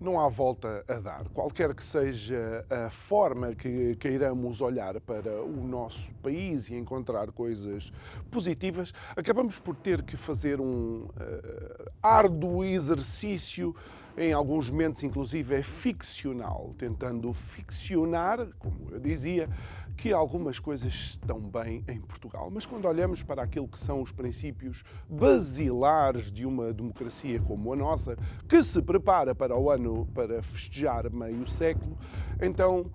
Não 0.00 0.20
há 0.20 0.28
volta 0.28 0.84
a 0.88 0.94
dar. 0.94 1.28
Qualquer 1.30 1.74
que 1.74 1.82
seja 1.82 2.64
a 2.70 2.90
forma 2.90 3.54
que 3.54 3.96
queiramos 3.96 4.60
olhar 4.60 5.00
para 5.00 5.42
o 5.42 5.66
nosso 5.66 6.12
país 6.14 6.68
e 6.68 6.74
encontrar 6.74 7.32
coisas 7.32 7.92
positivas, 8.30 8.92
acabamos 9.16 9.58
por 9.58 9.74
ter 9.74 10.02
que 10.02 10.16
fazer 10.16 10.60
um 10.60 11.04
uh, 11.04 11.90
árduo 12.02 12.64
exercício 12.64 13.74
em 14.16 14.32
alguns 14.32 14.68
momentos, 14.68 15.04
inclusive, 15.04 15.54
é 15.54 15.62
ficcional, 15.62 16.74
tentando 16.76 17.32
ficcionar, 17.32 18.48
como 18.58 18.88
eu 18.90 18.98
dizia, 18.98 19.48
que 19.98 20.12
algumas 20.12 20.60
coisas 20.60 20.94
estão 20.94 21.40
bem 21.40 21.84
em 21.88 22.00
Portugal. 22.00 22.48
Mas 22.52 22.64
quando 22.64 22.86
olhamos 22.86 23.20
para 23.24 23.42
aquilo 23.42 23.66
que 23.66 23.78
são 23.78 24.00
os 24.00 24.12
princípios 24.12 24.84
basilares 25.10 26.30
de 26.30 26.46
uma 26.46 26.72
democracia 26.72 27.40
como 27.40 27.72
a 27.72 27.76
nossa, 27.76 28.16
que 28.48 28.62
se 28.62 28.80
prepara 28.80 29.34
para 29.34 29.58
o 29.58 29.68
ano 29.68 30.06
para 30.14 30.40
festejar 30.40 31.10
meio 31.10 31.44
século, 31.48 31.98
então 32.40 32.88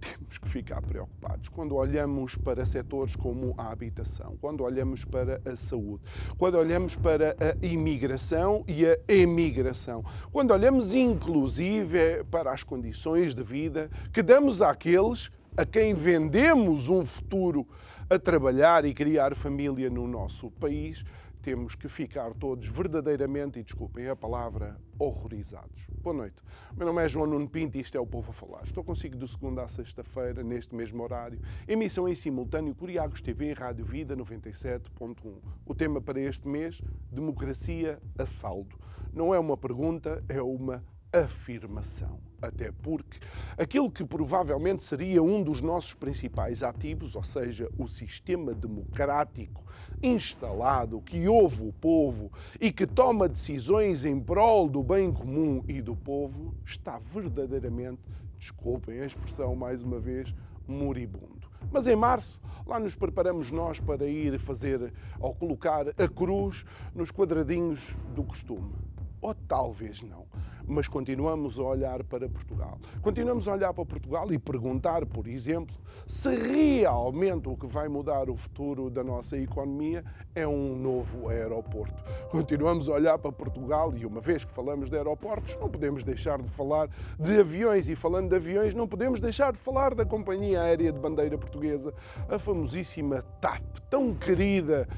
temos 0.00 0.38
que 0.38 0.48
ficar 0.48 0.82
preocupados 0.82 1.48
quando 1.48 1.76
olhamos 1.76 2.34
para 2.34 2.66
setores 2.66 3.14
como 3.14 3.54
a 3.56 3.70
habitação, 3.70 4.36
quando 4.40 4.64
olhamos 4.64 5.04
para 5.04 5.40
a 5.44 5.54
saúde, 5.54 6.02
quando 6.36 6.56
olhamos 6.56 6.96
para 6.96 7.36
a 7.38 7.64
imigração 7.64 8.64
e 8.66 8.84
a 8.86 8.98
emigração, 9.06 10.04
quando 10.32 10.50
olhamos 10.50 10.96
inclusive 10.96 12.24
para 12.28 12.50
as 12.50 12.64
condições 12.64 13.36
de 13.36 13.42
vida 13.44 13.88
que 14.12 14.20
damos 14.20 14.62
àqueles 14.62 15.30
a 15.56 15.66
quem 15.66 15.94
vendemos 15.94 16.88
um 16.88 17.04
futuro 17.04 17.66
a 18.08 18.18
trabalhar 18.18 18.84
e 18.84 18.94
criar 18.94 19.34
família 19.34 19.90
no 19.90 20.06
nosso 20.06 20.50
país, 20.50 21.04
temos 21.42 21.74
que 21.74 21.88
ficar 21.88 22.34
todos 22.34 22.68
verdadeiramente, 22.68 23.58
e 23.58 23.62
desculpem 23.62 24.08
a 24.08 24.14
palavra, 24.14 24.78
horrorizados. 24.98 25.88
Boa 26.02 26.14
noite. 26.14 26.36
Meu 26.76 26.86
nome 26.86 27.02
é 27.02 27.08
João 27.08 27.26
Nuno 27.26 27.48
Pinto 27.48 27.78
e 27.78 27.80
isto 27.80 27.96
é 27.96 28.00
o 28.00 28.06
Povo 28.06 28.30
a 28.30 28.34
Falar. 28.34 28.62
Estou 28.62 28.84
consigo 28.84 29.16
de 29.16 29.26
segunda 29.26 29.62
a 29.62 29.68
sexta-feira, 29.68 30.42
neste 30.42 30.74
mesmo 30.74 31.02
horário. 31.02 31.40
Emissão 31.66 32.08
em 32.08 32.14
simultâneo 32.14 32.74
Curiagos 32.74 33.22
TV 33.22 33.54
Rádio 33.54 33.84
Vida 33.86 34.14
97.1. 34.16 35.38
O 35.64 35.74
tema 35.74 36.00
para 36.00 36.20
este 36.20 36.46
mês, 36.46 36.82
Democracia 37.10 37.98
a 38.18 38.26
saldo. 38.26 38.78
Não 39.12 39.34
é 39.34 39.38
uma 39.38 39.56
pergunta, 39.56 40.22
é 40.28 40.42
uma 40.42 40.84
afirmação. 41.12 42.29
Até 42.42 42.72
porque 42.72 43.18
aquilo 43.58 43.90
que 43.90 44.04
provavelmente 44.04 44.82
seria 44.82 45.22
um 45.22 45.42
dos 45.42 45.60
nossos 45.60 45.92
principais 45.92 46.62
ativos, 46.62 47.14
ou 47.14 47.22
seja, 47.22 47.68
o 47.76 47.86
sistema 47.86 48.54
democrático 48.54 49.62
instalado 50.02 51.02
que 51.02 51.28
ouve 51.28 51.68
o 51.68 51.72
povo 51.72 52.32
e 52.58 52.72
que 52.72 52.86
toma 52.86 53.28
decisões 53.28 54.06
em 54.06 54.18
prol 54.18 54.68
do 54.68 54.82
bem 54.82 55.12
comum 55.12 55.62
e 55.68 55.82
do 55.82 55.94
povo, 55.94 56.54
está 56.64 56.98
verdadeiramente, 56.98 58.00
desculpem 58.38 59.00
a 59.00 59.06
expressão 59.06 59.54
mais 59.54 59.82
uma 59.82 60.00
vez, 60.00 60.34
moribundo. 60.66 61.50
Mas 61.70 61.86
em 61.86 61.96
março, 61.96 62.40
lá 62.66 62.78
nos 62.78 62.94
preparamos 62.94 63.50
nós 63.50 63.78
para 63.78 64.06
ir 64.06 64.38
fazer 64.38 64.94
ou 65.18 65.34
colocar 65.34 65.88
a 65.88 66.08
cruz 66.08 66.64
nos 66.94 67.10
quadradinhos 67.10 67.94
do 68.14 68.24
costume 68.24 68.72
ou 69.20 69.34
talvez 69.34 70.02
não, 70.02 70.26
mas 70.66 70.88
continuamos 70.88 71.58
a 71.58 71.62
olhar 71.62 72.02
para 72.04 72.28
Portugal. 72.28 72.78
Continuamos 73.02 73.48
a 73.48 73.52
olhar 73.52 73.74
para 73.74 73.84
Portugal 73.84 74.32
e 74.32 74.38
perguntar, 74.38 75.04
por 75.04 75.26
exemplo, 75.26 75.76
se 76.06 76.34
realmente 76.34 77.48
o 77.48 77.56
que 77.56 77.66
vai 77.66 77.88
mudar 77.88 78.30
o 78.30 78.36
futuro 78.36 78.88
da 78.88 79.04
nossa 79.04 79.36
economia 79.36 80.04
é 80.34 80.46
um 80.46 80.76
novo 80.76 81.28
aeroporto. 81.28 82.02
Continuamos 82.30 82.88
a 82.88 82.92
olhar 82.92 83.18
para 83.18 83.32
Portugal 83.32 83.92
e, 83.96 84.06
uma 84.06 84.20
vez 84.20 84.44
que 84.44 84.52
falamos 84.52 84.90
de 84.90 84.96
aeroportos, 84.96 85.56
não 85.60 85.68
podemos 85.68 86.04
deixar 86.04 86.40
de 86.40 86.48
falar 86.48 86.88
de 87.18 87.38
aviões. 87.38 87.88
E 87.88 87.96
falando 87.96 88.28
de 88.28 88.36
aviões, 88.36 88.74
não 88.74 88.86
podemos 88.86 89.20
deixar 89.20 89.52
de 89.52 89.58
falar 89.58 89.94
da 89.94 90.04
companhia 90.04 90.62
aérea 90.62 90.92
de 90.92 90.98
bandeira 90.98 91.36
portuguesa, 91.36 91.92
a 92.28 92.38
famosíssima 92.38 93.22
TAP, 93.40 93.62
tão 93.88 94.14
querida 94.14 94.88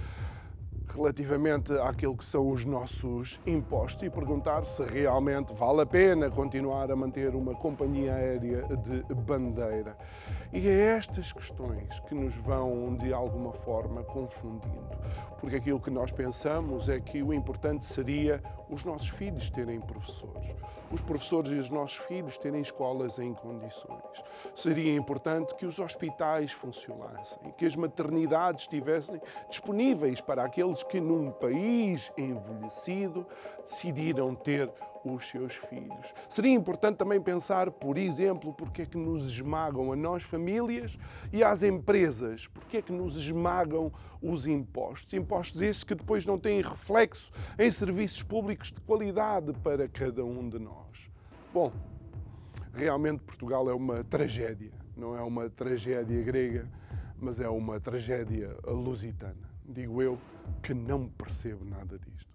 relativamente 0.95 1.73
àquilo 1.79 2.17
que 2.17 2.25
são 2.25 2.49
os 2.51 2.65
nossos 2.65 3.41
impostos 3.47 4.03
e 4.03 4.11
perguntar 4.11 4.65
se 4.65 4.83
realmente 4.85 5.55
vale 5.55 5.81
a 5.83 5.87
pena 5.87 6.31
continuar 6.31 6.91
a 6.91 6.97
manter 6.97 7.35
uma 7.35 7.55
companhia 7.55 8.15
aérea 8.15 8.63
de 8.77 9.15
bandeira. 9.15 9.97
E 10.55 10.69
é 10.69 10.97
estas 10.97 11.33
questões 11.33 11.99
que 12.01 12.15
nos 12.15 12.37
vão, 12.37 12.95
de 12.97 13.11
alguma 13.11 13.55
forma, 13.55 14.05
confundindo. 14.05 14.99
Porque 15.41 15.57
aquilo 15.57 15.81
que 15.81 15.91
nós 15.91 16.13
pensamos 16.13 16.91
é 16.91 17.01
que 17.01 17.23
o 17.23 17.33
importante 17.33 17.87
seria 17.87 18.43
os 18.69 18.85
nossos 18.85 19.09
filhos 19.09 19.49
terem 19.49 19.81
professores, 19.81 20.55
os 20.91 21.01
professores 21.01 21.53
e 21.53 21.55
os 21.55 21.71
nossos 21.71 22.05
filhos 22.05 22.37
terem 22.37 22.61
escolas 22.61 23.19
em 23.19 23.33
condições. 23.33 24.23
Seria 24.55 24.95
importante 24.95 25.55
que 25.55 25.65
os 25.65 25.79
hospitais 25.79 26.53
funcionassem, 26.53 27.51
que 27.57 27.65
as 27.65 27.75
maternidades 27.75 28.65
estivessem 28.65 29.19
disponíveis 29.49 30.21
para 30.21 30.45
aqueles 30.45 30.83
que, 30.83 31.01
num 31.01 31.31
país 31.31 32.13
envelhecido, 32.15 33.27
decidiram 33.65 34.35
ter 34.35 34.71
os 35.05 35.29
seus 35.29 35.55
filhos. 35.55 36.15
Seria 36.29 36.53
importante 36.53 36.97
também 36.97 37.21
pensar, 37.21 37.71
por 37.71 37.99
exemplo, 37.99 38.53
porque 38.53 38.83
é 38.83 38.87
que 38.87 38.97
nos 38.97 39.25
esmagam 39.25 39.93
a 39.93 39.97
nós 39.97 40.23
famílias 40.23 40.99
e 41.33 41.43
às 41.43 41.63
empresas, 41.63 42.47
porque 42.47 42.79
é 42.79 42.83
que 42.83 42.93
nos 42.93 43.17
esmagam 43.17 43.93
os 44.21 44.47
impostos. 44.47 45.13
Impostos 45.13 45.63
estes 45.63 45.85
que 45.85 45.95
depois 45.95 46.25
não 46.25 46.39
têm 46.39 46.63
reflexo 46.63 47.33
em 47.59 47.71
serviços 47.71 48.23
públicos 48.23 48.73
de 48.73 48.81
qualidade 48.81 49.53
para 49.63 49.89
cada 49.89 50.25
um 50.25 50.49
de 50.49 50.59
nós. 50.59 51.11
Bom, 51.53 51.73
realmente 52.73 53.23
Portugal 53.23 53.69
é 53.69 53.75
uma 53.75 54.05
tragédia. 54.05 54.73
Não 54.97 55.17
é 55.17 55.23
uma 55.23 55.49
tragédia 55.49 56.23
grega, 56.23 56.69
mas 57.19 57.41
é 57.41 57.49
uma 57.49 57.81
tragédia 57.81 58.57
lusitana. 58.65 59.51
Digo 59.65 60.03
eu 60.03 60.19
que 60.63 60.75
não 60.75 61.09
percebo 61.09 61.65
nada 61.65 61.99
disto. 61.99 62.32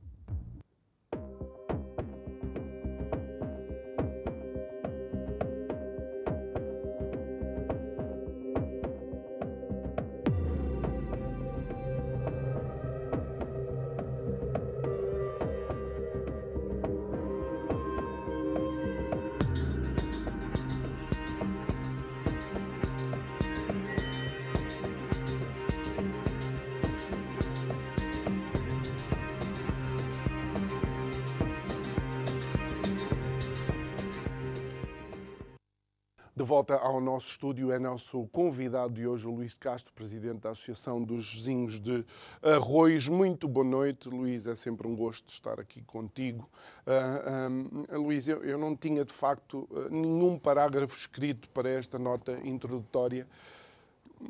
Volta 36.68 36.76
ao 36.86 37.00
nosso 37.00 37.30
estúdio 37.30 37.72
é 37.72 37.80
nosso 37.80 38.28
convidado 38.28 38.94
de 38.94 39.08
hoje, 39.08 39.26
o 39.26 39.32
Luís 39.32 39.58
Castro, 39.58 39.94
presidente 39.94 40.42
da 40.42 40.50
Associação 40.50 41.02
dos 41.02 41.34
Vizinhos 41.34 41.80
de 41.80 42.06
Arroios. 42.42 43.08
Muito 43.08 43.48
boa 43.48 43.66
noite, 43.66 44.10
Luís. 44.10 44.48
É 44.48 44.56
sempre 44.56 44.86
um 44.86 44.94
gosto 44.94 45.30
estar 45.30 45.62
aqui 45.62 45.82
contigo. 45.84 46.50
Uh, 46.86 47.98
Luís, 47.98 48.28
eu, 48.28 48.44
eu, 48.44 48.58
não 48.58 48.76
tinha 48.76 49.06
de 49.06 49.14
facto 49.14 49.68
nenhum 49.90 50.38
parágrafo 50.38 50.94
escrito 50.94 51.50
para 51.52 51.70
esta 51.70 51.98
nota 51.98 52.38
introdutória, 52.44 53.26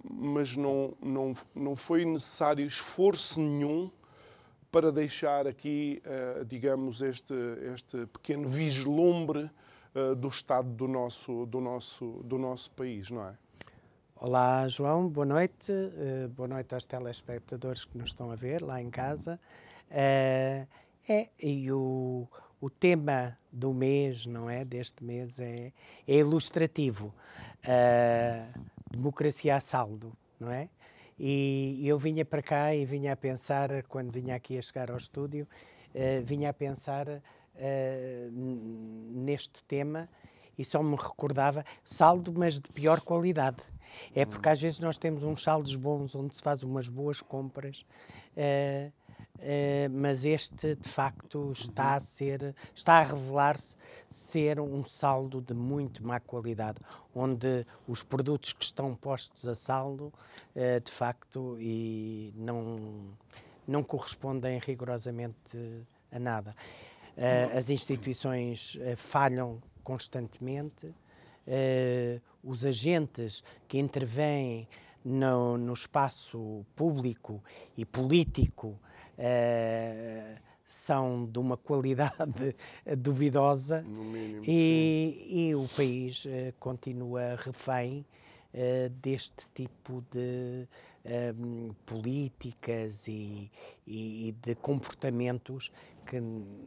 mas 0.03 0.55
não, 0.55 0.93
não, 1.01 1.33
não 1.55 1.75
foi 1.75 2.05
necessário 2.05 2.67
esforço 2.67 3.41
nenhum 3.41 3.89
para 4.71 4.91
deixar 4.91 5.47
aqui, 5.47 6.03
uh, 6.05 6.45
digamos, 6.45 7.01
este, 7.01 7.33
este 7.73 8.05
pequeno 8.05 8.47
vislumbre 8.47 9.49
eh, 9.95 10.15
do 10.15 10.27
estado 10.27 10.69
do 10.69 10.87
nosso, 10.87 11.45
do, 11.45 11.59
nosso, 11.59 12.21
do 12.23 12.37
nosso 12.37 12.71
país, 12.71 13.09
não 13.09 13.23
é? 13.27 13.35
Olá, 14.15 14.67
João, 14.67 15.07
boa 15.07 15.25
noite. 15.25 15.71
Uh, 15.71 16.27
boa 16.29 16.47
noite 16.47 16.73
aos 16.73 16.85
telespectadores 16.85 17.85
que 17.85 17.97
nos 17.97 18.09
estão 18.09 18.31
a 18.31 18.35
ver 18.35 18.63
lá 18.63 18.81
em 18.81 18.89
casa. 18.89 19.39
Uh, 19.91 20.67
é, 21.07 21.29
e 21.39 21.71
o, 21.71 22.27
o 22.59 22.69
tema 22.69 23.37
do 23.51 23.73
mês, 23.73 24.25
não 24.25 24.49
é? 24.49 24.65
Deste 24.65 25.03
mês 25.03 25.39
é, 25.39 25.71
é 26.07 26.15
ilustrativo. 26.15 27.13
Democracia 28.91 29.55
a 29.55 29.59
saldo, 29.59 30.11
não 30.39 30.51
é? 30.51 30.67
E 31.19 31.87
eu 31.87 31.97
vinha 31.97 32.25
para 32.25 32.41
cá 32.41 32.73
e 32.73 32.85
vinha 32.85 33.13
a 33.13 33.15
pensar, 33.15 33.83
quando 33.83 34.11
vinha 34.11 34.35
aqui 34.35 34.57
a 34.57 34.61
chegar 34.61 34.89
ao 34.89 34.97
estúdio, 34.97 35.47
uh, 35.93 36.23
vinha 36.23 36.49
a 36.49 36.53
pensar 36.53 37.07
uh, 37.57 38.31
neste 39.11 39.63
tema 39.63 40.09
e 40.57 40.65
só 40.65 40.81
me 40.81 40.95
recordava 40.95 41.63
saldo, 41.83 42.33
mas 42.35 42.59
de 42.59 42.69
pior 42.71 43.01
qualidade. 43.01 43.61
É 44.15 44.25
porque 44.25 44.49
às 44.49 44.61
vezes 44.61 44.79
nós 44.79 44.97
temos 44.97 45.23
uns 45.23 45.43
saldos 45.43 45.75
bons 45.75 46.15
onde 46.15 46.35
se 46.35 46.41
faz 46.41 46.63
umas 46.63 46.87
boas 46.87 47.21
compras. 47.21 47.85
Uh, 48.35 48.91
Uh, 49.37 49.87
mas 49.91 50.25
este 50.25 50.73
de 50.73 50.89
facto 50.89 51.51
está 51.51 51.93
a 51.93 51.99
ser, 51.99 52.55
está 52.73 52.97
a 52.97 53.03
revelar-se 53.03 53.75
ser 54.09 54.59
um 54.59 54.83
saldo 54.83 55.39
de 55.41 55.53
muito 55.53 56.03
má 56.03 56.19
qualidade, 56.19 56.79
onde 57.13 57.63
os 57.87 58.01
produtos 58.01 58.53
que 58.53 58.63
estão 58.63 58.95
postos 58.95 59.47
a 59.47 59.53
saldo, 59.53 60.11
uh, 60.55 60.81
de 60.83 60.91
facto, 60.91 61.55
e 61.59 62.33
não, 62.35 63.15
não 63.67 63.83
correspondem 63.83 64.57
rigorosamente 64.57 65.85
a 66.11 66.17
nada. 66.17 66.55
Uh, 67.17 67.57
as 67.57 67.69
instituições 67.71 68.77
falham 68.95 69.61
constantemente, 69.83 70.93
os 72.43 72.65
agentes 72.65 73.43
que 73.67 73.79
intervêm 73.79 74.67
no, 75.03 75.57
no 75.57 75.73
espaço 75.73 76.65
público 76.75 77.41
e 77.77 77.85
político 77.85 78.77
são 80.67 81.25
de 81.25 81.39
uma 81.39 81.55
qualidade 81.55 82.53
duvidosa. 82.99 83.81
Mínimo, 83.83 84.43
e, 84.45 85.47
e, 85.47 85.55
o 85.55 85.65
país 85.69 86.25
uh, 86.25 86.53
continua 86.59 87.37
refém 87.37 88.05
uh, 88.53 88.89
deste 88.89 89.47
tipo 89.55 90.03
de 90.11 90.67
um, 91.39 91.73
políticas 91.85 93.07
e, 93.07 93.49
e, 93.87 94.35
de 94.41 94.55
comportamentos 94.55 95.71
que 96.07 96.19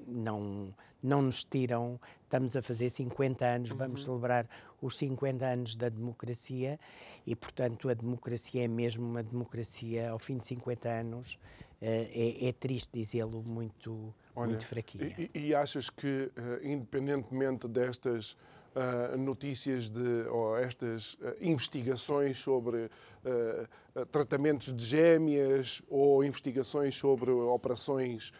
não, 0.07 0.75
não 1.03 1.23
nos 1.23 1.45
tiram. 1.45 1.99
Estamos 2.25 2.55
a 2.55 2.63
fazer 2.63 2.91
50 2.91 3.45
anos, 3.45 3.71
uhum. 3.71 3.77
vamos 3.77 4.05
celebrar 4.05 4.49
os 4.81 4.97
50 4.99 5.45
anos 5.45 5.77
da 5.77 5.89
democracia 5.89 6.79
e, 7.27 7.35
portanto, 7.35 7.89
a 7.89 7.95
democracia 7.95 8.65
é 8.65 8.69
mesmo 8.69 9.05
uma 9.05 9.23
democracia, 9.23 10.11
ao 10.11 10.19
fim 10.19 10.37
de 10.39 10.45
50 10.45 10.89
anos, 10.89 11.39
eh, 11.81 12.39
é, 12.43 12.49
é 12.49 12.53
triste 12.53 12.91
dizê-lo, 12.93 13.43
muito, 13.43 14.15
Olha, 14.37 14.51
muito 14.51 14.67
fraquinha. 14.67 15.15
E, 15.35 15.49
e 15.49 15.55
achas 15.55 15.91
que, 15.91 16.31
eh, 16.37 16.61
independentemente 16.63 17.67
destas 17.67 18.37
Uh, 18.72 19.19
notícias 19.19 19.90
de 19.90 20.28
ou 20.31 20.56
estas 20.56 21.14
uh, 21.14 21.34
investigações 21.40 22.38
sobre 22.38 22.84
uh, 22.84 24.06
tratamentos 24.12 24.72
de 24.72 24.84
gêmeas 24.84 25.82
ou 25.90 26.22
investigações 26.25 26.94
sobre 26.94 27.32
operações 27.32 28.32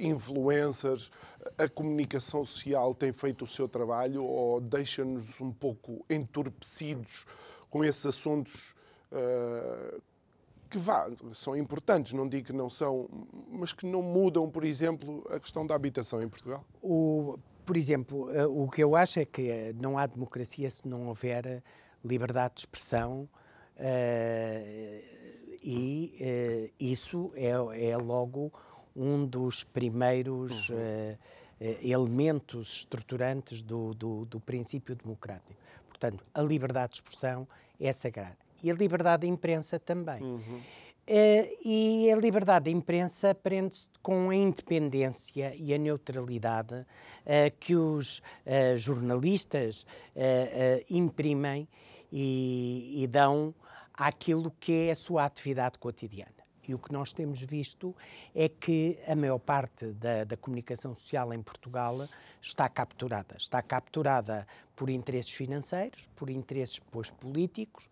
influencers, 0.00 1.10
a 1.58 1.68
comunicação 1.68 2.42
social 2.42 2.94
tem 2.94 3.12
feito 3.12 3.44
o 3.44 3.46
seu 3.46 3.68
trabalho 3.68 4.24
ou 4.24 4.62
deixa-nos 4.62 5.38
um 5.42 5.52
pouco 5.52 6.02
entorpecidos 6.08 7.26
com 7.68 7.84
esses 7.84 8.06
assuntos 8.06 8.74
que 10.70 10.78
vá, 10.78 11.10
são 11.34 11.54
importantes, 11.54 12.14
não 12.14 12.26
digo 12.26 12.46
que 12.46 12.52
não 12.54 12.70
são, 12.70 13.08
mas 13.50 13.74
que 13.74 13.84
não 13.84 14.00
mudam, 14.00 14.50
por 14.50 14.64
exemplo, 14.64 15.26
a 15.30 15.38
questão 15.38 15.66
da 15.66 15.74
habitação 15.74 16.22
em 16.22 16.28
Portugal? 16.28 16.64
O, 16.82 17.38
por 17.66 17.76
exemplo, 17.76 18.30
eh, 18.30 18.46
o 18.46 18.68
que 18.68 18.82
eu 18.82 18.94
acho 18.94 19.18
é 19.18 19.24
que 19.24 19.50
eh, 19.50 19.72
não 19.74 19.98
há 19.98 20.06
democracia 20.06 20.70
se 20.70 20.88
não 20.88 21.08
houver 21.08 21.44
eh, 21.44 21.62
liberdade 22.04 22.54
de 22.54 22.60
expressão 22.60 23.28
e 25.62 26.72
isso 26.80 27.30
é, 27.34 27.50
é, 27.90 27.96
logo 27.98 28.50
um 28.94 29.26
dos 29.26 29.64
primeiros 29.64 30.70
uhum. 30.70 30.76
uh, 30.78 31.18
elementos 31.82 32.76
estruturantes 32.76 33.60
do, 33.60 33.92
do, 33.92 34.24
do 34.24 34.40
princípio 34.40 34.94
democrático. 34.94 35.60
Portanto, 35.90 36.24
a 36.32 36.40
liberdade 36.40 36.92
de 36.92 36.96
expressão 36.96 37.46
é 37.78 37.92
sagrada. 37.92 38.38
E 38.62 38.70
a 38.70 38.74
liberdade 38.74 39.26
de 39.26 39.26
imprensa 39.26 39.78
também. 39.78 40.22
Uhum. 40.22 40.62
Uh, 41.08 41.46
e 41.64 42.10
a 42.10 42.16
liberdade 42.16 42.64
de 42.64 42.72
imprensa 42.72 43.32
prende-se 43.32 43.88
com 44.02 44.28
a 44.28 44.34
independência 44.34 45.54
e 45.54 45.72
a 45.72 45.78
neutralidade 45.78 46.74
uh, 46.74 46.86
que 47.60 47.76
os 47.76 48.18
uh, 48.18 48.76
jornalistas 48.76 49.86
imprimem 50.90 51.68
e, 52.10 53.04
e, 53.04 53.06
dão 53.06 53.54
àquilo 53.94 54.50
que 54.58 54.88
é 54.88 54.90
a 54.90 54.94
sua 54.96 55.24
atividade 55.24 55.78
cotidiana. 55.78 56.35
E 56.68 56.74
o 56.74 56.78
que 56.78 56.92
nós 56.92 57.12
temos 57.12 57.42
visto 57.42 57.94
é 58.34 58.48
que 58.48 58.98
a 59.06 59.14
maior 59.14 59.38
parte 59.38 59.86
da, 59.92 60.24
da 60.24 60.36
comunicação 60.36 60.94
social 60.94 61.32
em 61.32 61.42
Portugal 61.42 62.08
está 62.40 62.68
capturada. 62.68 63.36
Está 63.36 63.62
capturada 63.62 64.46
por 64.74 64.90
interesses 64.90 65.32
financeiros, 65.32 66.08
por 66.14 66.28
interesses 66.28 66.78
depois 66.78 67.10
políticos 67.10 67.88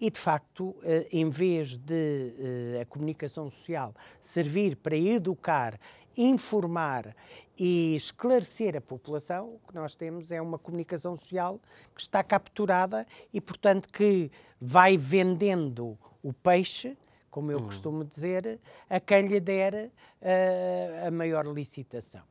e, 0.00 0.10
de 0.10 0.18
facto, 0.18 0.76
eh, 0.82 1.08
em 1.12 1.28
vez 1.28 1.76
de 1.76 2.34
eh, 2.38 2.80
a 2.82 2.86
comunicação 2.86 3.50
social 3.50 3.92
servir 4.20 4.76
para 4.76 4.96
educar, 4.96 5.78
informar 6.16 7.14
e 7.58 7.94
esclarecer 7.96 8.76
a 8.76 8.80
população, 8.80 9.54
o 9.54 9.68
que 9.68 9.74
nós 9.74 9.94
temos 9.94 10.30
é 10.30 10.40
uma 10.40 10.58
comunicação 10.58 11.16
social 11.16 11.60
que 11.94 12.00
está 12.00 12.22
capturada 12.22 13.06
e, 13.32 13.40
portanto, 13.40 13.88
que 13.92 14.30
vai 14.60 14.96
vendendo 14.96 15.98
o 16.22 16.32
peixe, 16.32 16.96
como 17.30 17.52
eu 17.52 17.58
hum. 17.58 17.66
costumo 17.66 18.04
dizer, 18.04 18.60
a 18.88 18.98
quem 18.98 19.26
lhe 19.26 19.40
der 19.40 19.74
uh, 19.86 21.06
a 21.06 21.10
maior 21.10 21.46
licitação. 21.46 22.22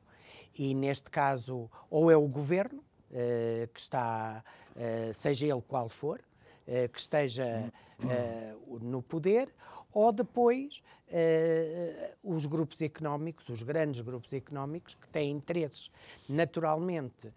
E 0.58 0.74
neste 0.74 1.10
caso, 1.10 1.70
ou 1.90 2.12
é 2.12 2.18
o 2.18 2.28
governo, 2.28 2.80
uh, 2.80 3.68
que 3.74 3.80
está, 3.80 4.44
uh, 4.76 5.14
seja 5.14 5.46
ele 5.46 5.62
qual 5.62 5.90
for, 5.90 6.22
que 6.94 7.00
esteja 7.00 7.74
no 8.80 9.02
poder, 9.02 9.52
ou 9.92 10.12
depois 10.12 10.84
os 12.24 12.46
grupos 12.46 12.80
económicos, 12.80 13.50
os 13.50 13.64
grandes 13.64 14.02
grupos 14.02 14.34
económicos, 14.34 14.94
que 14.94 15.08
têm 15.08 15.32
interesses 15.32 15.90
naturalmente 16.30 17.34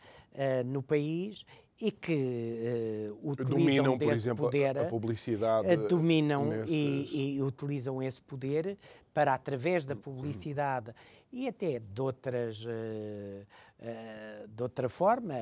no 0.66 0.82
país 0.82 1.46
e 1.80 1.90
que 1.90 3.10
uh, 3.10 3.30
utilizam 3.30 3.58
dominam, 3.58 3.98
por 3.98 4.12
exemplo, 4.12 4.44
poder, 4.44 4.78
a 4.78 4.84
publicidade 4.84 5.68
uh, 5.68 5.88
dominam 5.88 6.44
nesses... 6.46 6.70
e, 6.72 7.36
e, 7.36 7.42
utilizam 7.42 8.02
esse 8.02 8.20
poder 8.20 8.78
para 9.12 9.34
através 9.34 9.84
da 9.84 9.96
publicidade 9.96 10.94
e 11.32 11.48
até 11.48 11.80
de 11.80 12.00
outras 12.00 12.64
uh, 12.64 13.46
de 14.48 14.62
outra 14.62 14.88
forma 14.88 15.34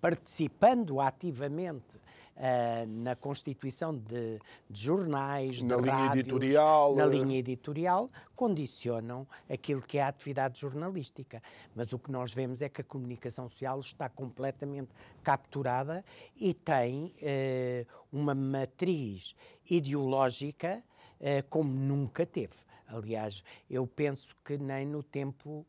participando 0.00 1.00
ativamente 1.00 1.96
Uh, 2.40 2.86
na 2.86 3.14
constituição 3.14 3.94
de, 3.94 4.40
de 4.70 4.80
jornais, 4.80 5.62
na 5.62 5.76
de 5.76 5.82
linha 5.82 5.94
rádios, 5.94 6.20
editorial, 6.20 6.96
na 6.96 7.04
linha 7.04 7.38
editorial, 7.38 8.10
condicionam 8.34 9.26
aquilo 9.46 9.82
que 9.82 9.98
é 9.98 10.02
a 10.02 10.08
atividade 10.08 10.58
jornalística. 10.58 11.42
Mas 11.74 11.92
o 11.92 11.98
que 11.98 12.10
nós 12.10 12.32
vemos 12.32 12.62
é 12.62 12.70
que 12.70 12.80
a 12.80 12.84
comunicação 12.84 13.46
social 13.46 13.78
está 13.80 14.08
completamente 14.08 14.88
capturada 15.22 16.02
e 16.34 16.54
tem 16.54 17.12
uh, 17.20 17.86
uma 18.10 18.34
matriz 18.34 19.36
ideológica 19.70 20.82
uh, 21.20 21.46
como 21.50 21.70
nunca 21.70 22.24
teve. 22.24 22.54
Aliás, 22.86 23.44
eu 23.68 23.86
penso 23.86 24.34
que 24.42 24.56
nem 24.56 24.86
no 24.86 25.02
tempo 25.02 25.66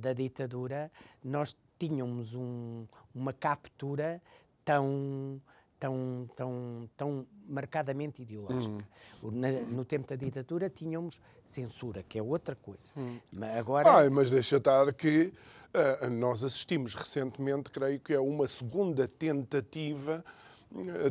da 0.00 0.12
ditadura 0.12 0.90
nós 1.22 1.56
tínhamos 1.78 2.34
um, 2.34 2.86
uma 3.12 3.32
captura 3.32 4.22
tão 4.64 5.40
tão, 5.82 6.30
tão, 6.36 6.90
tão 6.96 7.26
marcadamente 7.48 8.22
ideológica. 8.22 8.86
Hum. 9.20 9.30
Na, 9.32 9.50
no 9.50 9.84
tempo 9.84 10.06
da 10.06 10.14
ditadura 10.14 10.70
tínhamos 10.70 11.20
censura, 11.44 12.04
que 12.04 12.16
é 12.16 12.22
outra 12.22 12.54
coisa. 12.54 12.92
Hum. 12.96 13.18
Mas 13.32 13.56
agora... 13.56 13.90
Ah, 13.90 14.08
mas 14.08 14.30
deixa 14.30 14.58
estar 14.58 14.92
que 14.94 15.32
uh, 15.74 16.08
nós 16.08 16.44
assistimos 16.44 16.94
recentemente, 16.94 17.68
creio 17.68 17.98
que 17.98 18.12
é 18.12 18.20
uma 18.20 18.46
segunda 18.46 19.08
tentativa 19.08 20.24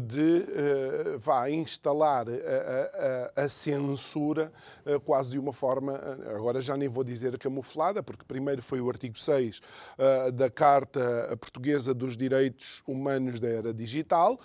de 0.01 0.45
uh, 0.45 1.19
vá 1.19 1.49
instalar 1.49 2.25
a, 2.27 3.41
a, 3.41 3.43
a 3.43 3.49
censura 3.49 4.51
uh, 4.85 4.99
quase 5.01 5.31
de 5.31 5.39
uma 5.39 5.53
forma, 5.53 5.99
agora 6.33 6.59
já 6.59 6.75
nem 6.75 6.89
vou 6.89 7.03
dizer 7.03 7.37
camuflada, 7.37 8.01
porque 8.01 8.25
primeiro 8.25 8.61
foi 8.61 8.81
o 8.81 8.89
artigo 8.89 9.17
6 9.17 9.59
uh, 9.59 10.31
da 10.31 10.49
Carta 10.49 11.37
Portuguesa 11.39 11.93
dos 11.93 12.17
Direitos 12.17 12.81
Humanos 12.87 13.39
da 13.39 13.49
Era 13.49 13.73
Digital 13.73 14.39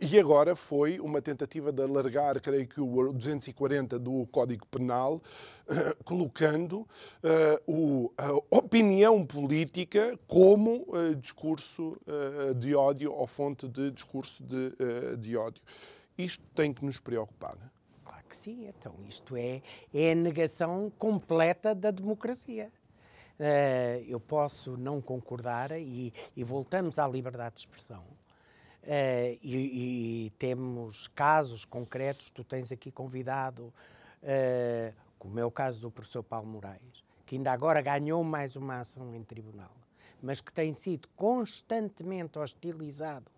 e 0.00 0.18
agora 0.18 0.54
foi 0.54 1.00
uma 1.00 1.20
tentativa 1.20 1.72
de 1.72 1.82
alargar, 1.82 2.40
creio 2.40 2.66
que 2.66 2.80
o 2.80 3.12
240 3.12 3.98
do 3.98 4.26
Código 4.26 4.66
Penal, 4.66 5.22
colocando 6.04 6.86
o, 7.66 8.12
a 8.16 8.32
opinião 8.56 9.26
política 9.26 10.16
como 10.28 10.86
discurso 11.20 11.96
de 12.56 12.74
ódio 12.74 13.12
ou 13.12 13.26
fonte 13.26 13.68
de 13.68 13.90
discurso 13.90 14.35
discurso 14.36 14.44
de, 14.44 14.76
uh, 14.82 15.16
de 15.16 15.36
ódio. 15.36 15.62
Isto 16.16 16.44
tem 16.54 16.72
que 16.72 16.84
nos 16.84 16.98
preocupar. 16.98 17.54
É? 17.54 17.76
Claro 18.04 18.24
que 18.28 18.36
sim, 18.36 18.66
então 18.66 18.94
isto 19.08 19.36
é, 19.36 19.62
é 19.92 20.12
a 20.12 20.14
negação 20.14 20.90
completa 20.98 21.74
da 21.74 21.90
democracia. 21.90 22.70
Uh, 23.38 24.02
eu 24.08 24.18
posso 24.18 24.76
não 24.78 25.00
concordar 25.00 25.70
e, 25.72 26.12
e, 26.34 26.42
voltamos 26.42 26.98
à 26.98 27.06
liberdade 27.06 27.56
de 27.56 27.60
expressão. 27.60 28.02
Uh, 28.82 29.36
e, 29.42 30.26
e, 30.26 30.30
temos 30.38 31.08
casos 31.08 31.64
concretos, 31.64 32.30
tu 32.30 32.42
tens 32.42 32.72
aqui 32.72 32.90
convidado, 32.90 33.64
uh, 34.22 34.94
como 35.18 35.38
é 35.38 35.44
o 35.44 35.50
caso 35.50 35.80
do 35.80 35.90
professor 35.90 36.22
Paulo 36.22 36.46
Moraes, 36.46 37.04
que 37.26 37.36
ainda 37.36 37.52
agora 37.52 37.82
ganhou 37.82 38.24
mais 38.24 38.56
uma 38.56 38.78
ação 38.78 39.14
em 39.14 39.22
tribunal, 39.22 39.76
mas 40.22 40.40
que 40.40 40.52
tem 40.52 40.72
sido 40.72 41.06
constantemente 41.14 42.38
hostilizado 42.38 43.30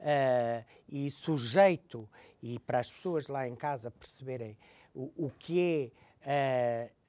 uh, 0.00 0.64
e 0.88 1.10
sujeito, 1.10 2.08
e 2.42 2.58
para 2.58 2.80
as 2.80 2.90
pessoas 2.90 3.28
lá 3.28 3.46
em 3.46 3.54
casa 3.54 3.90
perceberem 3.90 4.56
o, 4.94 5.10
o 5.16 5.30
que 5.38 5.92
é. 6.24 6.90
Uh, 6.90 7.00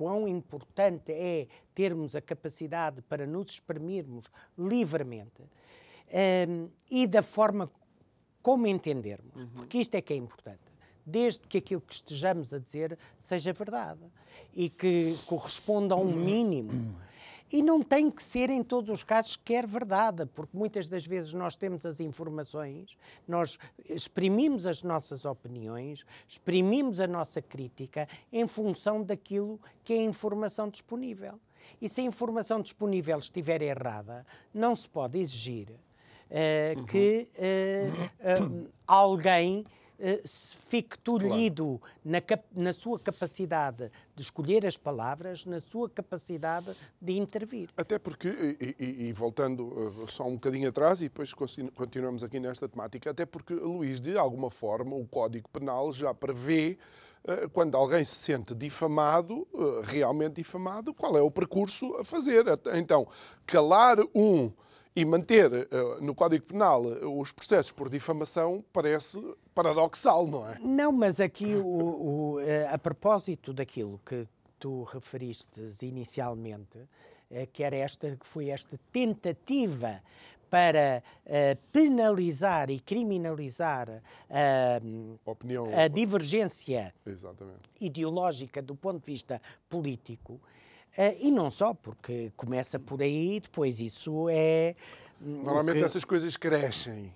quão 0.00 0.26
importante 0.26 1.12
é 1.12 1.46
termos 1.74 2.16
a 2.16 2.22
capacidade 2.22 3.02
para 3.02 3.26
nos 3.26 3.50
exprimirmos 3.50 4.30
livremente 4.56 5.42
um, 6.48 6.70
e 6.90 7.06
da 7.06 7.20
forma 7.20 7.70
como 8.40 8.66
entendermos, 8.66 9.42
uhum. 9.42 9.48
porque 9.48 9.76
isto 9.76 9.94
é 9.96 10.00
que 10.00 10.14
é 10.14 10.16
importante. 10.16 10.62
Desde 11.04 11.46
que 11.46 11.58
aquilo 11.58 11.82
que 11.82 11.92
estejamos 11.92 12.54
a 12.54 12.58
dizer 12.58 12.98
seja 13.18 13.52
verdade 13.52 14.00
e 14.54 14.70
que 14.70 15.18
corresponda 15.26 15.94
a 15.94 15.98
um 15.98 16.10
mínimo 16.10 16.96
e 17.52 17.62
não 17.62 17.82
tem 17.82 18.10
que 18.10 18.22
ser 18.22 18.50
em 18.50 18.62
todos 18.62 18.90
os 18.90 19.02
casos 19.02 19.36
quer 19.36 19.66
verdade, 19.66 20.26
porque 20.26 20.56
muitas 20.56 20.86
das 20.86 21.06
vezes 21.06 21.32
nós 21.32 21.56
temos 21.56 21.84
as 21.84 22.00
informações, 22.00 22.96
nós 23.26 23.58
exprimimos 23.88 24.66
as 24.66 24.82
nossas 24.82 25.24
opiniões, 25.24 26.04
exprimimos 26.28 27.00
a 27.00 27.06
nossa 27.06 27.42
crítica 27.42 28.08
em 28.32 28.46
função 28.46 29.02
daquilo 29.02 29.60
que 29.82 29.94
é 29.94 29.98
a 29.98 30.04
informação 30.04 30.68
disponível. 30.68 31.40
E 31.80 31.88
se 31.88 32.00
a 32.00 32.04
informação 32.04 32.60
disponível 32.60 33.18
estiver 33.18 33.62
errada, 33.62 34.26
não 34.52 34.74
se 34.74 34.88
pode 34.88 35.18
exigir 35.18 35.68
uh, 35.70 36.84
que 36.86 37.28
uh, 37.36 38.64
uh, 38.64 38.70
alguém 38.86 39.64
fique 40.24 40.98
tolhido 40.98 41.80
claro. 42.04 42.42
na, 42.54 42.62
na 42.62 42.72
sua 42.72 42.98
capacidade 42.98 43.90
de 44.14 44.22
escolher 44.22 44.66
as 44.66 44.76
palavras, 44.76 45.44
na 45.44 45.60
sua 45.60 45.88
capacidade 45.88 46.74
de 47.00 47.18
intervir. 47.18 47.68
Até 47.76 47.98
porque, 47.98 48.28
e, 48.28 48.76
e, 48.78 49.08
e 49.08 49.12
voltando 49.12 49.72
eh, 50.02 50.06
só 50.08 50.26
um 50.26 50.34
bocadinho 50.34 50.68
atrás, 50.68 51.00
e 51.00 51.04
depois 51.04 51.32
continuamos 51.34 52.22
aqui 52.22 52.40
nesta 52.40 52.68
temática, 52.68 53.10
até 53.10 53.26
porque, 53.26 53.54
Luís, 53.54 54.00
de 54.00 54.16
alguma 54.16 54.50
forma, 54.50 54.94
o 54.94 55.06
Código 55.06 55.48
Penal 55.48 55.92
já 55.92 56.14
prevê 56.14 56.78
eh, 57.24 57.48
quando 57.52 57.76
alguém 57.76 58.04
se 58.04 58.14
sente 58.14 58.54
difamado, 58.54 59.46
realmente 59.84 60.36
difamado, 60.36 60.94
qual 60.94 61.16
é 61.16 61.22
o 61.22 61.30
percurso 61.30 61.94
a 61.96 62.04
fazer. 62.04 62.44
Então, 62.74 63.06
calar 63.46 63.98
um 64.14 64.52
e 64.94 65.04
manter 65.04 65.50
no 66.00 66.14
Código 66.14 66.44
Penal 66.46 66.82
os 66.82 67.30
processos 67.30 67.70
por 67.70 67.88
difamação 67.88 68.64
parece 68.72 69.20
paradoxal, 69.62 70.26
não 70.26 70.48
é? 70.48 70.58
Não, 70.60 70.92
mas 70.92 71.20
aqui, 71.20 71.54
o, 71.54 71.66
o, 71.66 72.34
uh, 72.36 72.42
a 72.72 72.78
propósito 72.78 73.52
daquilo 73.52 74.00
que 74.04 74.26
tu 74.58 74.84
referiste 74.84 75.60
inicialmente, 75.82 76.78
que 77.52 77.62
era 77.62 77.76
esta, 77.76 78.16
que 78.16 78.26
foi 78.26 78.48
esta 78.48 78.78
tentativa 78.92 80.02
para 80.50 81.02
penalizar 81.72 82.68
e 82.70 82.80
criminalizar 82.80 84.02
a 84.28 85.88
divergência 85.88 86.92
Exatamente. 87.06 87.60
ideológica 87.80 88.60
do 88.60 88.74
ponto 88.74 89.04
de 89.04 89.12
vista 89.12 89.40
político, 89.68 90.40
Uh, 90.98 91.14
e 91.20 91.30
não 91.30 91.50
só, 91.50 91.72
porque 91.72 92.32
começa 92.36 92.78
por 92.78 93.00
aí 93.00 93.36
e 93.36 93.40
depois 93.40 93.80
isso 93.80 94.28
é. 94.28 94.74
Normalmente 95.20 95.78
que... 95.78 95.84
essas 95.84 96.04
coisas 96.04 96.36
crescem. 96.36 97.14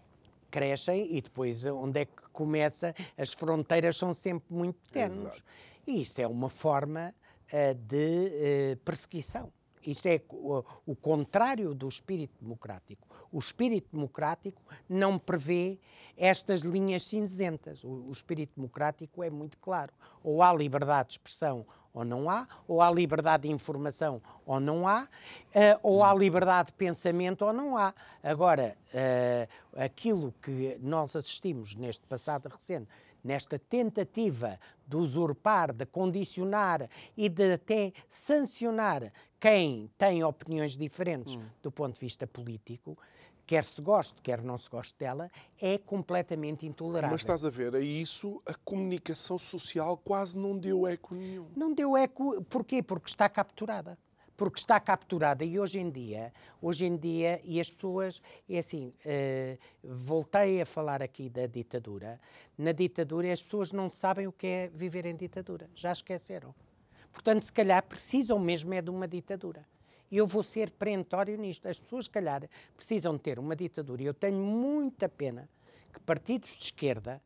Crescem 0.55 1.17
e 1.17 1.21
depois 1.21 1.65
onde 1.65 2.03
é 2.03 2.05
que 2.05 2.23
começa? 2.33 2.95
As 3.19 3.33
fronteiras 3.33 3.97
são 3.97 4.15
sempre 4.15 4.55
muito 4.55 4.79
tenues. 4.93 5.43
E 5.85 6.03
isso 6.03 6.21
é 6.21 6.29
uma 6.29 6.49
forma 6.49 7.13
uh, 7.53 7.75
de 7.75 8.77
uh, 8.77 8.77
perseguição. 8.85 9.53
Isso 9.85 10.07
é 10.07 10.21
o, 10.31 10.65
o, 10.87 10.95
contrário 10.95 11.75
do 11.75 11.89
espírito 11.89 12.35
democrático. 12.41 13.05
O 13.33 13.39
espírito 13.41 13.89
democrático 13.93 14.63
não 14.89 15.19
prevê 15.19 15.77
estas 16.17 16.61
linhas 16.61 17.03
cinzentas. 17.03 17.83
O, 17.83 17.89
o 18.07 18.13
espírito 18.13 18.53
democrático 18.55 19.25
é 19.25 19.31
muito 19.31 19.59
claro. 19.59 19.93
Ou 20.23 20.41
há 20.41 20.55
liberdade 20.55 21.09
de 21.09 21.13
expressão 21.15 21.67
ou 21.95 22.05
não 22.05 22.29
há, 22.29 22.47
ou 22.67 22.83
há 22.83 22.91
liberdade 22.91 23.45
de 23.45 23.55
informação 23.55 24.21
ou 24.45 24.59
não 24.59 24.87
há, 24.87 25.05
uh, 25.05 25.09
ou 25.81 26.03
há 26.03 26.13
liberdade 26.13 26.67
de 26.67 26.73
pensamento 26.73 27.43
ou 27.45 27.53
não 27.53 27.79
há. 27.79 27.95
Agora, 28.23 28.77
uh, 28.93 29.81
aquilo 29.81 30.35
que 30.43 30.77
nós 30.83 31.15
assistimos 31.15 31.77
neste 31.77 32.05
passado 32.07 32.49
recente, 32.49 32.89
nesta 33.23 33.59
tentativa 33.59 34.59
de 34.87 34.97
usurpar, 34.97 35.73
de 35.73 35.87
condicionar 35.87 36.91
e 37.17 37.29
de 37.29 37.55
até 37.55 37.93
sancionar 38.09 39.11
quem 39.41 39.91
tem 39.97 40.25
opiniões 40.25 40.77
diferentes 40.77 41.37
hum. 41.37 41.43
do 41.63 41.71
ponto 41.71 41.95
de 41.95 42.01
vista 42.01 42.27
político, 42.27 42.99
quer 43.47 43.65
se 43.65 43.81
goste, 43.81 44.21
quer 44.23 44.43
não 44.43 44.59
se 44.59 44.69
goste 44.69 44.95
dela, 44.99 45.31
é 45.61 45.79
completamente 45.79 46.67
intolerável. 46.67 47.15
Mas 47.15 47.21
estás 47.21 47.45
a 47.45 47.51
ver, 47.51 47.75
a 47.75 47.81
isso 47.81 48.43
a 48.47 48.55
comunicação 48.55 49.39
social 49.39 49.97
quase 49.97 50.37
não 50.39 50.57
deu 50.57 50.87
eco 50.87 51.15
nenhum. 51.15 51.47
Não 51.57 51.73
deu 51.73 51.97
eco, 51.97 52.43
porquê? 52.45 52.83
Porque 52.83 53.09
está 53.09 53.29
capturada. 53.29 53.99
Porque 54.37 54.59
está 54.59 54.81
capturada 54.81 55.45
e 55.45 55.61
hoje 55.61 55.79
em 55.79 55.89
dia, 55.89 56.33
hoje 56.61 56.87
em 56.87 56.97
dia, 56.97 57.41
e 57.45 57.61
as 57.61 57.71
pessoas, 57.71 58.21
é 58.49 58.59
assim, 58.59 58.93
uh, 59.07 59.59
voltei 59.85 60.61
a 60.61 60.67
falar 60.67 61.01
aqui 61.01 61.31
da 61.31 61.47
ditadura. 61.47 62.21
Na 62.59 62.73
ditadura 62.73 63.33
as 63.33 63.43
pessoas 63.43 63.71
não 63.71 63.89
sabem 63.89 64.27
o 64.27 64.33
que 64.33 64.47
é 64.47 64.71
viver 64.75 65.07
em 65.07 65.15
ditadura, 65.15 65.71
já 65.73 65.93
esqueceram. 65.93 66.53
Portanto, 67.13 67.45
se 67.45 67.53
calhar 67.53 67.81
precisam 67.85 68.41
mesmo 68.41 68.75
é 68.75 68.83
de 68.83 68.91
uma 68.91 69.07
ditadura. 69.07 69.65
E 70.11 70.17
eu 70.17 70.27
vou 70.27 70.43
ser 70.43 70.71
perentório 70.71 71.37
nisto. 71.37 71.67
As 71.67 71.81
pessoas, 71.81 72.05
se 72.05 72.11
calhar, 72.11 72.49
precisam 72.77 73.19
ter 73.19 73.39
uma 73.39 73.57
ditadura. 73.57 74.03
Eu 74.03 74.15
tenho 74.15 74.39
muita 74.39 75.09
pena 75.09 75.49
que 75.93 76.01
partidos 76.01 76.51
de 76.57 76.65
esquerda 76.65 77.21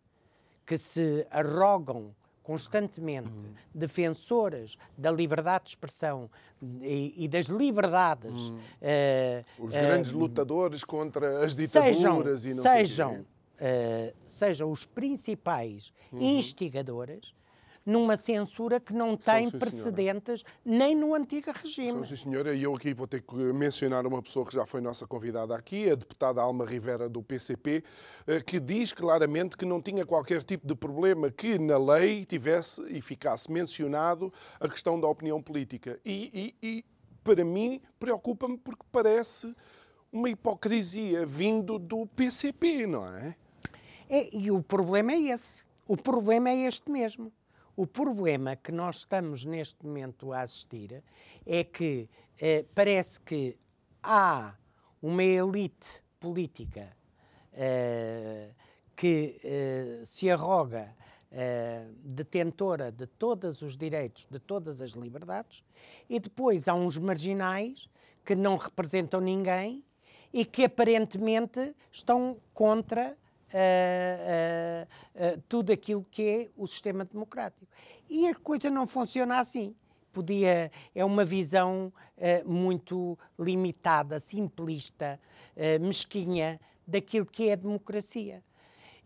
que 0.65 0.77
se 0.77 1.27
arrogam 1.31 2.15
constantemente 2.49 3.29
uhum. 3.29 3.53
defensoras 3.75 4.79
da 4.97 5.11
liberdade 5.11 5.65
de 5.65 5.71
expressão 5.71 6.31
e, 6.81 7.25
e 7.25 7.29
das 7.29 7.45
liberdades. 7.45 8.49
Uhum. 8.49 8.57
Uh, 8.57 9.67
os 9.67 9.75
grandes 9.75 10.13
uh, 10.13 10.19
lutadores 10.19 10.83
contra 10.83 11.45
as 11.45 11.55
ditaduras 11.55 12.41
sejam, 12.41 12.51
e 12.51 12.55
não 12.55 12.63
sejam, 12.63 13.21
uh, 13.21 14.15
sejam 14.25 14.73
os 14.73 14.87
principais 14.87 15.93
uhum. 16.11 16.39
instigadores 16.39 17.37
numa 17.89 18.19
censura 18.19 18.79
que 18.79 18.93
não 18.93 19.17
tem 19.17 19.49
sim, 19.49 19.59
precedentes 19.59 20.45
nem 20.63 20.95
no 20.95 21.15
antigo 21.15 21.51
regime. 21.51 22.07
Sim, 22.07 22.17
senhora, 22.17 22.55
e 22.55 22.63
eu 22.63 22.77
aqui 22.77 22.93
vou 22.93 23.07
ter 23.07 23.23
que 23.23 23.35
mencionar 23.35 24.07
uma 24.07 24.21
pessoa 24.21 24.45
que 24.45 24.55
já 24.55 24.67
foi 24.67 24.83
nossa 24.83 25.07
convidada 25.07 25.57
aqui, 25.57 25.89
a 25.89 25.95
deputada 25.95 26.43
Alma 26.43 26.67
Rivera 26.67 27.09
do 27.09 27.23
PCP, 27.23 27.83
eh, 28.27 28.43
que 28.43 28.61
diz 28.61 28.93
claramente 28.93 29.57
que 29.57 29.65
não 29.65 29.81
tinha 29.81 30.05
qualquer 30.05 30.45
tipo 30.45 30.67
de 30.67 30.75
problema 30.75 31.31
que 31.31 31.59
na 31.59 31.79
lei 31.79 32.27
tivesse 32.27 32.83
e 32.91 33.01
ficasse 33.01 33.51
mencionado 33.51 34.31
a 34.61 34.69
questão 34.69 35.01
da 35.01 35.09
opinião 35.09 35.43
política. 35.43 35.99
E, 36.05 36.55
e, 36.63 36.67
e 36.69 36.85
para 37.25 37.43
mim, 37.43 37.81
preocupa-me 37.99 38.59
porque 38.59 38.85
parece 38.93 39.55
uma 40.13 40.29
hipocrisia 40.29 41.25
vindo 41.25 41.79
do 41.79 42.07
PCP, 42.07 42.87
não 42.87 43.07
é? 43.07 43.35
é? 44.11 44.37
E 44.37 44.51
o 44.51 44.63
problema 44.63 45.13
é 45.13 45.21
esse. 45.33 45.63
O 45.87 45.97
problema 45.97 46.51
é 46.51 46.67
este 46.67 46.93
mesmo. 46.93 47.33
O 47.79 47.87
problema 47.87 48.57
que 48.57 48.73
nós 48.73 48.97
estamos 48.97 49.45
neste 49.45 49.87
momento 49.87 50.33
a 50.33 50.41
assistir 50.41 51.01
é 51.47 51.63
que 51.63 52.09
eh, 52.41 52.65
parece 52.75 53.21
que 53.21 53.57
há 54.03 54.57
uma 55.01 55.23
elite 55.23 56.03
política 56.19 56.93
uh, 57.53 58.53
que 58.97 59.37
uh, 59.45 60.05
se 60.05 60.29
arroga 60.29 60.93
uh, 61.31 61.95
detentora 62.03 62.91
de 62.91 63.07
todos 63.07 63.63
os 63.63 63.77
direitos, 63.77 64.27
de 64.29 64.41
todas 64.41 64.83
as 64.83 64.91
liberdades, 64.91 65.63
e 66.11 66.19
depois 66.19 66.67
há 66.67 66.75
uns 66.75 66.99
marginais 66.99 67.89
que 68.25 68.35
não 68.35 68.57
representam 68.57 69.21
ninguém 69.21 69.85
e 70.33 70.45
que 70.45 70.65
aparentemente 70.65 71.77
estão 71.93 72.39
contra 72.53 73.17
uh, 73.55 74.85
uh, 74.85 75.43
tudo 75.49 75.73
aquilo 75.73 76.05
que 76.11 76.29
é 76.29 76.51
o 76.57 76.67
sistema 76.67 77.05
democrático. 77.05 77.67
E 78.09 78.27
a 78.29 78.35
coisa 78.35 78.71
não 78.71 78.87
funciona 78.87 79.39
assim. 79.39 79.75
Podia, 80.13 80.73
é 80.95 81.05
uma 81.05 81.25
visão 81.25 81.93
muito 82.45 83.17
limitada, 83.39 84.19
simplista, 84.19 85.21
mesquinha 85.81 86.59
daquilo 86.87 87.27
que 87.27 87.51
é 87.51 87.53
a 87.53 87.57
democracia. 87.57 88.43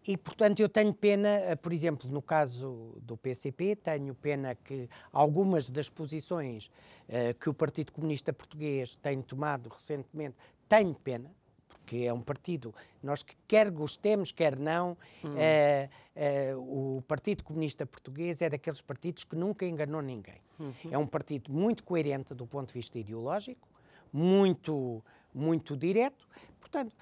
E, 0.07 0.17
portanto, 0.17 0.61
eu 0.61 0.69
tenho 0.69 0.93
pena, 0.93 1.57
por 1.61 1.73
exemplo, 1.73 2.11
no 2.11 2.21
caso 2.21 2.99
do 3.03 3.17
PCP, 3.17 3.77
tenho 3.77 4.15
pena 4.15 4.55
que 4.55 4.89
algumas 5.13 5.71
das 5.71 5.89
posições 5.89 6.67
uh, 7.09 7.39
que 7.39 7.49
o 7.49 7.55
Partido 7.55 7.93
Comunista 7.93 8.33
Português 8.33 8.97
tem 8.97 9.23
tomado 9.23 9.69
recentemente, 9.69 10.35
tenho 10.69 10.95
pena, 10.95 11.31
porque 11.83 12.05
é 12.07 12.13
um 12.13 12.21
partido, 12.21 12.75
nós 13.03 13.23
que 13.23 13.37
quer 13.47 13.71
gostemos, 13.71 14.31
quer 14.31 14.59
não, 14.59 14.97
hum. 15.23 15.35
é, 15.37 15.91
é, 16.15 16.55
o 16.57 17.03
Partido 17.07 17.43
Comunista 17.43 17.85
Português 17.85 18.41
é 18.41 18.49
daqueles 18.49 18.81
partidos 18.81 19.25
que 19.25 19.37
nunca 19.37 19.67
enganou 19.67 20.01
ninguém. 20.01 20.41
Uhum. 20.59 20.75
É 20.91 20.97
um 20.99 21.07
partido 21.07 21.53
muito 21.53 21.83
coerente 21.83 22.35
do 22.35 22.47
ponto 22.47 22.69
de 22.69 22.75
vista 22.75 22.99
ideológico, 22.99 23.69
muito, 24.13 25.03
muito 25.35 25.77
direto, 25.77 26.27
portanto 26.61 26.95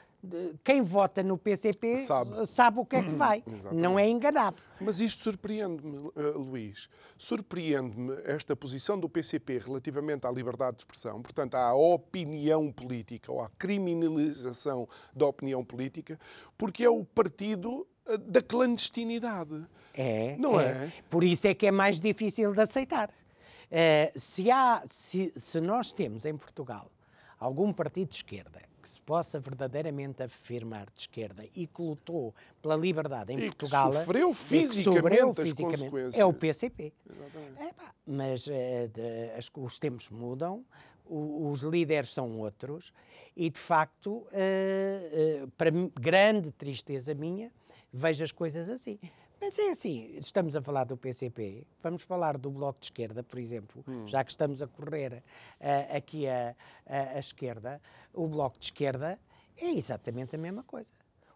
quem 0.62 0.83
vota 0.83 1.23
no 1.23 1.39
PCP 1.39 1.97
sabe, 1.99 2.47
sabe 2.47 2.79
o 2.79 2.85
que 2.85 2.97
é 2.97 3.03
que 3.03 3.11
vai, 3.11 3.43
não 3.73 3.99
é 3.99 4.09
enganado. 4.09 4.62
Mas 4.81 5.00
isto 5.00 5.23
surpreende-me, 5.23 5.97
uh, 5.97 6.39
Luís. 6.39 6.89
Surpreende-me 7.17 8.15
esta 8.25 8.55
posição 8.55 8.99
do 8.99 9.09
PCP 9.09 9.59
relativamente 9.59 10.27
à 10.27 10.31
liberdade 10.31 10.77
de 10.77 10.83
expressão, 10.83 11.23
portanto, 11.23 11.55
à 11.55 11.75
opinião 11.75 12.71
política 12.71 13.33
ou 13.33 13.43
à 13.43 13.49
criminalização 13.59 14.89
da 15.15 15.27
opinião 15.27 15.65
política, 15.65 16.19
porque 16.57 16.85
é 16.85 16.91
o 16.91 17.05
partido 17.05 17.87
uh, 18.07 18.19
da 18.19 18.43
clandestinidade. 18.43 19.67
É, 19.95 20.37
não 20.39 20.61
é. 20.61 20.65
é? 20.65 20.93
Por 21.09 21.25
isso 21.25 21.47
é 21.47 21.55
que 21.55 21.67
é 21.67 21.71
mais 21.71 21.99
difícil 21.99 22.53
de 22.53 22.61
aceitar. 22.61 23.09
Uh, 23.09 24.19
se, 24.19 24.50
há, 24.50 24.83
se, 24.85 25.33
se 25.35 25.61
nós 25.61 25.93
temos 25.93 26.27
em 26.27 26.37
Portugal 26.37 26.91
algum 27.39 27.73
partido 27.73 28.11
de 28.11 28.17
esquerda 28.17 28.70
que 28.81 28.89
se 28.89 29.01
possa 29.01 29.39
verdadeiramente 29.39 30.23
afirmar 30.23 30.87
de 30.87 31.01
esquerda 31.01 31.45
e 31.55 31.67
que 31.67 31.83
lutou 31.83 32.35
pela 32.63 32.77
liberdade 32.77 33.33
em 33.33 33.39
e 33.39 33.47
Portugal. 33.47 33.91
Que 33.91 33.99
sofreu 33.99 34.35
fisicamente, 34.35 34.75
que 34.75 34.83
sofreu 34.83 35.35
fisicamente 35.35 36.19
é 36.19 36.25
o 36.25 36.33
PCP. 36.33 36.93
É, 37.59 37.73
pá, 37.73 37.95
mas 38.07 38.49
é, 38.49 38.89
de, 38.89 39.31
as, 39.37 39.51
os 39.55 39.79
tempos 39.79 40.11
mudam, 40.11 40.65
o, 41.07 41.49
os 41.51 41.63
líderes 41.63 42.11
são 42.11 42.39
outros 42.39 42.93
e, 43.37 43.51
de 43.51 43.59
facto, 43.59 44.27
uh, 44.27 45.51
para 45.57 45.71
grande 45.99 46.51
tristeza 46.53 47.15
minha, 47.15 47.53
vejo 47.93 48.23
as 48.23 48.33
coisas 48.33 48.69
assim. 48.69 48.99
Mas 49.50 49.59
é 49.59 49.71
assim, 49.71 50.16
estamos 50.16 50.54
a 50.54 50.62
falar 50.62 50.85
do 50.85 50.97
PCP, 50.97 51.66
vamos 51.83 52.02
falar 52.02 52.38
do 52.38 52.52
Bloco 52.52 52.78
de 52.78 52.87
Esquerda, 52.87 53.21
por 53.21 53.37
exemplo, 53.37 53.85
hum. 53.88 54.07
já 54.07 54.23
que 54.23 54.30
estamos 54.30 54.62
a 54.62 54.69
correr 54.69 55.25
uh, 55.61 55.97
aqui 55.97 56.28
à 56.28 57.19
esquerda, 57.19 57.83
o 58.14 58.28
Bloco 58.28 58.57
de 58.61 58.66
Esquerda 58.66 59.19
é 59.57 59.71
exatamente 59.71 60.37
a 60.37 60.38
mesma 60.38 60.62
coisa. 60.62 60.92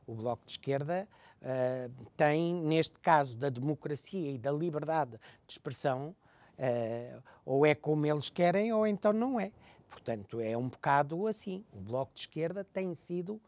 O 0.06 0.14
Bloco 0.14 0.46
de 0.46 0.52
Esquerda 0.52 1.08
uh, 1.42 2.06
tem, 2.16 2.54
neste 2.54 3.00
caso 3.00 3.36
da 3.36 3.48
democracia 3.48 4.30
e 4.30 4.38
da 4.38 4.52
liberdade 4.52 5.18
de 5.44 5.52
expressão, 5.52 6.14
uh, 6.56 7.22
ou 7.44 7.66
é 7.66 7.74
como 7.74 8.06
eles 8.06 8.30
querem 8.30 8.72
ou 8.72 8.86
então 8.86 9.12
não 9.12 9.40
é. 9.40 9.50
Portanto, 9.88 10.38
é 10.38 10.56
um 10.56 10.68
bocado 10.68 11.26
assim. 11.26 11.64
O 11.72 11.80
Bloco 11.80 12.14
de 12.14 12.20
Esquerda 12.20 12.62
tem 12.62 12.94
sido 12.94 13.42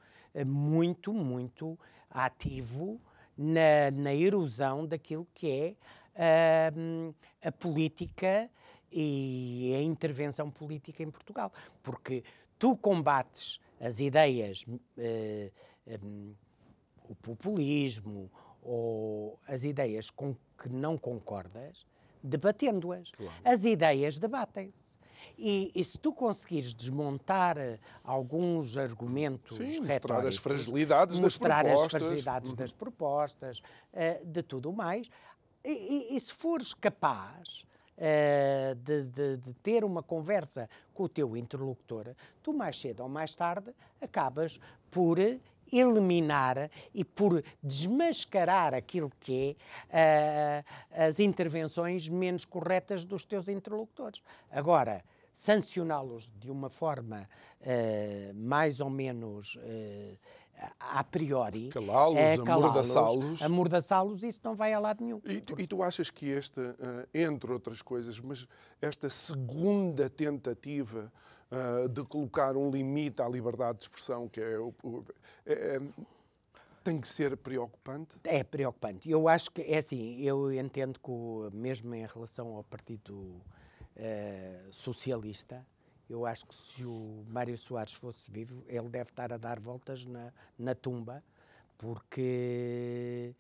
muito, 0.45 1.13
muito 1.13 1.79
ativo 2.11 3.01
na, 3.37 3.91
na 3.93 4.15
erosão 4.15 4.87
daquilo 4.87 5.27
que 5.35 5.51
é 5.51 6.73
uh, 6.73 7.15
a 7.43 7.53
política 7.53 8.51
e 8.91 9.75
a 9.77 9.83
intervenção 9.83 10.51
política 10.51 11.03
em 11.03 11.11
Portugal. 11.11 11.53
Porque 11.83 12.25
tu 12.59 12.77
combates 12.77 13.61
as 13.81 14.01
ideias, 14.01 14.65
uh, 14.65 15.53
um, 16.03 16.35
o 17.09 17.15
populismo 17.15 18.31
ou 18.63 19.39
as 19.47 19.65
ideias 19.65 20.11
com 20.11 20.35
que 20.59 20.69
não 20.69 20.97
concordas, 20.97 21.87
debatendo-as. 22.23 23.13
Claro. 23.13 23.33
As 23.45 23.65
ideias 23.65 24.19
debatem-se. 24.19 24.96
E, 25.39 25.71
e, 25.75 25.85
se 25.85 25.99
tu 25.99 26.13
conseguires 26.13 26.73
desmontar 26.73 27.59
eh, 27.59 27.79
alguns 28.03 28.77
argumentos 28.77 29.57
Sim, 29.57 29.81
mostrar 29.81 30.27
as 30.27 30.37
fragilidades 30.37 31.19
mostrar 31.19 31.63
das 31.63 31.73
propostas, 31.73 31.95
as 31.95 32.03
fragilidades 32.03 32.51
uhum. 32.51 32.57
das 32.57 32.73
propostas, 32.73 33.59
uh, 33.59 34.27
de 34.27 34.43
tudo 34.43 34.73
mais, 34.73 35.11
e, 35.65 35.71
e, 36.13 36.17
e 36.17 36.21
se 36.21 36.33
fores 36.33 36.73
capaz 36.73 37.67
uh, 37.99 38.75
de, 38.77 39.03
de, 39.09 39.37
de, 39.37 39.55
ter 39.55 39.85
uma 39.85 40.03
conversa 40.03 40.69
com 40.95 41.05
o 41.05 41.09
teu 41.09 41.37
interlocutor, 41.37 42.15
tu 42.43 42.53
mais 42.53 42.81
cedo 42.81 43.03
ou 43.03 43.09
mais 43.09 43.35
tarde 43.35 43.75
acabas 44.01 44.59
por 44.91 45.19
eliminar 45.73 46.71
e 46.95 47.05
por 47.05 47.43
desmascarar 47.63 48.75
aquilo 48.75 49.11
que 49.21 49.57
é 49.91 50.65
uh, 50.65 51.05
as 51.07 51.21
intervenções 51.21 52.09
menos 52.09 52.45
corretas 52.45 53.05
dos 53.05 53.25
teus 53.25 53.49
interlocutores. 53.49 54.23
Agora, 54.51 55.05
sancioná-los 55.33 56.33
de 56.39 56.51
uma 56.51 56.71
forma 56.71 57.29
uh, 57.61 58.35
mais 58.35 58.81
ou 58.81 58.89
menos 58.89 59.57
uh, 59.57 60.19
a 60.81 61.05
priori. 61.05 61.69
Calá-los, 61.69 62.17
é, 62.17 62.35
amordaçá-los. 62.35 63.43
Amordaçá-los, 63.43 64.23
isso 64.23 64.41
não 64.43 64.55
vai 64.55 64.73
a 64.73 64.79
lado 64.79 65.05
nenhum. 65.05 65.21
E 65.27 65.41
tu, 65.41 65.61
e 65.61 65.67
tu 65.67 65.83
achas 65.83 66.09
que 66.09 66.33
esta, 66.33 66.75
entre 67.13 67.53
outras 67.53 67.83
coisas, 67.83 68.19
mas 68.19 68.49
esta 68.81 69.11
segunda 69.11 70.09
tentativa 70.09 71.13
uh, 71.51 71.89
de 71.89 72.03
colocar 72.05 72.57
um 72.57 72.71
limite 72.71 73.23
à 73.23 73.29
liberdade 73.29 73.79
de 73.79 73.85
expressão, 73.85 74.29
que 74.29 74.41
é, 74.41 74.59
o, 74.59 74.75
é, 75.45 75.77
é 75.77 75.81
tem 76.87 77.01
que 77.01 77.09
ser 77.09 77.37
preocupante? 77.37 78.17
É 78.23 78.45
preocupante. 78.45 79.11
Eu 79.11 79.29
acho 79.29 79.51
que, 79.51 79.61
é 79.63 79.79
assim, 79.79 80.23
eu 80.23 80.53
entendo 80.53 81.01
que, 81.01 81.57
mesmo 81.57 81.93
em 81.97 82.07
relação 82.07 82.55
ao 82.55 82.63
Partido 82.63 83.43
eh, 83.97 84.69
socialista, 84.71 85.67
eu 86.09 86.25
acho 86.25 86.47
que 86.47 86.55
se 86.55 86.85
o 86.85 87.25
Mário 87.27 87.59
Soares 87.59 87.95
fosse 87.95 88.31
vivo, 88.31 88.63
ele 88.69 88.89
deve 88.89 89.11
estar 89.11 89.33
a 89.33 89.37
dar 89.37 89.59
voltas 89.59 90.07
na, 90.07 90.33
na 90.57 90.77
tumba, 90.77 91.25
porque 91.77 93.35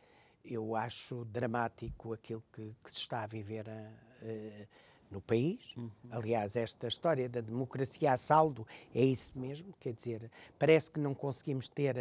eu 0.44 0.74
acho 0.74 1.24
dramático 1.26 2.12
aquilo 2.12 2.42
que, 2.52 2.74
que 2.82 2.90
se 2.90 2.98
está 2.98 3.22
a 3.22 3.26
viver 3.28 3.66
uh, 3.68 4.68
no 5.16 5.20
país. 5.20 5.74
Uhum. 5.76 5.90
Aliás, 6.10 6.56
esta 6.56 6.86
história 6.86 7.28
da 7.28 7.40
democracia 7.40 8.12
a 8.12 8.16
saldo 8.16 8.66
é 8.94 9.02
isso 9.02 9.32
mesmo, 9.36 9.74
quer 9.80 9.92
dizer, 9.92 10.30
parece 10.58 10.90
que 10.90 11.00
não 11.00 11.14
conseguimos 11.14 11.68
ter 11.68 11.96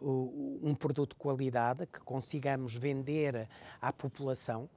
uh, 0.00 0.58
um 0.62 0.74
produto 0.74 1.10
de 1.10 1.16
qualidade 1.16 1.86
que 1.86 2.00
consigamos 2.00 2.76
vender 2.76 3.48
à 3.80 3.92
população 3.92 4.68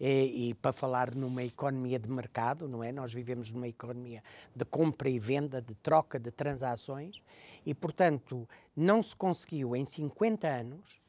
e, 0.00 0.50
e, 0.50 0.54
para 0.54 0.72
falar 0.72 1.14
numa 1.14 1.42
economia 1.42 1.98
de 1.98 2.08
mercado, 2.08 2.68
não 2.68 2.82
é? 2.82 2.92
Nós 2.92 3.12
vivemos 3.12 3.52
numa 3.52 3.68
economia 3.68 4.22
de 4.54 4.64
compra 4.64 5.08
e 5.08 5.18
venda, 5.18 5.60
de 5.60 5.74
troca 5.74 6.18
de 6.18 6.30
transações 6.30 7.22
e, 7.66 7.74
portanto, 7.74 8.48
não 8.74 9.02
se 9.02 9.14
conseguiu 9.14 9.74
em 9.76 9.84
50 9.84 10.46
anos 10.46 11.00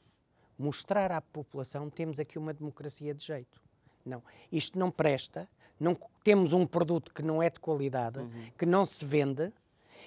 mostrar 0.57 1.11
à 1.11 1.21
população 1.21 1.89
temos 1.89 2.19
aqui 2.19 2.39
uma 2.39 2.53
democracia 2.53 3.13
de 3.13 3.23
jeito. 3.23 3.64
Não, 4.05 4.21
isto 4.51 4.77
não 4.77 4.91
presta, 4.91 5.49
não 5.79 5.97
temos 6.23 6.53
um 6.53 6.65
produto 6.65 7.13
que 7.13 7.23
não 7.23 7.41
é 7.41 7.49
de 7.49 7.59
qualidade, 7.59 8.19
uhum. 8.19 8.51
que 8.57 8.65
não 8.65 8.85
se 8.85 9.03
vende 9.03 9.51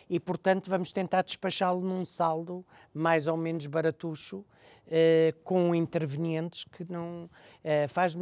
e, 0.09 0.19
portanto, 0.19 0.71
vamos 0.71 0.91
tentar 0.91 1.23
despachá-lo 1.23 1.81
num 1.81 2.05
saldo 2.05 2.65
mais 2.95 3.27
ou 3.27 3.37
menos 3.37 3.67
baratucho, 3.67 4.45
eh, 4.91 5.35
com 5.45 5.75
intervenientes 5.75 6.65
que 6.65 6.91
não. 6.91 7.29
Eh, 7.63 7.87
faz 7.87 8.17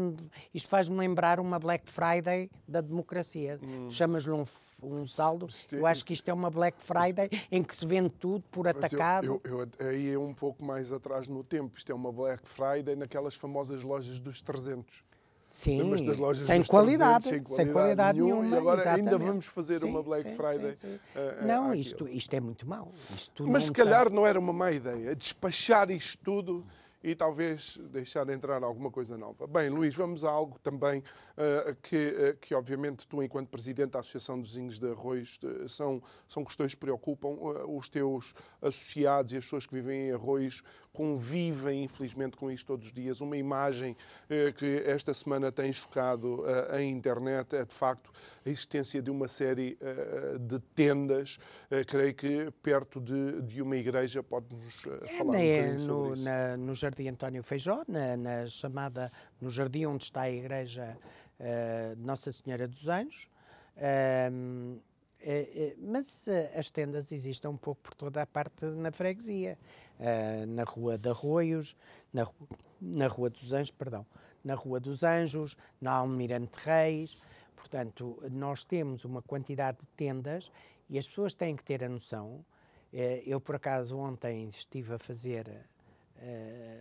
isto 0.52 0.68
faz-me 0.68 0.96
lembrar 0.98 1.38
uma 1.38 1.60
Black 1.60 1.88
Friday 1.88 2.50
da 2.66 2.80
democracia. 2.80 3.60
Hum. 3.62 3.88
Chamas-lhe 3.88 4.32
um, 4.32 4.44
um, 4.82 5.06
saldo. 5.06 5.46
Eu 5.70 5.86
acho 5.86 6.04
que 6.04 6.12
isto 6.12 6.28
é 6.28 6.34
uma 6.34 6.50
Black 6.50 6.82
Friday 6.82 7.30
em 7.52 7.62
que 7.62 7.74
se 7.74 7.86
vende 7.86 8.10
tudo 8.10 8.44
por 8.50 8.66
atacado. 8.66 9.24
Eu, 9.24 9.40
eu, 9.44 9.60
eu, 9.78 9.88
aí 9.88 10.10
é 10.10 10.18
um 10.18 10.34
pouco 10.34 10.64
mais 10.64 10.90
atrás 10.90 11.28
no 11.28 11.44
tempo. 11.44 11.78
Isto 11.78 11.92
é 11.92 11.94
uma 11.94 12.10
Black 12.10 12.48
Friday 12.48 12.96
naquelas 12.96 13.36
famosas 13.36 13.82
lojas 13.82 14.18
dos 14.18 14.42
300 14.42 15.04
Sim, 15.46 15.80
Lembras 15.82 16.02
das 16.02 16.16
lojas 16.18 16.44
sem 16.44 16.62
qualidade, 16.64 17.24
300, 17.28 17.52
sem 17.54 17.72
qualidade 17.72 18.20
nenhuma. 18.20 18.46
e 18.48 18.58
agora 18.58 18.80
ainda 18.80 19.00
exatamente. 19.00 19.26
vamos 19.28 19.46
fazer 19.46 19.78
Sim, 19.78 19.86
uma 19.90 20.02
Black 20.02 20.28
sim, 20.28 20.36
Friday. 20.36 20.74
sim, 20.74 20.98
eh, 21.14 21.44
não, 21.46 21.66
àquilo. 21.66 21.80
isto, 21.80 22.08
isto 22.08 22.34
é 22.34 22.40
muito 22.40 22.66
mau. 22.66 22.90
Isto 23.14 23.46
Mas 23.48 23.66
se 23.66 23.72
calhar 23.72 24.10
não 24.12 24.26
era 24.26 24.38
uma 24.40 24.52
má 24.52 24.72
ideia 24.72 25.14
despachar 25.14 25.88
isto 25.90 26.18
tudo 26.24 26.66
e 27.04 27.14
talvez 27.14 27.78
deixar 27.92 28.28
entrar 28.30 28.64
alguma 28.64 28.90
coisa 28.90 29.16
nova. 29.16 29.46
Bem, 29.46 29.68
Luís, 29.70 29.94
vamos 29.94 30.24
a 30.24 30.30
algo 30.30 30.58
também 30.58 31.00
eh, 31.36 31.76
que, 31.80 31.96
eh, 31.96 32.36
que, 32.40 32.52
obviamente, 32.52 33.06
tu, 33.06 33.22
enquanto 33.22 33.48
presidente 33.48 33.90
da 33.92 34.00
Associação 34.00 34.40
dos 34.40 34.48
Vizinhos 34.48 34.80
de 34.80 34.90
Arroios, 34.90 35.38
são, 35.68 36.02
são 36.26 36.44
questões 36.44 36.74
que 36.74 36.80
preocupam. 36.80 37.28
Os 37.68 37.88
teus 37.88 38.34
associados 38.60 39.32
e 39.32 39.36
as 39.36 39.44
pessoas 39.44 39.66
que 39.66 39.74
vivem 39.74 40.08
em 40.08 40.12
Arroios 40.12 40.64
convivem, 40.96 41.84
infelizmente, 41.84 42.38
com 42.38 42.50
isto 42.50 42.66
todos 42.68 42.86
os 42.86 42.92
dias. 42.92 43.20
Uma 43.20 43.36
imagem 43.36 43.94
eh, 44.30 44.50
que 44.52 44.82
esta 44.86 45.12
semana 45.12 45.52
tem 45.52 45.70
chocado 45.70 46.42
eh, 46.48 46.76
a 46.76 46.82
internet 46.82 47.54
é, 47.54 47.64
de 47.66 47.74
facto, 47.74 48.10
a 48.44 48.48
existência 48.48 49.02
de 49.02 49.10
uma 49.10 49.28
série 49.28 49.76
eh, 49.80 50.38
de 50.40 50.58
tendas, 50.74 51.38
creio 51.86 52.14
que 52.14 52.50
perto 52.62 52.98
de, 53.00 53.42
de 53.42 53.60
uma 53.60 53.76
igreja. 53.76 54.22
Pode-nos 54.22 54.86
eh, 54.86 55.06
falar 55.18 55.34
um 55.34 55.36
É, 55.36 55.50
bocadinho 55.50 55.78
sobre 55.80 56.08
no, 56.08 56.14
isso? 56.14 56.24
na- 56.24 56.56
no 56.56 56.74
Jardim 56.74 57.08
António 57.08 57.42
Feijó, 57.42 57.84
na, 57.86 58.16
na 58.16 58.46
chamada, 58.48 59.12
no 59.40 59.50
jardim 59.50 59.84
onde 59.84 60.04
está 60.04 60.22
a 60.22 60.30
igreja 60.30 60.96
de 61.94 62.02
Nossa 62.02 62.32
Senhora 62.32 62.66
dos 62.66 62.88
Anjos. 62.88 63.28
Ahm, 63.76 63.82
eh, 63.82 64.78
eh, 64.78 64.80
mas 65.78 66.28
eh, 66.28 66.52
as 66.58 66.70
tendas 66.70 67.10
existem 67.12 67.50
um 67.50 67.56
pouco 67.56 67.80
por 67.82 67.94
toda 67.94 68.22
a 68.22 68.26
parte 68.26 68.64
na 68.66 68.92
freguesia, 68.92 69.58
Ah, 69.98 70.44
na 70.46 70.64
Rua 70.64 70.98
de 70.98 71.08
Arroios, 71.08 71.74
na, 72.12 72.26
na 72.80 73.06
Rua 73.08 73.30
dos 73.30 73.52
Anjos, 73.54 73.70
perdão, 73.70 74.04
na 74.44 74.54
Rua 74.54 74.78
dos 74.78 75.02
Anjos, 75.02 75.56
na 75.80 75.92
Almirante 75.92 76.52
Reis. 76.62 77.18
Portanto, 77.56 78.22
nós 78.30 78.62
temos 78.62 79.04
uma 79.06 79.22
quantidade 79.22 79.78
de 79.78 79.86
tendas 79.96 80.52
e 80.90 80.98
as 80.98 81.08
pessoas 81.08 81.34
têm 81.34 81.56
que 81.56 81.64
ter 81.64 81.82
a 81.82 81.88
noção. 81.88 82.44
eh, 82.92 83.22
Eu, 83.26 83.40
por 83.40 83.56
acaso, 83.56 83.96
ontem 83.96 84.46
estive 84.48 84.94
a 84.94 84.98
fazer 84.98 85.48
eh, 86.18 86.80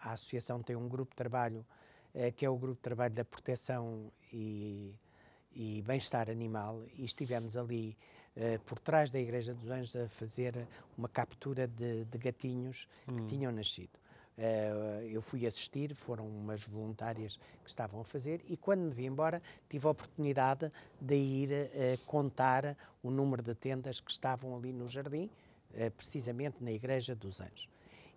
a 0.00 0.12
associação 0.12 0.62
tem 0.62 0.74
um 0.74 0.88
grupo 0.88 1.10
de 1.12 1.16
trabalho 1.16 1.66
eh, 2.14 2.30
que 2.30 2.46
é 2.46 2.50
o 2.50 2.56
grupo 2.56 2.76
de 2.76 2.82
trabalho 2.82 3.14
da 3.14 3.24
proteção 3.26 4.10
e, 4.32 4.94
e 5.52 5.82
bem-estar 5.82 6.30
animal 6.30 6.84
e 6.96 7.04
estivemos 7.04 7.56
ali 7.56 7.96
eh, 8.36 8.58
por 8.64 8.78
trás 8.78 9.10
da 9.10 9.18
Igreja 9.18 9.54
dos 9.54 9.68
Anjos 9.68 9.96
a 9.96 10.08
fazer 10.08 10.68
uma 10.96 11.08
captura 11.08 11.66
de, 11.66 12.04
de 12.04 12.18
gatinhos 12.18 12.88
que 13.06 13.24
tinham 13.26 13.50
nascido. 13.50 13.98
Eh, 14.36 15.08
eu 15.10 15.20
fui 15.20 15.46
assistir, 15.46 15.94
foram 15.94 16.26
umas 16.26 16.66
voluntárias 16.66 17.36
que 17.64 17.68
estavam 17.68 18.00
a 18.00 18.04
fazer 18.04 18.40
e 18.46 18.56
quando 18.56 18.82
me 18.82 18.90
vi 18.92 19.06
embora 19.06 19.42
tive 19.68 19.86
a 19.86 19.90
oportunidade 19.90 20.70
de 21.00 21.16
ir 21.16 21.52
eh, 21.52 21.98
contar 22.06 22.76
o 23.02 23.10
número 23.10 23.42
de 23.42 23.54
tendas 23.54 24.00
que 24.00 24.10
estavam 24.10 24.56
ali 24.56 24.72
no 24.72 24.86
jardim, 24.86 25.28
precisamente 25.96 26.64
na 26.64 26.72
Igreja 26.72 27.14
dos 27.14 27.42
Anjos 27.42 27.68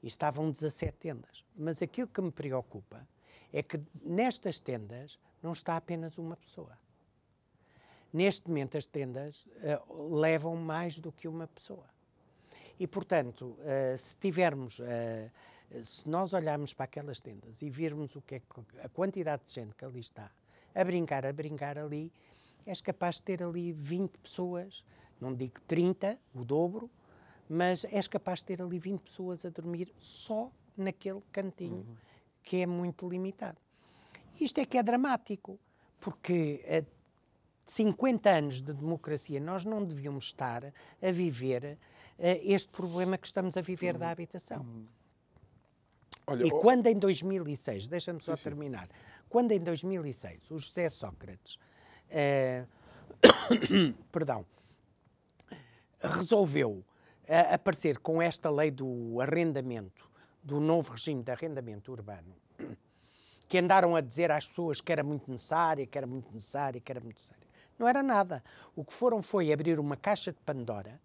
e 0.01 0.07
estavam 0.07 0.49
17 0.49 0.97
tendas. 0.97 1.45
Mas 1.55 1.81
aquilo 1.81 2.07
que 2.07 2.21
me 2.21 2.31
preocupa 2.31 3.07
é 3.53 3.61
que 3.61 3.79
nestas 4.03 4.59
tendas 4.59 5.19
não 5.41 5.51
está 5.51 5.75
apenas 5.75 6.17
uma 6.17 6.35
pessoa. 6.35 6.77
Neste 8.13 8.49
momento, 8.49 8.77
as 8.77 8.85
tendas 8.85 9.47
eh, 9.61 9.79
levam 10.19 10.55
mais 10.55 10.99
do 10.99 11.11
que 11.11 11.27
uma 11.27 11.47
pessoa. 11.47 11.85
E, 12.79 12.85
portanto, 12.87 13.55
eh, 13.61 13.95
se 13.97 14.17
tivermos, 14.17 14.79
eh, 14.81 15.29
se 15.81 16.09
nós 16.09 16.33
olharmos 16.33 16.73
para 16.73 16.85
aquelas 16.85 17.21
tendas 17.21 17.61
e 17.61 17.69
virmos 17.69 18.15
o 18.15 18.21
que 18.21 18.35
é 18.35 18.39
que- 18.39 18.79
a 18.83 18.89
quantidade 18.89 19.43
de 19.45 19.51
gente 19.53 19.73
que 19.75 19.85
ali 19.85 19.99
está 20.01 20.29
a 20.75 20.83
brincar, 20.83 21.25
a 21.25 21.31
brincar 21.31 21.77
ali, 21.77 22.11
és 22.65 22.81
capaz 22.81 23.15
de 23.15 23.21
ter 23.23 23.41
ali 23.43 23.71
20 23.71 24.17
pessoas, 24.17 24.83
não 25.19 25.33
digo 25.33 25.61
30, 25.61 26.19
o 26.33 26.43
dobro, 26.43 26.89
mas 27.47 27.85
és 27.85 28.07
capaz 28.07 28.39
de 28.39 28.45
ter 28.45 28.61
ali 28.61 28.77
20 28.77 29.01
pessoas 29.01 29.45
a 29.45 29.49
dormir 29.49 29.91
só 29.97 30.51
naquele 30.75 31.21
cantinho 31.31 31.85
que 32.43 32.57
é 32.57 32.65
muito 32.65 33.07
limitado. 33.07 33.57
Isto 34.39 34.59
é 34.59 34.65
que 34.65 34.77
é 34.77 34.83
dramático, 34.83 35.59
porque 35.99 36.61
50 37.65 38.29
anos 38.29 38.61
de 38.61 38.73
democracia 38.73 39.39
nós 39.39 39.63
não 39.65 39.83
devíamos 39.83 40.25
estar 40.25 40.65
a 40.65 41.11
viver 41.11 41.77
eh, 42.17 42.39
este 42.43 42.69
problema 42.69 43.17
que 43.17 43.25
estamos 43.25 43.57
a 43.57 43.61
viver 43.61 43.97
da 43.97 44.11
habitação. 44.11 44.65
Olha, 46.27 46.45
E 46.45 46.51
oh, 46.51 46.59
quando 46.59 46.87
em 46.87 46.95
2006, 46.95 47.87
deixa-me 47.87 48.21
só 48.21 48.35
terminar, 48.35 48.89
quando 49.27 49.51
em 49.51 49.59
2006 49.59 50.51
o 50.51 50.57
José 50.57 50.89
Sócrates, 50.89 51.57
eh, 52.09 52.65
perdão, 54.11 54.45
resolveu 55.99 56.83
eh, 57.27 57.53
aparecer 57.53 57.99
com 57.99 58.21
esta 58.21 58.49
lei 58.49 58.71
do 58.71 59.19
arrendamento, 59.21 60.09
do 60.43 60.59
novo 60.59 60.91
regime 60.91 61.23
de 61.23 61.31
arrendamento 61.31 61.91
urbano, 61.91 62.35
que 63.47 63.57
andaram 63.57 63.95
a 63.95 64.01
dizer 64.01 64.31
às 64.31 64.47
pessoas 64.47 64.79
que 64.79 64.91
era 64.91 65.03
muito 65.03 65.29
necessária, 65.29 65.85
que 65.85 65.97
era 65.97 66.07
muito 66.07 66.31
necessária, 66.31 66.79
que 66.79 66.91
era 66.91 66.99
muito 66.99 67.17
necessária. 67.17 67.50
Não 67.81 67.87
era 67.87 68.03
nada. 68.03 68.43
O 68.75 68.85
que 68.85 68.93
foram 68.93 69.23
foi 69.23 69.51
abrir 69.51 69.79
uma 69.79 69.97
caixa 69.97 70.31
de 70.31 70.37
Pandora 70.41 71.01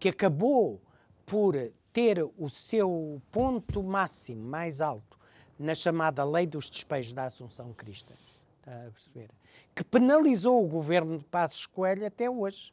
que 0.00 0.08
acabou 0.08 0.80
por 1.26 1.54
ter 1.92 2.24
o 2.38 2.48
seu 2.48 3.20
ponto 3.30 3.82
máximo 3.82 4.42
mais 4.42 4.80
alto 4.80 5.18
na 5.58 5.74
chamada 5.74 6.24
Lei 6.24 6.46
dos 6.46 6.70
Despejos 6.70 7.12
da 7.12 7.24
Assunção 7.24 7.74
Crista. 7.74 8.14
Está 8.58 8.86
a 8.86 8.90
perceber? 8.90 9.28
Que 9.74 9.84
penalizou 9.84 10.64
o 10.64 10.66
governo 10.66 11.18
de 11.18 11.24
Passos 11.24 11.66
Coelho 11.66 12.06
até 12.06 12.30
hoje. 12.30 12.72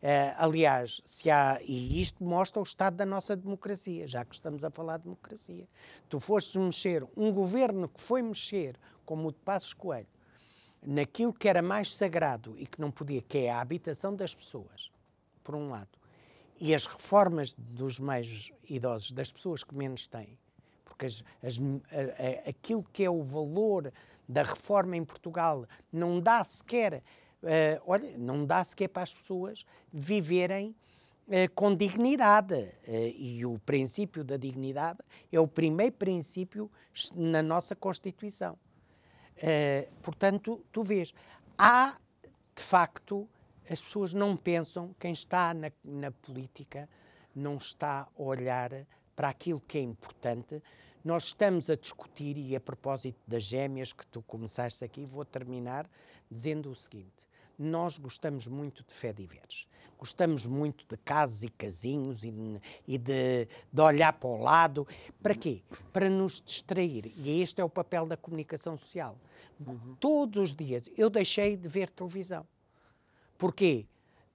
Eh, 0.00 0.32
aliás, 0.38 1.02
se 1.04 1.28
há, 1.30 1.58
e 1.62 2.00
isto 2.00 2.22
mostra 2.22 2.60
o 2.60 2.62
estado 2.62 2.94
da 2.96 3.04
nossa 3.04 3.36
democracia, 3.36 4.06
já 4.06 4.24
que 4.24 4.36
estamos 4.36 4.62
a 4.62 4.70
falar 4.70 4.98
de 4.98 5.04
democracia. 5.04 5.68
Tu 6.08 6.20
fostes 6.20 6.54
mexer, 6.54 7.04
um 7.16 7.32
governo 7.32 7.88
que 7.88 8.00
foi 8.00 8.22
mexer, 8.22 8.78
como 9.04 9.28
o 9.28 9.32
de 9.32 9.38
Passos 9.40 9.74
Coelho, 9.74 10.06
naquilo 10.84 11.32
que 11.32 11.48
era 11.48 11.62
mais 11.62 11.94
sagrado 11.94 12.54
e 12.58 12.66
que 12.66 12.80
não 12.80 12.90
podia, 12.90 13.22
que 13.22 13.38
é 13.38 13.50
a 13.50 13.60
habitação 13.60 14.14
das 14.14 14.34
pessoas, 14.34 14.90
por 15.44 15.54
um 15.54 15.68
lado, 15.68 15.98
e 16.60 16.74
as 16.74 16.86
reformas 16.86 17.54
dos 17.56 17.98
mais 17.98 18.50
idosos, 18.68 19.12
das 19.12 19.32
pessoas 19.32 19.64
que 19.64 19.74
menos 19.74 20.06
têm, 20.06 20.38
porque 20.84 21.06
as- 21.06 21.24
as- 21.42 21.58
a- 21.58 22.46
a- 22.46 22.50
aquilo 22.50 22.84
que 22.92 23.04
é 23.04 23.10
o 23.10 23.22
valor 23.22 23.92
da 24.28 24.42
reforma 24.42 24.96
em 24.96 25.04
Portugal 25.04 25.66
não 25.92 26.20
dá 26.20 26.42
sequer, 26.44 27.02
eh, 27.42 27.80
olha, 27.86 28.16
não 28.18 28.44
dá 28.46 28.62
sequer 28.62 28.88
para 28.88 29.02
as 29.02 29.14
pessoas 29.14 29.64
viverem 29.92 30.74
eh, 31.28 31.46
com 31.48 31.74
dignidade. 31.74 32.54
Eh, 32.84 33.10
e 33.16 33.46
o 33.46 33.56
princípio 33.60 34.24
da 34.24 34.36
dignidade 34.36 34.98
é 35.30 35.38
o 35.38 35.46
primeiro 35.46 35.94
princípio 35.94 36.68
na 37.14 37.40
nossa 37.42 37.76
Constituição. 37.76 38.58
Eh, 39.36 39.88
portanto, 40.02 40.64
tu 40.72 40.82
vês, 40.82 41.14
há 41.58 41.96
de 42.54 42.62
facto, 42.62 43.28
as 43.68 43.82
pessoas 43.82 44.12
não 44.12 44.36
pensam, 44.36 44.94
quem 44.98 45.12
está 45.12 45.54
na, 45.54 45.70
na 45.84 46.10
política 46.10 46.88
não 47.34 47.56
está 47.56 48.08
a 48.16 48.22
olhar 48.22 48.70
para 49.16 49.28
aquilo 49.28 49.60
que 49.60 49.78
é 49.78 49.80
importante. 49.80 50.62
Nós 51.04 51.24
estamos 51.24 51.70
a 51.70 51.74
discutir, 51.74 52.36
e 52.36 52.54
a 52.54 52.60
propósito 52.60 53.18
das 53.26 53.42
gêmeas 53.42 53.92
que 53.92 54.06
tu 54.06 54.22
começaste 54.22 54.84
aqui, 54.84 55.04
vou 55.04 55.24
terminar 55.24 55.88
dizendo 56.30 56.70
o 56.70 56.74
seguinte: 56.74 57.26
nós 57.62 57.98
gostamos 57.98 58.46
muito 58.46 58.84
de 58.84 58.92
fé 58.92 59.12
diversos. 59.12 59.68
Gostamos 59.98 60.46
muito 60.46 60.84
de 60.88 60.96
casos 60.96 61.44
e 61.44 61.48
casinhos 61.48 62.24
e, 62.24 62.34
e 62.86 62.98
de, 62.98 63.46
de 63.72 63.80
olhar 63.80 64.12
para 64.12 64.28
o 64.28 64.42
lado. 64.42 64.86
Para 65.22 65.34
quê? 65.34 65.62
Para 65.92 66.10
nos 66.10 66.40
distrair. 66.40 67.12
E 67.16 67.40
este 67.40 67.60
é 67.60 67.64
o 67.64 67.68
papel 67.68 68.06
da 68.06 68.16
comunicação 68.16 68.76
social. 68.76 69.16
Todos 70.00 70.42
os 70.42 70.54
dias 70.54 70.90
eu 70.96 71.08
deixei 71.08 71.56
de 71.56 71.68
ver 71.68 71.88
televisão. 71.88 72.46
Porquê? 73.38 73.86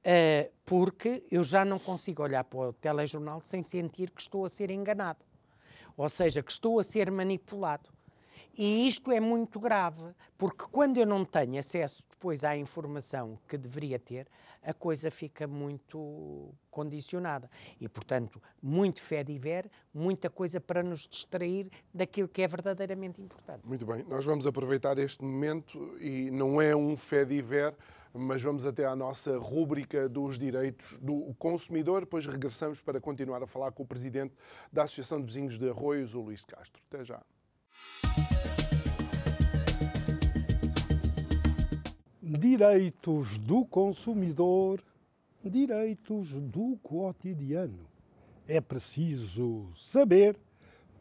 Eh, 0.04 0.52
porque 0.66 1.24
eu 1.30 1.44
já 1.44 1.66
não 1.66 1.78
consigo 1.78 2.24
olhar 2.24 2.46
para 2.46 2.70
o 2.70 2.74
telejornal 2.74 3.42
sem 3.44 3.62
sentir 3.62 4.10
que 4.10 4.22
estou 4.22 4.46
a 4.46 4.50
ser 4.50 4.72
enganado. 4.72 5.20
Ou 5.98 6.08
seja, 6.08 6.42
que 6.42 6.52
estou 6.52 6.80
a 6.80 6.84
ser 6.84 7.12
manipulado. 7.12 7.90
E 8.58 8.88
isto 8.88 9.12
é 9.12 9.20
muito 9.20 9.60
grave, 9.60 10.16
porque 10.36 10.66
quando 10.72 10.98
eu 10.98 11.06
não 11.06 11.24
tenho 11.24 11.60
acesso 11.60 12.04
depois 12.10 12.44
à 12.44 12.58
informação 12.58 13.38
que 13.48 13.56
deveria 13.56 14.00
ter, 14.00 14.28
a 14.64 14.74
coisa 14.74 15.12
fica 15.12 15.46
muito 15.46 16.52
condicionada. 16.72 17.50
E, 17.80 17.88
portanto, 17.88 18.42
muito 18.62 19.00
fé 19.00 19.24
diver, 19.24 19.70
muita 19.94 20.30
coisa 20.30 20.60
para 20.60 20.82
nos 20.82 21.08
distrair 21.08 21.70
daquilo 21.94 22.28
que 22.28 22.42
é 22.42 22.48
verdadeiramente 22.48 23.22
importante. 23.22 23.62
Muito 23.64 23.86
bem, 23.86 24.04
nós 24.04 24.26
vamos 24.26 24.48
aproveitar 24.48 24.98
este 24.98 25.24
momento 25.24 25.96
e 26.00 26.32
não 26.32 26.60
é 26.60 26.76
um 26.76 26.98
fé 26.98 27.24
diver, 27.24 27.76
mas 28.12 28.42
vamos 28.42 28.66
até 28.66 28.86
à 28.86 28.96
nossa 28.96 29.38
rúbrica 29.38 30.10
dos 30.10 30.40
direitos 30.40 30.98
do 31.00 31.34
consumidor, 31.38 32.02
depois 32.02 32.26
regressamos 32.26 32.82
para 32.82 33.00
continuar 33.00 33.44
a 33.44 33.48
falar 33.48 33.72
com 33.72 33.84
o 33.84 33.88
presidente 33.88 34.34
da 34.74 34.84
Associação 34.84 35.20
de 35.20 35.28
Vizinhos 35.28 35.60
de 35.60 35.70
Arroios, 35.70 36.16
o 36.16 36.22
Luís 36.22 36.42
de 36.42 36.48
Castro. 36.48 36.82
Até 36.90 37.06
já. 37.06 37.22
Direitos 42.30 43.38
do 43.38 43.64
consumidor, 43.64 44.84
direitos 45.42 46.34
do 46.34 46.78
cotidiano. 46.84 47.88
É 48.46 48.60
preciso 48.60 49.70
saber 49.74 50.38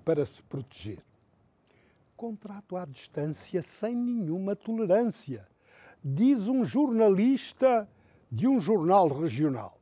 para 0.05 0.25
se 0.25 0.41
proteger. 0.45 1.01
Contrato 2.17 2.77
à 2.77 2.85
distância 2.85 3.61
sem 3.61 3.97
nenhuma 3.97 4.55
tolerância, 4.55 5.45
diz 6.03 6.47
um 6.47 6.65
jornalista 6.65 7.89
de 8.31 8.47
um 8.47 8.61
jornal 8.61 9.09
regional. 9.09 9.81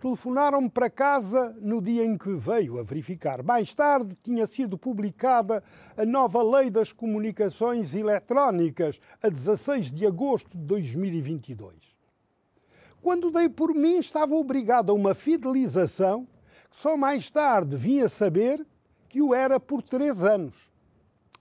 Telefonaram-me 0.00 0.68
para 0.68 0.90
casa 0.90 1.54
no 1.60 1.80
dia 1.80 2.04
em 2.04 2.18
que 2.18 2.34
veio 2.34 2.78
a 2.78 2.82
verificar. 2.82 3.42
Mais 3.42 3.74
tarde 3.74 4.16
tinha 4.22 4.46
sido 4.46 4.76
publicada 4.76 5.62
a 5.96 6.04
nova 6.04 6.42
Lei 6.42 6.68
das 6.68 6.92
Comunicações 6.92 7.94
Eletrónicas, 7.94 9.00
a 9.22 9.28
16 9.28 9.90
de 9.90 10.06
agosto 10.06 10.50
de 10.50 10.64
2022. 10.64 11.96
Quando 13.00 13.30
dei 13.30 13.48
por 13.48 13.74
mim, 13.74 13.98
estava 13.98 14.34
obrigado 14.34 14.90
a 14.90 14.94
uma 14.94 15.14
fidelização 15.14 16.26
que 16.70 16.76
só 16.76 16.96
mais 16.96 17.30
tarde 17.30 17.74
vim 17.74 18.00
a 18.00 18.08
saber 18.08 18.66
que 19.08 19.22
o 19.22 19.34
era 19.34 19.58
por 19.58 19.82
três 19.82 20.22
anos. 20.22 20.70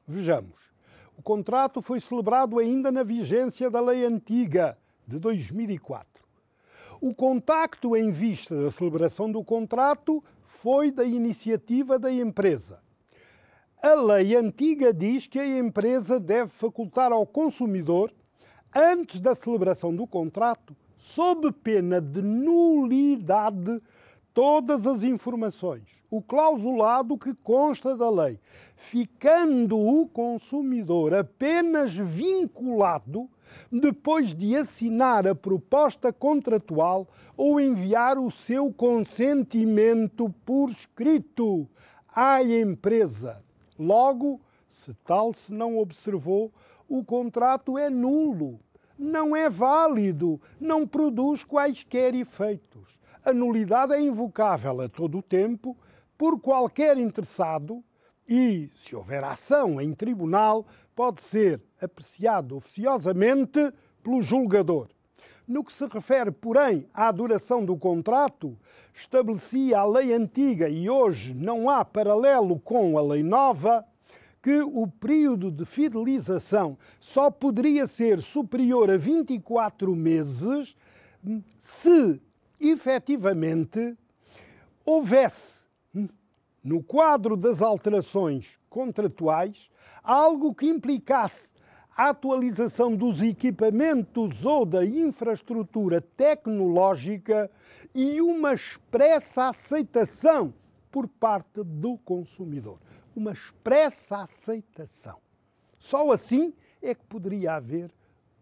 Vejamos. 0.08 0.72
O 1.18 1.22
contrato 1.22 1.82
foi 1.82 2.00
celebrado 2.00 2.58
ainda 2.58 2.92
na 2.92 3.04
vigência 3.04 3.70
da 3.70 3.82
lei 3.82 4.06
antiga 4.06 4.78
de 5.08 5.20
2004. 5.20 6.15
O 7.02 7.14
contacto 7.14 7.96
em 7.96 8.10
vista 8.10 8.56
da 8.56 8.72
celebração 8.72 9.32
do 9.32 9.44
contrato 9.44 10.24
foi 10.44 10.92
da 10.92 11.04
iniciativa 11.04 12.00
da 12.00 12.12
empresa. 12.12 12.80
A 13.82 13.94
lei 13.94 14.36
antiga 14.36 14.94
diz 14.94 15.28
que 15.28 15.38
a 15.38 15.60
empresa 15.60 16.20
deve 16.20 16.50
facultar 16.50 17.12
ao 17.12 17.26
consumidor, 17.26 18.12
antes 18.76 19.20
da 19.20 19.36
celebração 19.36 19.96
do 19.96 20.08
contrato, 20.08 20.76
sob 20.98 21.52
pena 21.52 22.02
de 22.02 22.22
nulidade, 22.22 23.82
todas 24.36 24.86
as 24.86 25.02
informações, 25.02 26.04
o 26.12 26.22
clausulado 26.22 27.18
que 27.18 27.34
consta 27.34 27.96
da 27.96 28.10
lei, 28.10 28.38
ficando 28.76 29.80
o 29.80 30.06
consumidor 30.10 31.14
apenas 31.14 31.96
vinculado 31.96 33.30
depois 33.72 34.34
de 34.34 34.54
assinar 34.58 35.26
a 35.26 35.34
proposta 35.34 36.12
contratual 36.12 37.08
ou 37.38 37.62
enviar 37.62 38.18
o 38.18 38.30
seu 38.30 38.74
consentimento 38.74 40.30
por 40.46 40.70
escrito 40.70 41.66
à 42.14 42.44
empresa. 42.44 43.42
Logo, 43.80 44.42
se 44.68 44.94
tal 45.06 45.34
se 45.34 45.54
não 45.54 45.78
observou, 45.78 46.52
o 46.90 47.06
contrato 47.06 47.78
é 47.78 47.90
nulo, 47.90 48.60
não 49.00 49.34
é 49.34 49.50
válido, 49.50 50.42
não 50.60 50.86
produz 50.86 51.46
quaisquer 51.46 52.14
efeitos. 52.14 53.05
A 53.26 53.34
nulidade 53.34 53.92
é 53.92 54.00
invocável 54.00 54.82
a 54.82 54.88
todo 54.88 55.18
o 55.18 55.22
tempo 55.24 55.76
por 56.16 56.40
qualquer 56.40 56.96
interessado 56.96 57.84
e, 58.30 58.70
se 58.76 58.96
houver 58.96 59.24
ação 59.24 59.82
em 59.82 59.94
tribunal, 59.94 60.64
pode 60.96 61.24
ser 61.24 61.60
apreciado 61.82 62.56
oficiosamente 62.56 63.74
pelo 64.04 64.22
julgador. 64.22 64.90
No 65.48 65.64
que 65.64 65.74
se 65.74 65.88
refere, 65.88 66.30
porém, 66.30 66.88
à 66.94 67.12
duração 67.12 67.66
do 67.66 67.76
contrato, 67.76 68.56
estabelecia 68.94 69.80
a 69.80 69.86
lei 69.86 70.14
antiga 70.14 70.70
e 70.70 70.88
hoje 70.88 71.34
não 71.34 71.68
há 71.68 71.84
paralelo 71.84 72.60
com 72.60 72.96
a 72.96 73.02
lei 73.02 73.24
nova, 73.24 73.84
que 74.40 74.62
o 74.62 74.86
período 74.86 75.50
de 75.50 75.66
fidelização 75.66 76.78
só 77.00 77.32
poderia 77.32 77.88
ser 77.88 78.20
superior 78.20 78.92
a 78.92 78.98
24 78.98 79.96
meses 79.96 80.76
se 81.58 82.22
efetivamente 82.60 83.98
houvesse 84.86 85.66
no 86.64 86.84
quadro 86.84 87.38
das 87.38 87.62
alterações 87.62 88.60
contratuais 88.70 89.70
algo 90.04 90.54
que 90.54 90.68
implicasse 90.68 91.54
a 91.96 92.10
atualização 92.10 92.96
dos 92.96 93.22
equipamentos 93.22 94.46
ou 94.46 94.66
da 94.66 94.86
infraestrutura 94.86 96.02
tecnológica 96.02 97.50
e 97.94 98.22
uma 98.22 98.54
expressa 98.54 99.48
aceitação 99.48 100.54
por 100.92 101.08
parte 101.08 101.64
do 101.64 101.98
consumidor. 102.00 102.80
Uma 103.16 103.32
expressa 103.32 104.18
aceitação. 104.18 105.20
Só 105.80 106.12
assim 106.12 106.54
é 106.82 106.94
que 106.94 107.06
poderia 107.06 107.54
haver 107.54 107.92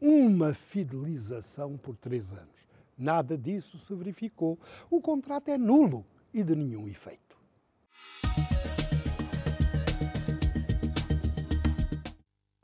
uma 0.01 0.53
fidelização 0.53 1.77
por 1.77 1.95
três 1.95 2.33
anos. 2.33 2.67
Nada 2.97 3.37
disso 3.37 3.77
se 3.77 3.93
verificou. 3.95 4.59
O 4.89 5.01
contrato 5.01 5.49
é 5.49 5.57
nulo 5.57 6.05
e 6.33 6.43
de 6.43 6.55
nenhum 6.55 6.87
efeito. 6.87 7.32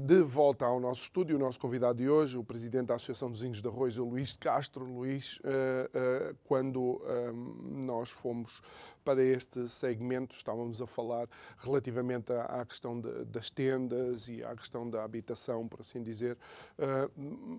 De 0.09 0.23
volta 0.23 0.65
ao 0.65 0.79
nosso 0.79 1.03
estúdio, 1.03 1.35
o 1.35 1.39
nosso 1.39 1.59
convidado 1.59 1.99
de 1.99 2.09
hoje, 2.09 2.35
o 2.35 2.43
presidente 2.43 2.87
da 2.87 2.95
Associação 2.95 3.29
dos 3.29 3.43
Índios 3.43 3.61
de 3.61 3.67
Arroz, 3.67 3.95
o 3.99 4.05
Luís 4.05 4.29
de 4.29 4.39
Castro. 4.39 4.83
Luís, 4.83 5.37
uh, 5.37 6.31
uh, 6.31 6.37
quando 6.45 6.99
um, 7.31 7.85
nós 7.85 8.09
fomos 8.09 8.59
para 9.05 9.23
este 9.23 9.69
segmento, 9.69 10.35
estávamos 10.35 10.81
a 10.81 10.87
falar 10.87 11.29
relativamente 11.59 12.33
à, 12.33 12.65
questão 12.65 12.99
das 12.99 13.51
tendas 13.51 14.27
e 14.27 14.43
à 14.43 14.55
questão 14.55 14.89
da 14.89 15.03
habitação, 15.03 15.67
por 15.67 15.81
assim 15.81 16.01
dizer, 16.01 16.35
uh, 16.79 17.11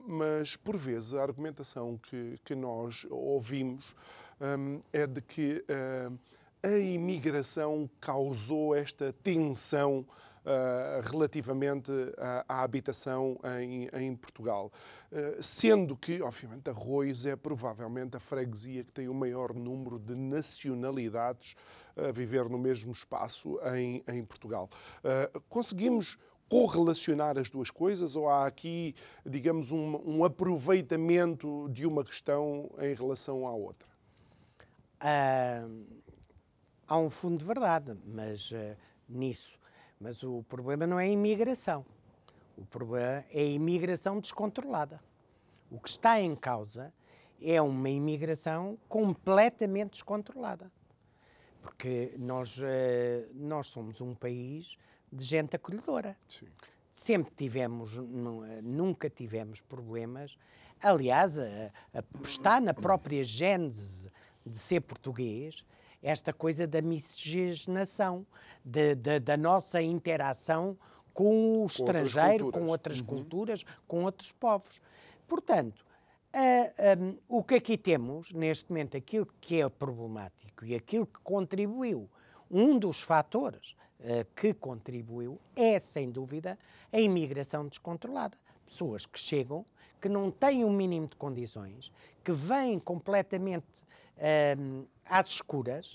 mas 0.08 0.56
por 0.56 0.76
vezes 0.76 1.14
a 1.14 1.22
argumentação 1.22 2.00
que, 2.02 2.54
nós 2.56 3.06
ouvimos 3.10 3.94
um, 4.40 4.82
é 4.92 5.06
de 5.06 5.22
que 5.22 5.64
a 6.64 6.76
imigração 6.76 7.88
causou 8.00 8.74
esta 8.74 9.14
tensão 9.22 10.04
relativamente 11.10 11.90
à, 12.48 12.62
habitação 12.62 13.38
em, 13.60 13.88
em 13.92 14.16
Portugal. 14.16 14.72
Uh, 15.12 15.42
sendo 15.42 15.96
que, 15.96 16.22
obviamente, 16.22 16.70
Arroios 16.70 17.26
é 17.26 17.36
provavelmente 17.36 18.16
a 18.16 18.20
freguesia 18.20 18.82
que 18.84 18.92
tem 18.92 19.08
o 19.08 19.14
maior 19.14 19.54
número 19.54 19.98
de 19.98 20.14
nacionalidades 20.14 21.56
a 21.96 22.10
viver 22.10 22.48
no 22.48 22.58
mesmo 22.58 22.92
espaço 22.92 23.58
em, 23.74 24.02
em 24.08 24.24
Portugal. 24.24 24.70
Uh, 24.98 25.40
conseguimos 25.48 26.18
correlacionar 26.48 27.38
as 27.38 27.50
duas 27.50 27.70
coisas 27.70 28.16
ou 28.16 28.28
há 28.28 28.46
aqui, 28.46 28.94
digamos, 29.24 29.70
um, 29.70 30.00
um 30.04 30.24
aproveitamento 30.24 31.68
de 31.70 31.86
uma 31.86 32.04
questão 32.04 32.70
em 32.78 32.94
relação 32.94 33.46
à 33.46 33.52
outra? 33.52 33.88
há 36.86 36.98
um 36.98 37.08
fundo 37.08 37.38
de 37.38 37.44
verdade, 37.44 37.94
mas 38.04 38.52
nisso 39.08 39.59
mas 40.00 40.22
o 40.22 40.42
problema 40.44 40.86
não 40.86 40.98
é 40.98 41.04
a 41.04 41.08
imigração. 41.08 41.84
O 42.56 42.64
problema 42.64 43.24
é 43.30 43.40
a 43.40 43.44
imigração 43.44 44.18
descontrolada. 44.18 45.00
O 45.70 45.78
que 45.78 45.90
está 45.90 46.18
em 46.18 46.34
causa 46.34 46.92
é 47.40 47.60
uma 47.60 47.90
imigração 47.90 48.78
completamente 48.88 49.90
descontrolada. 49.92 50.72
Porque 51.60 52.14
nós, 52.18 52.58
eh, 52.62 53.28
nós 53.34 53.66
somos 53.66 54.00
um 54.00 54.14
país 54.14 54.78
de 55.12 55.22
gente 55.22 55.54
acolhedora. 55.54 56.16
Sim. 56.26 56.46
Sempre 56.90 57.32
tivemos, 57.36 57.98
nunca 58.62 59.08
tivemos 59.08 59.60
problemas. 59.60 60.38
Aliás, 60.82 61.38
está 62.24 62.60
na 62.60 62.74
própria 62.74 63.22
gênese 63.22 64.10
de 64.44 64.58
ser 64.58 64.80
português 64.80 65.64
esta 66.02 66.32
coisa 66.32 66.66
da 66.66 66.80
miscigenação, 66.80 68.26
de, 68.64 68.94
de, 68.94 69.20
da 69.20 69.36
nossa 69.36 69.80
interação 69.82 70.76
com 71.12 71.62
o 71.62 71.66
estrangeiro, 71.66 72.46
outras 72.46 72.62
com 72.62 72.70
outras 72.70 73.00
uhum. 73.00 73.06
culturas, 73.06 73.64
com 73.86 74.04
outros 74.04 74.32
povos. 74.32 74.80
Portanto, 75.28 75.84
o 77.28 77.42
que 77.42 77.56
aqui 77.56 77.76
temos, 77.76 78.32
neste 78.32 78.70
momento, 78.70 78.96
aquilo 78.96 79.26
que 79.40 79.60
é 79.60 79.68
problemático 79.68 80.64
e 80.64 80.74
aquilo 80.74 81.06
que 81.06 81.20
contribuiu, 81.20 82.08
um 82.50 82.78
dos 82.78 83.00
fatores 83.02 83.76
uh, 84.00 84.26
que 84.34 84.52
contribuiu 84.52 85.40
é, 85.54 85.78
sem 85.78 86.10
dúvida, 86.10 86.58
a 86.92 87.00
imigração 87.00 87.66
descontrolada. 87.66 88.36
Pessoas 88.66 89.06
que 89.06 89.18
chegam, 89.18 89.64
que 90.00 90.08
não 90.08 90.30
têm 90.30 90.64
o 90.64 90.68
um 90.68 90.72
mínimo 90.72 91.06
de 91.06 91.16
condições, 91.16 91.92
que 92.24 92.32
vêm 92.32 92.80
completamente 92.80 93.84
uh, 94.16 94.86
às 95.10 95.28
escuras, 95.28 95.94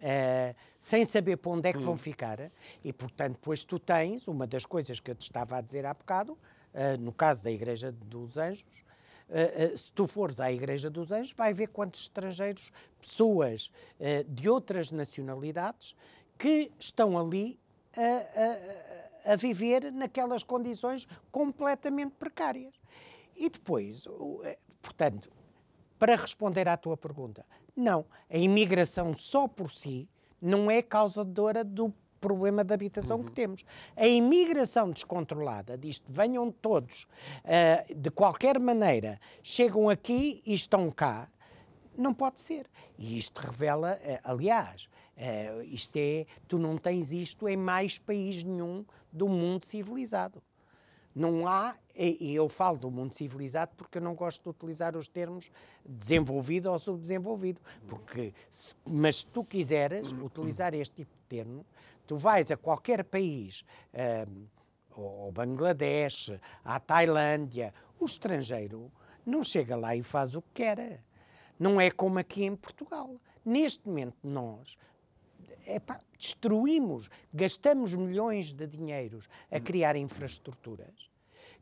uh, 0.00 0.54
sem 0.80 1.04
saber 1.04 1.38
para 1.38 1.50
onde 1.50 1.68
é 1.68 1.72
que 1.72 1.78
vão 1.78 1.94
hum. 1.94 1.98
ficar, 1.98 2.52
e 2.84 2.92
portanto, 2.92 3.34
depois 3.34 3.64
tu 3.64 3.78
tens, 3.78 4.28
uma 4.28 4.46
das 4.46 4.66
coisas 4.66 5.00
que 5.00 5.10
eu 5.10 5.14
te 5.14 5.22
estava 5.22 5.56
a 5.56 5.60
dizer 5.60 5.86
há 5.86 5.94
bocado, 5.94 6.32
uh, 6.32 7.00
no 7.00 7.12
caso 7.12 7.42
da 7.42 7.50
Igreja 7.50 7.90
dos 7.90 8.36
Anjos, 8.38 8.84
Uh, 9.28 9.74
uh, 9.74 9.78
se 9.78 9.90
tu 9.90 10.06
fores 10.06 10.38
à 10.38 10.52
Igreja 10.52 10.90
dos 10.90 11.10
Anjos, 11.10 11.32
vai 11.32 11.52
ver 11.54 11.68
quantos 11.68 12.02
estrangeiros, 12.02 12.70
pessoas 13.00 13.72
uh, 13.98 14.22
de 14.28 14.48
outras 14.48 14.90
nacionalidades, 14.90 15.96
que 16.36 16.70
estão 16.78 17.18
ali 17.18 17.58
a, 17.96 19.30
a, 19.30 19.32
a, 19.32 19.36
viver 19.36 19.90
naquelas 19.92 20.42
condições 20.42 21.08
completamente 21.30 22.12
precárias. 22.18 22.80
E 23.36 23.48
depois, 23.48 24.06
portanto, 24.82 25.30
para 25.98 26.16
responder 26.16 26.68
à 26.68 26.76
tua 26.76 26.96
pergunta, 26.96 27.46
não, 27.76 28.04
a 28.30 28.36
imigração 28.36 29.14
só 29.14 29.48
por 29.48 29.70
si 29.70 30.08
não 30.40 30.70
é 30.70 30.82
causadora 30.82 31.64
do 31.64 31.92
problema 32.20 32.64
de 32.64 32.72
habitação 32.72 33.18
uhum. 33.18 33.24
que 33.24 33.32
temos. 33.32 33.64
A 33.94 34.06
imigração 34.06 34.90
descontrolada, 34.90 35.76
disto 35.76 36.10
venham 36.10 36.50
todos, 36.50 37.06
uh, 37.44 37.94
de 37.94 38.10
qualquer 38.10 38.58
maneira, 38.58 39.20
chegam 39.42 39.90
aqui 39.90 40.42
e 40.46 40.54
estão 40.54 40.90
cá, 40.90 41.28
não 41.96 42.14
pode 42.14 42.40
ser. 42.40 42.66
E 42.98 43.18
isto 43.18 43.38
revela, 43.38 43.98
uh, 44.00 44.18
aliás, 44.24 44.88
uh, 45.18 45.62
isto 45.64 45.96
é, 45.96 46.24
tu 46.48 46.58
não 46.58 46.78
tens 46.78 47.12
isto 47.12 47.46
em 47.46 47.56
mais 47.56 47.98
país 47.98 48.42
nenhum 48.42 48.86
do 49.12 49.28
mundo 49.28 49.66
civilizado. 49.66 50.42
Não 51.14 51.46
há, 51.46 51.76
e 51.96 52.34
eu 52.34 52.48
falo 52.48 52.76
do 52.76 52.90
mundo 52.90 53.14
civilizado 53.14 53.72
porque 53.76 53.98
eu 53.98 54.02
não 54.02 54.14
gosto 54.14 54.42
de 54.42 54.48
utilizar 54.48 54.96
os 54.96 55.06
termos 55.06 55.50
desenvolvido 55.84 56.70
ou 56.70 56.78
subdesenvolvido, 56.78 57.60
porque, 57.86 58.34
se, 58.50 58.74
mas 58.84 59.16
se 59.16 59.26
tu 59.26 59.44
quiseres 59.44 60.10
utilizar 60.10 60.74
este 60.74 60.96
tipo 60.96 61.12
de 61.14 61.22
termo, 61.28 61.64
tu 62.06 62.16
vais 62.16 62.50
a 62.50 62.56
qualquer 62.56 63.04
país, 63.04 63.64
um, 64.28 64.46
ao 64.96 65.30
Bangladesh, 65.30 66.32
à 66.64 66.80
Tailândia, 66.80 67.72
o 67.98 68.04
estrangeiro 68.04 68.90
não 69.24 69.42
chega 69.42 69.76
lá 69.76 69.94
e 69.96 70.02
faz 70.02 70.34
o 70.34 70.42
que 70.42 70.62
quer. 70.62 71.02
Não 71.58 71.80
é 71.80 71.90
como 71.90 72.18
aqui 72.18 72.44
em 72.44 72.54
Portugal. 72.54 73.16
Neste 73.44 73.86
momento, 73.86 74.16
nós 74.22 74.76
epá, 75.66 76.00
destruímos, 76.18 77.10
gastamos 77.32 77.94
milhões 77.94 78.52
de 78.52 78.66
dinheiros 78.66 79.28
a 79.50 79.60
criar 79.60 79.96
infraestruturas 79.96 81.10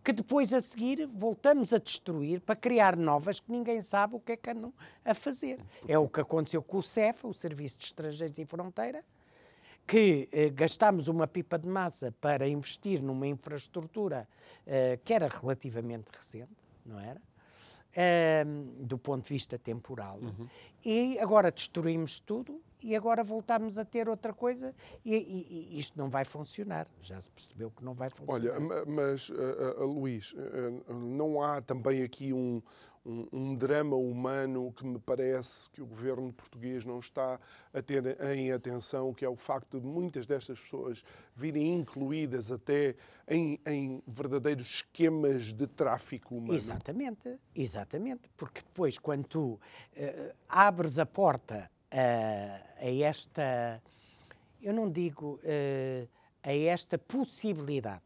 que 0.05 0.13
depois 0.13 0.53
a 0.53 0.61
seguir 0.61 1.07
voltamos 1.07 1.73
a 1.73 1.79
destruir 1.79 2.41
para 2.41 2.57
criar 2.57 2.97
novas 2.97 3.39
que 3.39 3.53
ninguém 3.53 3.81
sabe 3.81 4.17
o 4.17 4.21
que 4.21 4.33
é 4.33 4.37
que 4.37 4.51
andam 4.51 4.73
a 5.05 5.15
fazer. 5.15 5.61
É 5.87 5.97
o 5.99 6.09
que 6.09 6.21
aconteceu 6.21 6.63
com 6.63 6.79
o 6.79 6.83
CEF, 6.83 7.27
o 7.27 7.33
Serviço 7.33 7.79
de 7.79 7.85
Estrangeiros 7.85 8.39
e 8.39 8.45
Fronteira, 8.45 9.05
que 9.87 10.29
eh, 10.33 10.51
gastámos 10.51 11.09
uma 11.09 11.27
pipa 11.27 11.59
de 11.59 11.69
massa 11.69 12.13
para 12.21 12.49
investir 12.49 13.03
numa 13.03 13.27
infraestrutura 13.27 14.29
eh, 14.67 14.99
que 15.05 15.15
era 15.15 15.29
relativamente 15.29 16.11
recente, 16.13 16.51
não 16.85 16.99
era? 16.99 17.21
do 18.81 18.97
ponto 18.97 19.25
de 19.25 19.35
vista 19.35 19.59
temporal. 19.59 20.19
Uhum. 20.19 20.49
E 20.83 21.19
agora 21.19 21.53
destruímos 21.53 22.21
tudo 22.21 22.59
e 22.83 22.97
agora 22.97 23.23
voltamos 23.23 23.79
a 23.79 23.85
ter 23.85 24.09
outra 24.09 24.33
coisa 24.33 24.75
e, 25.05 25.15
e, 25.15 25.75
e, 25.75 25.79
isto 25.79 25.99
não 25.99 26.11
vai 26.11 26.25
funcionar. 26.25 26.87
Já 27.01 27.21
se 27.21 27.31
percebeu 27.31 27.71
que 27.71 27.85
não 27.85 27.95
vai 27.95 28.11
funcionar. 28.11 28.55
Olha, 28.55 28.85
mas, 28.87 29.29
uh, 29.31 29.35
uh, 29.81 29.87
Luís, 29.87 30.33
uh, 30.33 30.95
não 30.95 31.43
há 31.43 31.61
também 31.61 32.03
aqui 32.03 32.33
um, 32.33 32.63
um, 33.05 33.27
um, 33.33 33.57
drama 33.57 33.97
humano 33.97 34.73
que 34.73 34.85
me 34.85 34.99
parece 34.99 35.71
que 35.71 35.83
o 35.83 35.87
governo 35.87 36.33
português 36.33 36.85
não 36.85 36.99
está 36.99 37.39
a 37.73 37.83
ter 37.83 38.21
em 38.35 38.53
atenção, 38.53 39.13
que 39.13 39.25
é 39.25 39.29
o 39.29 39.37
facto 39.37 39.81
de 39.81 39.87
muitas 39.87 40.27
destas 40.27 40.61
pessoas 40.61 41.05
virem 41.35 41.75
incluídas 41.75 42.51
até 42.51 42.95
em, 43.29 43.61
em 43.67 44.03
verdadeiros 44.07 44.67
esquemas 44.67 45.53
de 45.53 45.67
tráfico 45.67 46.37
humano. 46.37 46.55
Exatamente, 46.55 47.39
exatamente, 47.55 48.29
porque 48.37 48.61
depois 48.61 48.99
quando 48.99 49.27
tu 49.27 49.61
abres 50.49 50.99
a 50.99 51.07
porta 51.07 51.72
a, 51.93 52.91
esta, 52.91 53.83
eu 54.61 54.73
não 54.73 54.91
digo 54.91 55.39
uh, 55.43 56.09
a 56.43 56.53
esta 56.53 56.99
possibilidade, 56.99 58.03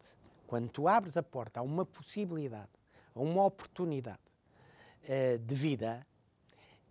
quando 0.46 0.68
tu 0.68 0.88
abres 0.88 1.16
a 1.16 1.22
porta 1.22 1.60
a 1.60 1.62
uma 1.62 1.86
possibilidade, 1.86 2.70
a 3.14 3.20
uma 3.20 3.44
oportunidade, 3.44 4.18
uh, 5.04 5.38
de 5.38 5.54
vida, 5.54 6.06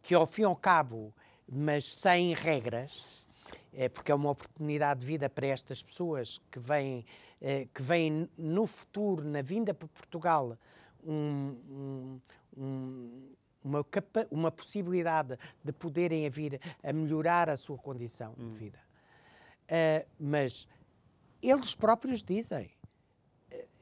que 0.02 0.14
ao 0.14 0.26
fim 0.26 0.44
e 0.44 0.46
ao 0.46 0.56
cabo, 0.56 1.14
mas 1.48 1.86
sem 1.86 2.34
regras, 2.34 3.26
é 3.74 3.90
porque 3.90 4.12
é 4.12 4.16
uma 4.16 4.30
oportunidade 4.30 5.02
de 5.02 5.06
vida 5.06 5.30
para 5.30 5.48
estas 5.48 5.84
pessoas 5.84 6.40
que 6.50 6.60
vêm, 6.60 7.06
eh, 7.42 7.68
que 7.74 7.82
vêm 7.82 8.30
no 8.38 8.66
futuro, 8.66 9.28
na 9.28 9.42
vinda 9.42 9.74
para 9.74 9.88
Portugal, 9.88 10.58
um, 11.04 12.20
um, 12.58 13.30
uma, 13.66 13.84
uma 14.30 14.52
possibilidade 14.52 15.38
de 15.64 15.74
poderem 15.74 16.30
vir 16.30 16.62
a 16.84 16.94
melhorar 16.94 17.50
a 17.50 17.58
sua 17.58 17.78
condição 17.78 18.36
hum. 18.38 18.52
de 18.52 18.60
vida. 18.60 18.80
Uh, 19.66 20.08
mas 20.20 20.68
eles 21.42 21.74
próprios 21.74 22.24
dizem, 22.24 22.72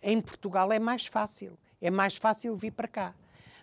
em 0.02 0.22
Portugal 0.22 0.72
é 0.72 0.80
mais 0.80 1.06
fácil, 1.08 1.60
é 1.82 1.92
mais 1.92 2.18
fácil 2.18 2.56
vir 2.56 2.72
para 2.72 2.88
cá. 2.88 3.14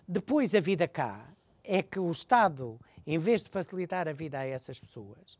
Depois, 0.07 0.53
a 0.53 0.59
vida 0.59 0.87
cá 0.87 1.27
é 1.63 1.81
que 1.81 1.99
o 1.99 2.11
Estado, 2.11 2.79
em 3.05 3.17
vez 3.17 3.41
de 3.41 3.49
facilitar 3.49 4.07
a 4.07 4.13
vida 4.13 4.39
a 4.39 4.45
essas 4.45 4.79
pessoas, 4.79 5.39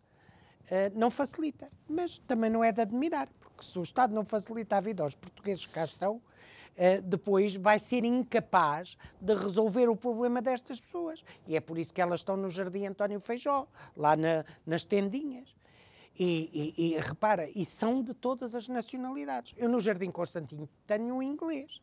uh, 0.66 0.92
não 0.96 1.12
facilita. 1.12 1.70
Mas 1.88 2.18
também 2.18 2.50
não 2.50 2.64
é 2.64 2.72
de 2.72 2.82
admirar, 2.82 3.30
porque 3.40 3.64
se 3.64 3.78
o 3.78 3.84
Estado 3.84 4.16
não 4.16 4.26
facilita 4.26 4.78
a 4.78 4.80
vida 4.80 5.04
aos 5.04 5.16
portugueses 5.16 5.68
que 5.68 5.74
cá 5.74 5.84
estão, 5.84 6.22
depois 7.04 7.56
vai 7.56 7.78
ser 7.78 8.04
incapaz 8.04 8.98
de 9.20 9.34
resolver 9.34 9.90
o 9.90 9.96
problema 9.96 10.42
destas 10.42 10.80
pessoas. 10.80 11.24
E 11.48 11.56
é 11.56 11.60
por 11.60 11.78
isso 11.78 11.94
que 11.94 12.02
elas 12.02 12.22
estão 12.22 12.36
no 12.36 12.50
Jardim 12.50 12.86
António 12.86 13.20
Feijó, 13.20 13.68
lá 13.96 14.16
na, 14.16 14.44
nas 14.66 14.84
tendinhas. 14.84 15.56
E, 16.18 16.74
e, 16.78 16.94
e, 16.94 17.00
repara, 17.00 17.50
e 17.56 17.66
são 17.66 18.04
de 18.04 18.14
todas 18.14 18.54
as 18.54 18.68
nacionalidades. 18.68 19.56
Eu 19.58 19.70
no 19.70 19.80
Jardim 19.80 20.12
Constantino 20.12 20.68
tenho 20.86 21.16
um 21.16 21.22
inglês, 21.22 21.82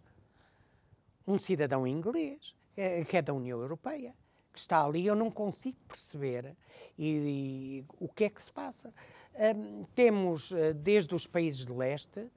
um 1.27 1.39
cidadão 1.39 1.87
inglês, 1.87 2.55
é, 2.77 3.03
que 3.05 3.17
é 3.17 3.23
da 3.23 3.33
União 3.33 3.61
Europeia, 3.61 4.15
que 4.53 4.59
está 4.59 4.85
ali, 4.85 5.07
eu 5.07 5.15
não 5.15 5.31
consigo 5.31 5.79
perceber 5.87 6.57
e, 6.99 7.07
e 7.09 7.85
o 7.99 8.09
que 8.09 8.25
é 8.25 8.31
que 8.31 8.43
se 8.43 8.53
passa. 8.53 8.93
Um, 9.35 9.85
temos 9.95 10.51
uh, 10.51 10.75
desde 10.75 11.15
os 11.15 11.27
países 11.27 11.65
de 11.65 11.73
leste 11.73 12.29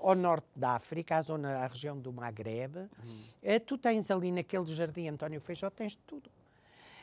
ao 0.00 0.14
norte 0.14 0.46
da 0.56 0.72
África, 0.72 1.16
à 1.16 1.22
zona, 1.22 1.58
à 1.58 1.66
região 1.66 1.98
do 1.98 2.12
Maghreb, 2.12 2.76
uhum. 2.76 2.86
uh, 3.56 3.60
tu 3.60 3.76
tens 3.76 4.10
ali 4.10 4.30
naquele 4.30 4.66
jardim 4.66 5.08
António 5.08 5.40
Feijó, 5.40 5.70
tens 5.70 5.96
tudo. 6.06 6.30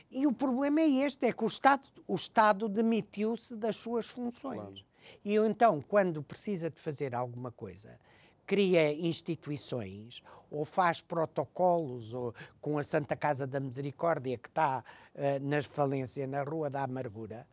E 0.10 0.28
o 0.28 0.34
problema 0.34 0.82
é 0.82 0.90
este, 1.06 1.26
é 1.26 1.32
que 1.32 1.44
o 1.44 1.48
Estado, 1.48 1.88
o 2.08 2.16
Estado 2.16 2.68
demitiu-se 2.68 3.56
das 3.56 3.78
suas 3.78 4.08
funções. 4.08 4.60
Claro. 4.60 4.86
E 5.24 5.36
então, 5.36 5.82
quando 5.82 6.22
precisa 6.22 6.70
de 6.70 6.80
fazer 6.80 7.16
alguma 7.16 7.52
coisa, 7.52 7.98
cria 8.46 8.94
instituições 8.94 10.22
ou 10.50 10.66
faz 10.66 11.02
protocolos 11.02 12.14
ou, 12.14 12.34
com 12.60 12.78
a 12.78 12.84
Santa 12.84 13.16
Casa 13.16 13.48
da 13.48 13.60
Misericórdia, 13.60 14.38
que 14.38 14.50
está 14.50 14.84
uh, 15.16 15.48
nas 15.48 15.66
falência, 15.66 16.28
na 16.28 16.44
Rua 16.44 16.70
da 16.70 16.84
Amargura, 16.84 17.48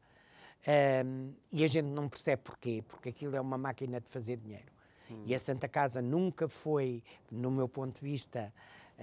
um, 1.07 1.33
e 1.53 1.63
a 1.63 1.69
gente 1.69 1.87
não 1.87 2.09
percebe 2.09 2.43
porquê, 2.43 2.83
porque 2.87 3.11
aquilo 3.11 3.37
é 3.37 3.41
uma 3.41 3.57
máquina 3.57 4.01
de 4.01 4.11
fazer 4.11 4.37
dinheiro. 4.37 4.78
Hum. 5.11 5.23
E 5.27 5.35
a 5.35 5.39
Santa 5.39 5.69
Casa 5.69 6.03
nunca 6.03 6.49
foi, 6.49 7.03
no 7.31 7.51
meu 7.51 7.69
ponto 7.69 8.01
de 8.01 8.11
vista, 8.11 8.53
uh, 8.99 9.03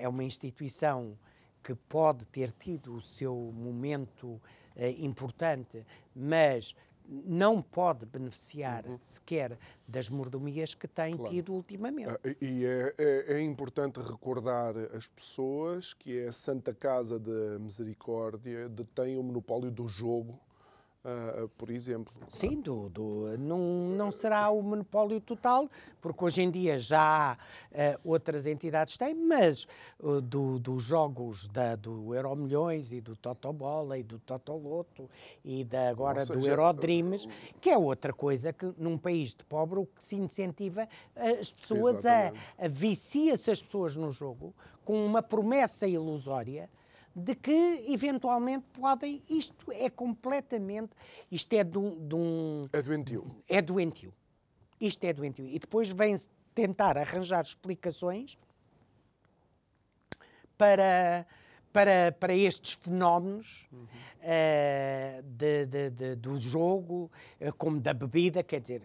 é 0.00 0.08
uma 0.08 0.24
instituição 0.24 1.16
que 1.62 1.74
pode 1.74 2.26
ter 2.26 2.50
tido 2.50 2.94
o 2.94 3.00
seu 3.00 3.34
momento 3.54 4.26
uh, 4.26 4.40
importante, 4.98 5.84
mas 6.14 6.74
não 7.08 7.60
pode 7.60 8.06
beneficiar 8.06 8.86
uhum. 8.86 8.98
sequer 9.00 9.58
das 9.86 10.08
mordomias 10.08 10.74
que 10.74 10.88
tem 10.88 11.16
claro. 11.16 11.32
tido 11.32 11.52
ultimamente. 11.52 12.10
Ah, 12.10 12.36
e 12.40 12.64
é, 12.64 12.94
é, 12.96 13.34
é, 13.34 13.42
importante 13.42 14.00
recordar 14.00 14.76
as 14.94 15.08
pessoas 15.08 15.92
que 15.92 16.24
a 16.24 16.32
Santa 16.32 16.72
Casa 16.72 17.18
da 17.18 17.58
Misericórdia 17.58 18.68
detém 18.68 19.16
o 19.18 19.22
monopólio 19.22 19.70
do 19.70 19.88
jogo 19.88 20.38
Uh, 21.04 21.48
por 21.58 21.68
exemplo. 21.68 22.14
Sim, 22.28 22.60
do, 22.60 22.88
do, 22.88 23.36
não, 23.36 23.58
não 23.58 24.12
será 24.12 24.48
o 24.50 24.62
monopólio 24.62 25.20
total, 25.20 25.68
porque 26.00 26.24
hoje 26.24 26.42
em 26.42 26.48
dia 26.48 26.78
já 26.78 27.36
uh, 27.72 28.00
outras 28.04 28.46
entidades 28.46 28.96
têm, 28.96 29.12
mas 29.12 29.66
uh, 29.98 30.20
do, 30.20 30.60
dos 30.60 30.84
jogos 30.84 31.48
da, 31.48 31.74
do 31.74 32.14
Euro 32.14 32.36
Milhões 32.36 32.92
e 32.92 33.00
do 33.00 33.16
Totobola 33.16 33.98
e 33.98 34.04
do 34.04 34.20
Totoloto 34.20 35.10
e 35.44 35.64
da, 35.64 35.88
agora 35.88 36.20
seja, 36.20 36.38
do 36.38 36.46
Eurodreams, 36.46 37.26
que 37.60 37.68
é 37.68 37.76
outra 37.76 38.12
coisa 38.12 38.52
que 38.52 38.72
num 38.78 38.96
país 38.96 39.34
de 39.34 39.42
pobre 39.42 39.80
o 39.80 39.86
que 39.86 40.04
se 40.04 40.14
incentiva 40.14 40.88
as 41.16 41.52
pessoas 41.52 42.06
a, 42.06 42.32
a 42.56 42.68
vicia-se 42.68 43.50
as 43.50 43.60
pessoas 43.60 43.96
no 43.96 44.12
jogo 44.12 44.54
com 44.84 45.04
uma 45.04 45.20
promessa 45.20 45.88
ilusória 45.88 46.70
de 47.14 47.34
que 47.34 47.84
eventualmente 47.88 48.64
podem. 48.72 49.22
Isto 49.28 49.70
é 49.72 49.90
completamente. 49.90 50.90
Isto 51.30 51.52
é 51.54 51.64
de 51.64 51.78
um. 51.78 52.08
De 52.08 52.14
um 52.14 52.62
é 52.72 52.82
doentio. 52.82 53.26
É 53.48 53.62
doentio. 53.62 54.12
Isto 54.80 55.04
é 55.04 55.12
doentio. 55.12 55.46
E 55.46 55.58
depois 55.58 55.90
vem-se 55.92 56.28
tentar 56.54 56.98
arranjar 56.98 57.42
explicações 57.42 58.36
para, 60.56 61.26
para, 61.72 62.12
para 62.12 62.34
estes 62.34 62.74
fenómenos 62.74 63.68
uhum. 63.72 63.84
uh, 63.84 65.22
de, 65.22 65.66
de, 65.66 66.16
do 66.16 66.38
jogo, 66.38 67.10
uh, 67.40 67.52
como 67.54 67.80
da 67.80 67.94
bebida, 67.94 68.42
quer 68.42 68.60
dizer, 68.60 68.82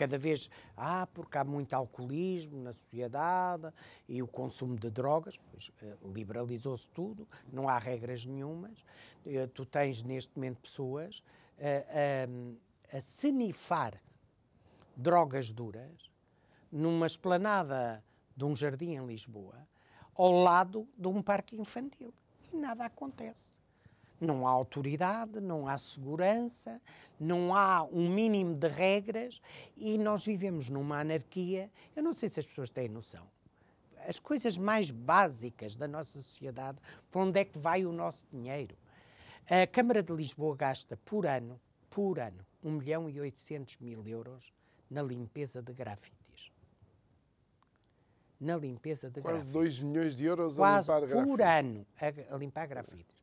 cada 0.00 0.16
vez, 0.16 0.48
ah, 0.78 1.06
porque 1.12 1.36
há 1.36 1.44
muito 1.44 1.74
alcoolismo 1.74 2.58
na 2.62 2.72
sociedade 2.72 3.70
e 4.08 4.22
o 4.22 4.26
consumo 4.26 4.74
de 4.74 4.88
drogas, 4.88 5.38
pois, 5.50 5.70
eh, 5.82 5.94
liberalizou-se 6.14 6.88
tudo, 6.88 7.28
não 7.52 7.68
há 7.68 7.78
regras 7.78 8.24
nenhumas. 8.24 8.82
Eh, 9.26 9.46
tu 9.48 9.66
tens 9.66 10.02
neste 10.02 10.34
momento 10.34 10.62
pessoas 10.62 11.22
a, 11.58 12.94
a, 12.94 12.96
a 12.96 13.00
cenifar 13.02 14.00
drogas 14.96 15.52
duras 15.52 16.10
numa 16.72 17.06
esplanada 17.06 18.02
de 18.34 18.44
um 18.46 18.56
jardim 18.56 18.94
em 18.94 19.06
Lisboa, 19.06 19.68
ao 20.14 20.32
lado 20.32 20.88
de 20.96 21.08
um 21.08 21.20
parque 21.20 21.60
infantil. 21.60 22.14
E 22.50 22.56
nada 22.56 22.86
acontece. 22.86 23.59
Não 24.20 24.46
há 24.46 24.50
autoridade, 24.50 25.40
não 25.40 25.66
há 25.66 25.78
segurança, 25.78 26.80
não 27.18 27.54
há 27.54 27.82
um 27.84 28.08
mínimo 28.10 28.54
de 28.54 28.68
regras 28.68 29.40
e 29.76 29.96
nós 29.96 30.26
vivemos 30.26 30.68
numa 30.68 31.00
anarquia. 31.00 31.70
Eu 31.96 32.02
não 32.02 32.12
sei 32.12 32.28
se 32.28 32.38
as 32.40 32.46
pessoas 32.46 32.70
têm 32.70 32.88
noção. 32.88 33.26
As 34.06 34.18
coisas 34.18 34.58
mais 34.58 34.90
básicas 34.90 35.74
da 35.76 35.88
nossa 35.88 36.18
sociedade, 36.22 36.78
para 37.10 37.20
onde 37.22 37.40
é 37.40 37.44
que 37.44 37.58
vai 37.58 37.84
o 37.86 37.92
nosso 37.92 38.26
dinheiro? 38.30 38.76
A 39.48 39.66
Câmara 39.66 40.02
de 40.02 40.12
Lisboa 40.12 40.54
gasta 40.54 40.96
por 40.98 41.26
ano, 41.26 41.58
por 41.88 42.18
ano, 42.18 42.44
1 42.62 42.70
milhão 42.72 43.08
e 43.10 43.20
800 43.20 43.78
mil 43.78 44.06
euros 44.06 44.52
na 44.90 45.02
limpeza 45.02 45.62
de 45.62 45.72
grafites. 45.72 46.52
Na 48.38 48.56
limpeza 48.56 49.10
de 49.10 49.20
Quase 49.20 49.44
grafites. 49.44 49.52
2 49.52 49.82
milhões 49.82 50.14
de 50.14 50.24
euros 50.24 50.56
Quase 50.56 50.90
a 50.90 51.00
limpar 51.00 51.08
por 51.24 51.36
grafites. 51.38 51.68
ano 51.68 51.86
a, 52.30 52.34
a 52.34 52.38
limpar 52.38 52.66
grafites. 52.66 53.19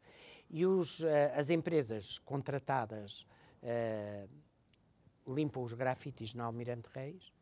E 0.50 0.66
os, 0.66 1.02
eh, 1.04 1.34
as 1.36 1.50
empresas 1.50 2.20
contratadas 2.20 3.28
eh, 3.62 4.28
limpam 5.28 5.62
os 5.62 5.74
grafites 5.74 6.34
na 6.34 6.46
Almirante 6.46 6.88
Reis, 6.94 7.34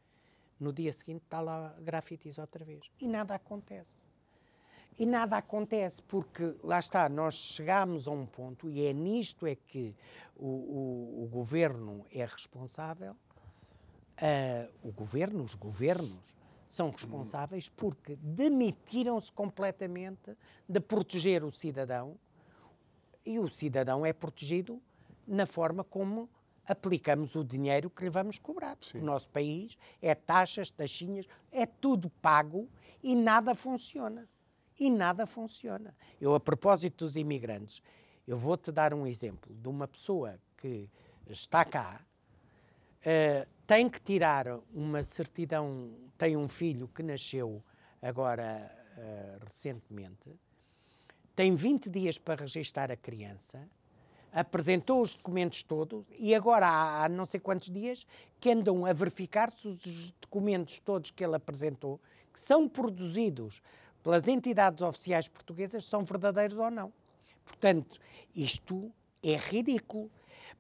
no 0.60 0.74
dia 0.74 0.92
seguinte 0.92 1.24
está 1.24 1.42
lá 1.42 1.76
grafites 1.82 2.38
outra 2.38 2.66
vez. 2.66 2.90
E 3.00 3.08
nada 3.08 3.36
acontece. 3.36 4.08
E 4.98 5.06
nada 5.06 5.38
acontece 5.38 6.02
porque, 6.04 6.56
lá 6.64 6.80
está, 6.80 7.10
nós 7.10 7.36
chegamos 7.36 8.08
a 8.08 8.12
um 8.12 8.26
ponto, 8.26 8.70
e 8.70 8.86
é 8.88 8.94
nisto 8.94 9.46
é 9.46 9.54
que 9.54 9.94
o, 10.36 10.48
o, 10.48 11.24
o 11.24 11.28
governo 11.28 12.06
é 12.12 12.24
responsável, 12.24 13.16
ah, 14.18 14.70
o 14.82 14.92
governo, 14.92 15.44
os 15.44 15.56
governos, 15.56 16.34
são 16.68 16.90
responsáveis 16.90 17.70
porque 17.70 18.16
demitiram-se 18.16 19.32
completamente 19.32 20.36
de 20.68 20.80
proteger 20.80 21.44
o 21.44 21.52
cidadão 21.52 22.18
e 23.26 23.40
o 23.40 23.50
cidadão 23.50 24.06
é 24.06 24.14
protegido 24.14 24.82
na 25.28 25.46
forma 25.46 25.84
como 25.84 26.30
aplicamos 26.68 27.36
o 27.36 27.44
dinheiro 27.44 27.90
que 27.90 28.04
lhe 28.04 28.10
vamos 28.10 28.40
cobrar. 28.40 28.78
O 28.94 29.02
nosso 29.02 29.30
país 29.30 29.78
é 30.02 30.14
taxas, 30.16 30.72
taxinhas, 30.72 31.28
é 31.52 31.66
tudo 31.66 32.10
pago 32.10 32.70
e 33.04 33.16
nada 33.16 33.54
funciona. 33.54 34.28
E 34.80 34.90
nada 34.90 35.26
funciona. 35.26 35.96
Eu, 36.20 36.36
a 36.36 36.40
propósito 36.40 37.06
dos 37.06 37.16
imigrantes, 37.16 37.82
eu 38.28 38.36
vou-te 38.36 38.72
dar 38.72 38.94
um 38.94 39.08
exemplo 39.08 39.54
de 39.54 39.70
uma 39.70 39.88
pessoa 39.88 40.38
que 40.58 40.90
está 41.30 41.64
cá, 41.64 42.06
Uh, 43.06 43.48
tem 43.68 43.88
que 43.88 44.02
tirar 44.02 44.48
uma 44.74 45.04
certidão, 45.04 45.94
tem 46.18 46.36
um 46.36 46.48
filho 46.48 46.88
que 46.88 47.04
nasceu 47.04 47.64
agora 48.02 48.72
uh, 48.98 49.44
recentemente, 49.44 50.36
tem 51.36 51.56
20 51.56 51.90
dias 51.90 52.18
para 52.18 52.42
registar 52.42 52.92
a 52.92 52.96
criança, 52.96 53.68
apresentou 54.32 55.02
os 55.02 55.16
documentos 55.16 55.64
todos 55.64 56.06
e 56.18 56.36
agora 56.36 56.68
há, 56.68 57.06
há 57.06 57.10
não 57.10 57.26
sei 57.26 57.40
quantos 57.40 57.70
dias 57.70 58.06
que 58.40 58.52
andam 58.52 58.86
a 58.86 58.94
verificar 58.94 59.52
se 59.52 59.68
os 59.68 60.12
documentos 60.22 60.80
todos 60.80 61.12
que 61.12 61.24
ele 61.24 61.36
apresentou, 61.36 62.00
que 62.34 62.40
são 62.40 62.68
produzidos 62.68 63.62
pelas 64.04 64.28
entidades 64.28 64.82
oficiais 64.82 65.28
portuguesas, 65.28 65.86
são 65.86 66.04
verdadeiros 66.04 66.58
ou 66.58 66.70
não. 66.70 66.94
Portanto, 67.44 67.98
isto 68.36 68.92
é 69.24 69.36
ridículo. 69.36 70.12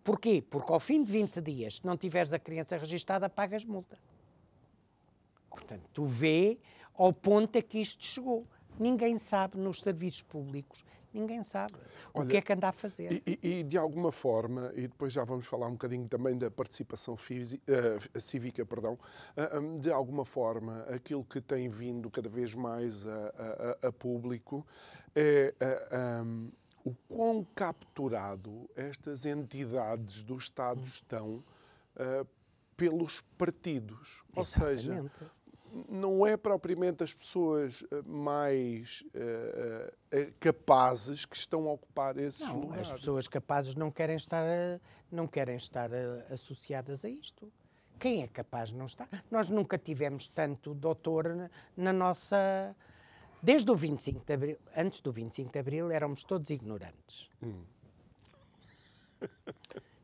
Porquê? 0.04 0.42
Porque 0.42 0.72
ao 0.72 0.80
fim 0.80 1.04
de 1.04 1.12
20 1.12 1.42
dias, 1.42 1.78
se 1.78 1.86
não 1.86 1.98
tiveres 1.98 2.32
a 2.34 2.40
criança 2.40 2.78
registada, 2.78 3.30
pagas 3.30 3.66
multa. 3.66 4.00
Portanto, 5.50 5.84
tu 5.94 6.06
vê 6.06 6.58
ao 6.94 7.14
ponto 7.14 7.58
a 7.58 7.62
que 7.62 7.80
isto 7.80 8.04
chegou. 8.04 8.48
Ninguém 8.80 9.18
sabe 9.18 9.58
nos 9.58 9.80
serviços 9.82 10.22
públicos, 10.22 10.84
ninguém 11.14 11.44
sabe 11.44 11.74
o 12.14 12.20
Olha, 12.20 12.28
que 12.30 12.38
é 12.38 12.42
que 12.42 12.54
anda 12.54 12.68
a 12.70 12.72
fazer. 12.72 13.12
E, 13.26 13.40
e- 13.42 13.64
de 13.64 13.78
alguma 13.78 14.12
forma, 14.12 14.72
e 14.76 14.82
depois 14.88 15.14
já 15.14 15.24
vamos 15.24 15.46
falar 15.48 15.68
um 15.68 15.72
bocadinho 15.74 16.08
também 16.10 16.38
da 16.38 16.50
participação 16.52 17.16
fisi- 17.16 17.62
eh, 17.68 18.20
cívica, 18.20 18.66
perdão, 18.66 18.98
hum, 19.62 19.80
de 19.80 19.92
alguma 19.92 20.26
forma, 20.26 20.82
aquilo 20.84 21.24
que 21.24 21.40
tem 21.42 21.70
vindo 21.70 22.10
cada 22.10 22.30
vez 22.30 22.54
mais 22.56 23.06
a, 23.08 23.78
a- 23.82 23.88
a- 23.88 23.92
público 23.94 24.66
é 25.16 25.54
ah, 25.92 26.24
hum, 26.26 26.52
o 26.84 26.94
quão 27.08 27.44
capturado 27.56 28.70
estas 28.76 29.26
entidades 29.26 30.24
do 30.24 30.36
Estado 30.38 30.84
estão 30.84 31.44
ah, 31.96 32.26
pelos 32.78 33.22
partidos. 33.38 34.24
Ou 34.36 34.44
seja, 34.44 34.92
Exatamente. 34.94 35.20
Não 35.90 36.26
é 36.26 36.38
propriamente 36.38 37.04
as 37.04 37.14
pessoas 37.14 37.84
eh, 37.92 38.02
mais 38.06 39.04
eh, 39.14 40.32
capazes 40.40 41.26
que 41.26 41.36
estão 41.36 41.68
a 41.68 41.74
ocupar 41.74 42.18
esses 42.18 42.48
Não, 42.48 42.62
lugares. 42.62 42.92
as 42.92 43.00
pessoas 43.00 43.28
capazes 43.28 43.76
não 43.76 43.92
querem 43.92 44.16
estar, 44.16 44.44
a- 44.44 44.80
não 45.12 45.28
querem 45.28 45.56
estar 45.58 45.92
a- 45.94 46.34
associadas 46.34 47.04
a 47.04 47.10
isto. 47.10 47.52
Quem 48.00 48.24
é 48.24 48.28
capaz 48.28 48.72
não 48.72 48.86
estar? 48.86 49.08
Nós 49.30 49.50
nunca 49.50 49.78
tivemos 49.78 50.28
tanto 50.28 50.74
doutor 50.74 51.28
na, 51.36 51.50
na 51.76 51.94
nossa. 51.94 52.76
Desde 53.44 53.70
o 53.70 53.76
25 53.76 54.26
de 54.26 54.34
Abril, 54.34 54.58
antes 54.76 55.02
do 55.02 55.12
25 55.12 55.52
de 55.52 55.60
Abril, 55.60 55.92
éramos 55.92 56.24
todos 56.24 56.50
ignorantes. 56.50 57.30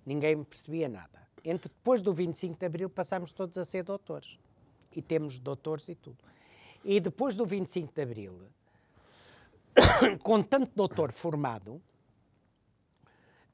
Ninguém 0.06 0.44
percebia 0.44 0.90
nada. 0.90 1.22
Entre 1.44 1.70
depois 1.70 2.02
do 2.02 2.14
25 2.14 2.58
de 2.60 2.66
Abril 2.66 2.90
passámos 2.90 3.32
todos 3.32 3.58
a 3.58 3.66
ser 3.66 3.84
doutores. 3.84 4.40
E 4.94 5.02
temos 5.02 5.40
doutores 5.40 5.88
e 5.90 5.96
tudo. 5.96 6.18
E 6.84 7.00
depois 7.00 7.36
do 7.36 7.46
25 7.46 7.94
de 7.94 8.02
Abril, 8.02 8.42
com 10.24 10.42
tanto 10.42 10.72
doutor 10.76 11.12
formado, 11.12 11.82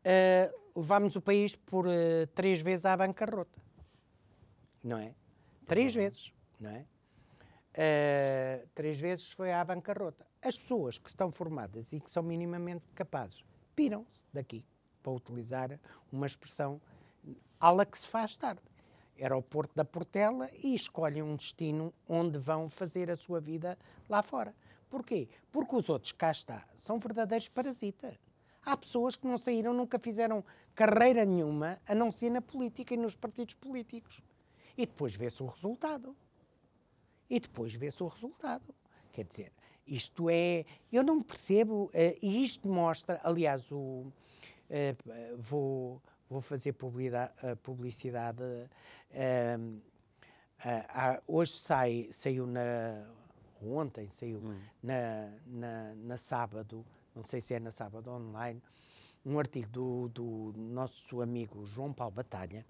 eh, 0.04 0.52
levámos 0.76 1.16
o 1.16 1.22
país 1.22 1.56
por 1.56 1.86
eh, 1.88 2.28
três 2.34 2.62
vezes 2.62 2.86
à 2.86 2.96
bancarrota. 2.96 3.60
Não 4.84 4.98
é? 4.98 5.14
Três 5.68 5.94
vezes, 5.94 6.32
não 6.60 6.70
é? 6.70 6.86
Eh, 7.74 8.66
três 8.74 9.00
vezes 9.00 9.32
foi 9.32 9.52
à 9.52 9.64
bancarrota. 9.64 10.26
As 10.42 10.58
pessoas 10.58 10.98
que 10.98 11.10
estão 11.10 11.32
formadas 11.32 11.94
e 11.94 12.00
que 12.00 12.10
são 12.10 12.24
minimamente 12.24 12.88
capazes 12.96 13.44
piram-se 13.78 14.26
daqui, 14.34 14.66
para 15.04 15.12
utilizar 15.12 15.80
uma 16.12 16.26
expressão 16.26 16.82
ala 17.60 17.86
que 17.86 17.98
se 17.98 18.08
faz 18.08 18.36
tarde. 18.36 18.62
Aeroporto 19.20 19.74
da 19.76 19.86
Portela 19.86 20.50
e 20.64 20.76
escolhem 20.76 21.24
um 21.24 21.36
destino 21.36 21.94
onde 22.08 22.38
vão 22.38 22.70
fazer 22.70 23.10
a 23.12 23.16
sua 23.16 23.40
vida 23.40 23.78
lá 24.10 24.22
fora. 24.22 24.56
Porquê? 24.90 25.28
Porque 25.52 25.76
os 25.76 25.90
outros, 25.90 26.12
cá 26.12 26.32
está, 26.32 26.66
são 26.74 26.98
verdadeiros 26.98 27.50
parasitas. 27.50 28.18
Há 28.64 28.76
pessoas 28.76 29.16
que 29.16 29.28
não 29.28 29.38
saíram, 29.38 29.74
nunca 29.74 29.98
fizeram 29.98 30.44
carreira 30.76 31.24
nenhuma, 31.26 31.80
a 31.88 31.96
não 31.96 32.12
ser 32.12 32.30
na 32.30 32.42
política 32.42 32.94
e 32.94 32.98
nos 32.98 33.16
partidos 33.16 33.56
políticos. 33.56 34.22
E 34.78 34.86
depois 34.86 35.16
vê-se 35.16 35.42
o 35.42 35.46
resultado. 35.46 36.16
E 37.30 37.40
depois 37.40 37.74
vê-se 37.74 38.04
o 38.04 38.08
resultado. 38.08 38.76
Quer 39.12 39.26
dizer, 39.26 39.52
isto 39.88 40.30
é. 40.30 40.66
Eu 40.92 41.04
não 41.04 41.22
percebo, 41.22 41.90
eh, 41.94 42.16
e 42.22 42.44
isto 42.44 42.68
mostra, 42.68 43.20
aliás, 43.24 43.72
o, 43.72 44.12
eh, 44.70 44.96
vou, 45.38 46.02
vou 46.30 46.42
fazer 46.42 46.74
publicidade. 46.74 47.32
publicidade 47.64 48.44
eh, 49.12 49.58
ah, 50.60 50.86
ah, 50.90 51.22
hoje 51.28 51.52
sai, 51.54 52.10
saiu 52.12 52.46
na. 52.48 53.06
Ontem 53.62 54.08
saiu 54.12 54.40
na, 54.84 55.32
na, 55.48 55.96
na 55.96 56.16
sábado, 56.18 56.86
não 57.16 57.24
sei 57.24 57.42
se 57.42 57.56
é 57.56 57.60
na 57.60 57.72
sábado 57.72 58.12
online, 58.12 58.62
um 59.26 59.40
artigo 59.40 59.68
do, 59.70 60.08
do 60.10 60.54
nosso 60.56 61.22
amigo 61.22 61.66
João 61.66 61.92
Paulo 61.92 62.14
Batalha, 62.14 62.64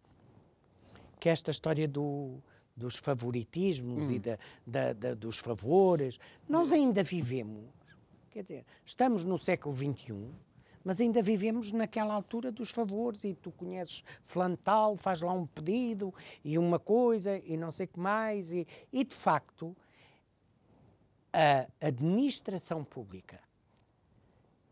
que 1.20 1.28
é 1.28 1.34
esta 1.34 1.52
história 1.52 1.88
do, 1.90 2.38
dos 2.74 2.96
favoritismos 3.00 4.10
e 4.10 4.18
da, 4.18 4.38
da- 4.66 4.94
da- 4.94 5.14
dos 5.14 5.40
favores. 5.40 6.20
Nós 6.48 6.72
ainda 6.72 7.04
vivemos, 7.04 7.66
quer 8.32 8.44
dizer, 8.44 8.66
estamos 8.86 9.26
no 9.26 9.38
século 9.38 9.76
XXI, 9.76 10.30
mas 10.88 11.02
ainda 11.02 11.22
vivemos 11.22 11.74
naquela 11.74 12.14
altura 12.14 12.50
dos 12.50 12.70
favores 12.72 13.26
e 13.26 13.34
tu 13.34 13.52
conheces 13.52 14.06
fulano 14.24 14.56
tal, 14.56 14.96
faz 14.96 15.20
lá 15.20 15.34
um 15.34 15.46
pedido 15.46 16.14
e 16.46 16.58
uma 16.58 16.80
coisa 16.80 17.38
e 17.40 17.58
não 17.58 17.74
sei 17.74 17.88
o 17.88 17.90
que 17.90 18.00
mais 18.00 18.54
e, 18.54 18.66
e 18.94 19.04
de 19.04 19.14
facto 19.14 19.76
a 21.34 21.68
administração 21.86 22.86
pública 22.86 23.38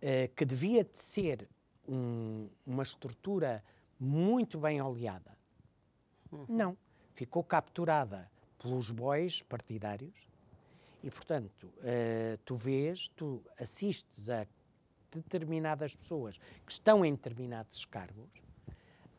eh, 0.01 0.29
que 0.33 0.45
devia 0.45 0.85
de 0.85 0.97
ser 0.97 1.49
um- 1.85 2.47
uma 2.65 2.83
estrutura 2.83 3.61
muito 3.99 4.57
bem 4.57 4.81
oleada, 4.81 5.37
não. 6.47 6.77
ficou 7.11 7.43
capturada 7.43 8.31
pelos 8.57 8.89
bois 8.89 9.41
partidários 9.41 10.29
e, 11.03 11.11
portanto, 11.11 11.65
uh, 11.67 12.37
tu 12.45 12.55
vês, 12.55 13.09
tu 13.09 13.43
assistes 13.59 14.29
a 14.29 14.47
determinadas 15.19 15.95
pessoas 15.95 16.37
que 16.65 16.71
estão 16.71 17.05
em 17.05 17.13
determinados 17.13 17.85
cargos 17.85 18.29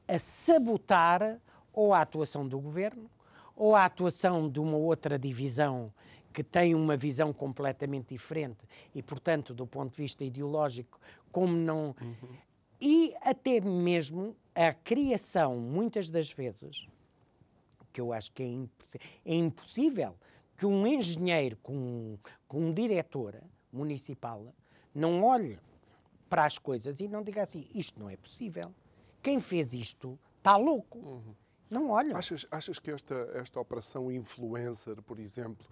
a 0.09 0.19
sabotar 0.19 1.41
ou 1.73 1.93
a 1.93 2.01
atuação 2.01 2.47
do 2.47 2.59
governo 2.59 3.11
ou 3.55 3.75
a 3.75 3.85
atuação 3.85 4.49
de 4.49 4.61
uma 4.61 4.77
outra 4.77 5.19
divisão 5.19 5.93
que 6.33 6.45
tem 6.45 6.75
uma 6.75 6.97
visão 6.97 7.33
completamente 7.33 8.09
diferente 8.09 8.67
e, 8.95 9.03
portanto, 9.03 9.55
do 9.55 9.67
ponto 9.67 9.93
de 9.93 9.97
vista 9.97 10.23
ideológico, 10.23 11.01
como 11.33 11.57
não. 11.57 11.97
Uhum. 12.01 12.37
E 12.79 13.15
até 13.23 13.59
mesmo 13.61 14.37
a 14.55 14.75
criação, 14.75 15.57
muitas 15.57 16.11
das 16.11 16.31
vezes, 16.31 16.87
que 17.91 18.03
eu 18.03 18.13
acho 18.13 18.31
que 18.33 18.43
é, 18.43 18.47
imposs 18.47 18.97
é 19.25 19.35
impossível 19.35 20.15
que 20.59 20.67
um 20.67 20.87
engenheiro 20.87 21.57
com, 21.63 22.19
com 22.47 22.61
um 22.61 22.73
diretor 22.73 23.43
municipal 23.73 24.55
não 24.95 25.25
olhe 25.25 25.59
para 26.29 26.45
as 26.45 26.59
coisas 26.59 27.01
e 27.01 27.09
não 27.09 27.23
diga 27.23 27.43
assim: 27.43 27.67
isto 27.75 28.01
não 28.01 28.09
é 28.09 28.17
possível. 28.17 28.75
Quem 29.23 29.41
fez 29.41 29.75
isto 29.75 30.19
está 30.39 30.57
louco. 30.57 30.99
Uhum. 30.99 31.35
Não 31.69 31.91
olha. 31.91 32.17
Achas, 32.17 32.47
achas 32.51 32.79
que 32.79 32.91
esta, 32.91 33.15
esta 33.35 33.59
operação 33.59 34.11
influencer, 34.11 35.03
por 35.03 35.19
exemplo, 35.19 35.67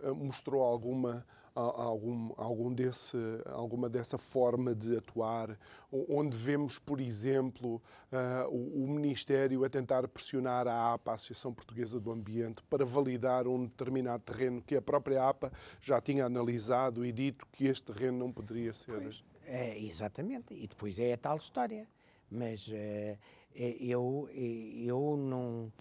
eh, 0.00 0.10
mostrou 0.10 0.62
alguma 0.62 1.24
algum, 1.58 2.32
algum 2.36 2.72
desse, 2.72 3.16
alguma 3.46 3.88
dessa 3.88 4.16
forma 4.16 4.74
de 4.74 4.96
atuar, 4.96 5.58
onde 5.90 6.36
vemos, 6.36 6.78
por 6.78 7.00
exemplo, 7.00 7.82
uh, 8.12 8.48
o, 8.48 8.84
o, 8.84 8.88
Ministério 8.88 9.64
a 9.64 9.68
tentar 9.68 10.06
pressionar 10.08 10.68
a 10.68 10.94
APA, 10.94 11.12
a 11.12 11.14
Associação 11.14 11.52
Portuguesa 11.52 11.98
do 11.98 12.12
Ambiente, 12.12 12.62
para 12.70 12.84
validar 12.84 13.46
um 13.48 13.64
determinado 13.64 14.22
terreno 14.22 14.62
que 14.62 14.76
a 14.76 14.82
própria 14.82 15.28
APA 15.28 15.52
já 15.80 16.00
tinha 16.00 16.26
analisado 16.26 17.04
e 17.04 17.12
dito 17.12 17.46
que 17.50 17.66
este 17.66 17.92
terreno 17.92 18.18
não 18.18 18.32
poderia 18.32 18.72
ser. 18.72 19.00
Pois, 19.00 19.24
é, 19.48 19.78
exatamente, 19.78 20.54
e 20.54 20.66
depois 20.66 20.98
é 20.98 21.12
a 21.12 21.16
tal 21.16 21.36
história. 21.36 21.88
Mas 22.30 22.68
uh, 22.68 23.18
eu, 23.54 24.28
eu 24.32 25.16
não. 25.16 25.72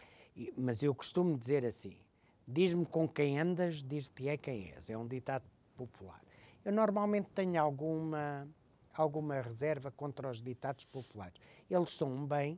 Mas 0.55 0.81
eu 0.81 0.95
costumo 0.95 1.37
dizer 1.37 1.65
assim: 1.65 1.97
Diz-me 2.47 2.85
com 2.85 3.09
quem 3.09 3.37
andas, 3.37 3.83
diz-te 3.83 4.29
é 4.29 4.37
quem 4.37 4.71
és. 4.71 4.89
É 4.89 4.97
um 4.97 5.05
ditado 5.05 5.43
popular. 5.75 6.21
Eu 6.63 6.71
normalmente 6.71 7.29
tenho 7.35 7.61
alguma, 7.61 8.47
alguma 8.93 9.41
reserva 9.41 9.91
contra 9.91 10.29
os 10.29 10.41
ditados 10.41 10.85
populares. 10.85 11.35
Eles 11.69 11.89
são 11.89 12.09
um 12.09 12.25
bem, 12.25 12.57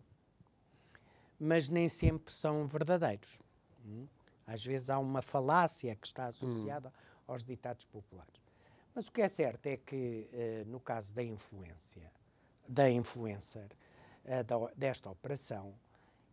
mas 1.40 1.70
nem 1.70 1.90
sempre 1.90 2.32
são 2.32 2.68
verdadeiros. 2.68 3.42
Hum? 3.84 4.06
Às 4.46 4.64
vezes 4.64 4.92
há 4.92 5.00
uma 5.00 5.24
falácia 5.24 5.96
que 5.96 6.06
está 6.06 6.28
associada 6.28 6.90
hum. 6.90 7.24
aos 7.28 7.44
ditados 7.44 7.86
populares. 7.86 8.49
Mas 8.94 9.08
o 9.08 9.12
que 9.12 9.22
é 9.22 9.28
certo 9.28 9.68
é 9.68 9.78
que, 9.78 10.30
uh, 10.34 10.70
no 10.70 10.80
caso 10.80 11.14
da 11.14 11.24
influência, 11.24 12.12
da 12.68 12.90
influencer, 12.90 13.70
uh, 14.26 14.76
desta 14.76 15.10
operação, 15.10 15.74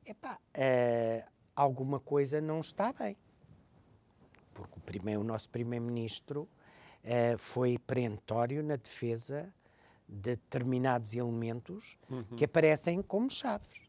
epá, 0.04 0.38
uh, 0.57 1.30
alguma 1.54 2.00
coisa 2.00 2.40
não 2.40 2.61
está 2.61 2.92
bem 2.92 3.16
porque 4.52 4.78
o, 4.78 4.80
primeiro, 4.80 5.20
o 5.20 5.24
nosso 5.24 5.50
primeiro-ministro 5.50 6.48
foi 7.38 7.78
perentório 7.78 8.64
na 8.64 8.74
defesa 8.74 9.52
de 10.09 10.36
determinados 10.36 11.14
elementos 11.14 11.98
uhum. 12.11 12.24
que 12.36 12.44
aparecem 12.44 13.02
como 13.02 13.28
chaves. 13.30 13.86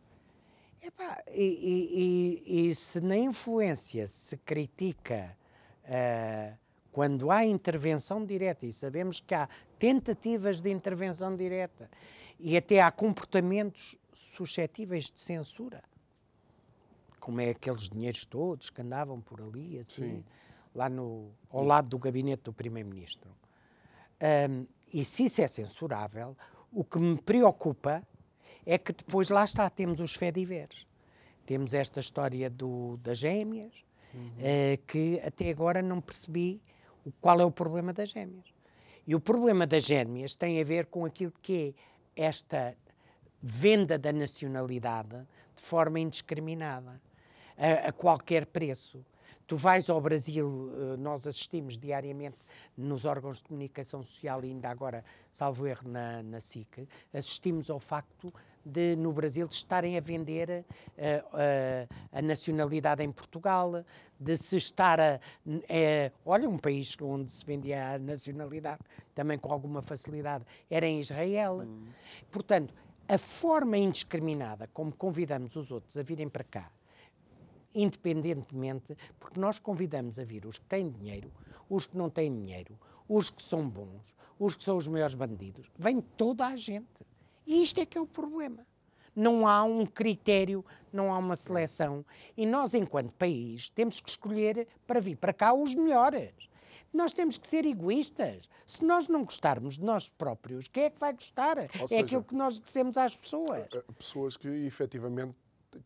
Epá, 0.82 1.24
e, 1.32 2.42
e, 2.46 2.70
e, 2.70 2.76
se 2.76 3.02
na 3.02 3.18
influência 3.18 4.06
se 4.08 4.38
critica 4.38 5.36
uh, 5.84 6.58
quando 6.98 7.30
há 7.30 7.46
intervenção 7.46 8.26
direta, 8.26 8.66
e 8.66 8.72
sabemos 8.72 9.20
que 9.20 9.36
há 9.36 9.48
tentativas 9.78 10.60
de 10.60 10.72
intervenção 10.72 11.36
direta, 11.36 11.88
e 12.40 12.58
até 12.58 12.82
há 12.82 12.90
comportamentos 12.90 13.96
suscetíveis 14.12 15.12
de 15.12 15.20
censura, 15.20 15.84
como 17.20 17.40
é 17.40 17.52
aqueles 17.52 17.88
dinheiros 17.88 18.26
todos 18.26 18.72
que 18.72 18.82
andavam 18.82 19.22
por 19.22 19.40
ali, 19.40 19.78
assim. 19.78 20.24
Sim 20.24 20.24
lá 20.78 20.88
no, 20.88 21.32
ao 21.50 21.64
lado 21.64 21.90
do 21.90 21.98
gabinete 21.98 22.44
do 22.44 22.54
Primeiro-Ministro. 22.54 23.32
Um, 24.22 24.68
e 24.94 25.04
se 25.04 25.26
isso 25.26 25.42
é 25.42 25.48
censurável, 25.48 26.38
o 26.72 26.84
que 26.84 27.00
me 27.00 27.20
preocupa 27.20 28.04
é 28.64 28.78
que 28.78 28.94
depois 28.94 29.30
lá 29.30 29.44
está, 29.44 29.68
temos 29.72 30.00
os 30.00 30.14
fediveres. 30.14 30.88
Temos 31.48 31.74
esta 31.74 32.00
história 32.00 32.48
do, 32.48 32.98
das 32.98 33.18
gêmeas, 33.18 33.84
uhum. 34.14 34.22
uh, 34.22 34.86
que 34.86 35.20
até 35.26 35.50
agora 35.50 35.82
não 35.82 36.00
percebi 36.00 36.62
qual 37.22 37.40
é 37.40 37.46
o 37.46 37.52
problema 37.52 37.94
das 37.94 38.10
gêmeas. 38.10 38.54
E 39.06 39.16
o 39.16 39.20
problema 39.20 39.66
das 39.66 39.86
gêmeas 39.86 40.36
tem 40.36 40.60
a 40.60 40.64
ver 40.64 40.88
com 40.88 41.06
aquilo 41.06 41.34
que 41.42 41.74
é 42.16 42.24
esta 42.26 42.76
venda 43.42 43.98
da 43.98 44.12
nacionalidade 44.12 45.26
de 45.56 45.62
forma 45.62 46.00
indiscriminada, 46.00 47.02
a, 47.58 47.88
a 47.90 47.92
qualquer 47.92 48.46
preço. 48.46 49.06
Tu 49.46 49.56
vais 49.56 49.90
ao 49.90 50.02
Brasil, 50.02 50.72
eh, 50.74 50.98
nós 50.98 51.26
assistimos 51.26 51.78
diariamente 51.78 52.38
nos 52.76 53.06
órgãos 53.06 53.38
de 53.38 53.44
comunicação 53.44 54.04
social, 54.04 54.44
e 54.44 54.50
ainda 54.50 54.70
agora, 54.70 55.06
salvo 55.32 55.66
erro, 55.66 55.88
na, 55.88 56.22
na 56.22 56.42
SIC, 56.42 56.86
assistimos 57.14 57.70
ao 57.70 57.80
facto 57.80 58.28
de, 58.68 58.96
no 58.96 59.12
Brasil, 59.14 59.48
de 59.48 59.54
estarem 59.54 59.98
a 59.98 60.02
vender 60.02 60.50
uh, 60.50 60.64
uh, 60.64 61.96
a 62.12 62.22
nacionalidade 62.22 63.04
em 63.04 63.12
Portugal, 63.12 63.84
de 64.20 64.38
se 64.38 64.58
estar 64.58 65.00
a. 65.00 65.20
Uh, 65.46 66.12
olha, 66.26 66.50
um 66.50 66.58
país 66.58 66.96
onde 67.02 67.32
se 67.32 67.46
vendia 67.46 67.94
a 67.94 68.00
nacionalidade 68.00 68.82
também 69.16 69.38
com 69.38 69.52
alguma 69.52 69.82
facilidade 69.82 70.46
era 70.70 70.86
em 70.86 71.00
Israel. 71.00 71.62
Hum. 71.62 71.86
Portanto, 72.32 72.74
a 73.08 73.18
forma 73.18 73.78
indiscriminada 73.78 74.70
como 74.74 74.96
convidamos 74.96 75.56
os 75.56 75.72
outros 75.72 75.98
a 75.98 76.04
virem 76.04 76.28
para 76.28 76.44
cá 76.44 76.72
independentemente, 77.78 78.98
porque 79.20 79.40
nós 79.40 79.60
convidamos 79.60 80.18
a 80.18 80.24
vir 80.24 80.48
os 80.48 80.58
que 80.58 80.66
têm 80.66 80.90
dinheiro, 80.90 81.32
os 81.70 81.86
que 81.86 81.96
não 81.96 82.10
têm 82.10 82.34
dinheiro, 82.34 82.78
os 83.08 83.30
que 83.30 83.42
são 83.42 83.70
bons, 83.70 84.16
os 84.40 84.56
que 84.56 84.64
são 84.64 84.78
os 84.78 84.88
maiores 84.88 85.14
bandidos. 85.14 85.70
Vem 85.78 86.02
toda 86.02 86.48
a 86.48 86.56
gente. 86.56 87.06
E 87.48 87.64
isto 87.64 87.80
é 87.80 87.86
que 87.86 87.98
é 87.98 88.02
o 88.02 88.06
problema. 88.06 88.68
Não 89.16 89.48
há 89.48 89.64
um 89.64 89.86
critério, 89.86 90.64
não 90.94 91.12
há 91.12 91.18
uma 91.18 91.36
seleção. 91.36 92.06
E 92.36 92.46
nós, 92.46 92.74
enquanto 92.74 93.14
país, 93.14 93.70
temos 93.70 94.00
que 94.00 94.10
escolher 94.10 94.68
para 94.86 95.00
vir 95.00 95.16
para 95.16 95.34
cá 95.34 95.54
os 95.54 95.74
melhores. 95.74 96.50
Nós 96.94 97.14
temos 97.14 97.38
que 97.38 97.48
ser 97.48 97.66
egoístas. 97.66 98.50
Se 98.66 98.86
nós 98.86 99.08
não 99.08 99.24
gostarmos 99.24 99.78
de 99.78 99.86
nós 99.86 100.10
próprios, 100.10 100.68
quem 100.68 100.84
é 100.84 100.90
que 100.90 101.00
vai 101.00 101.14
gostar? 101.14 101.58
Ou 101.58 101.64
é 101.64 101.88
seja, 101.88 102.02
aquilo 102.02 102.24
que 102.24 102.36
nós 102.36 102.60
dissemos 102.60 102.98
às 102.98 103.16
pessoas. 103.16 103.68
Eh, 103.74 103.84
pessoas 103.98 104.38
que 104.38 104.48
efetivamente 104.48 105.36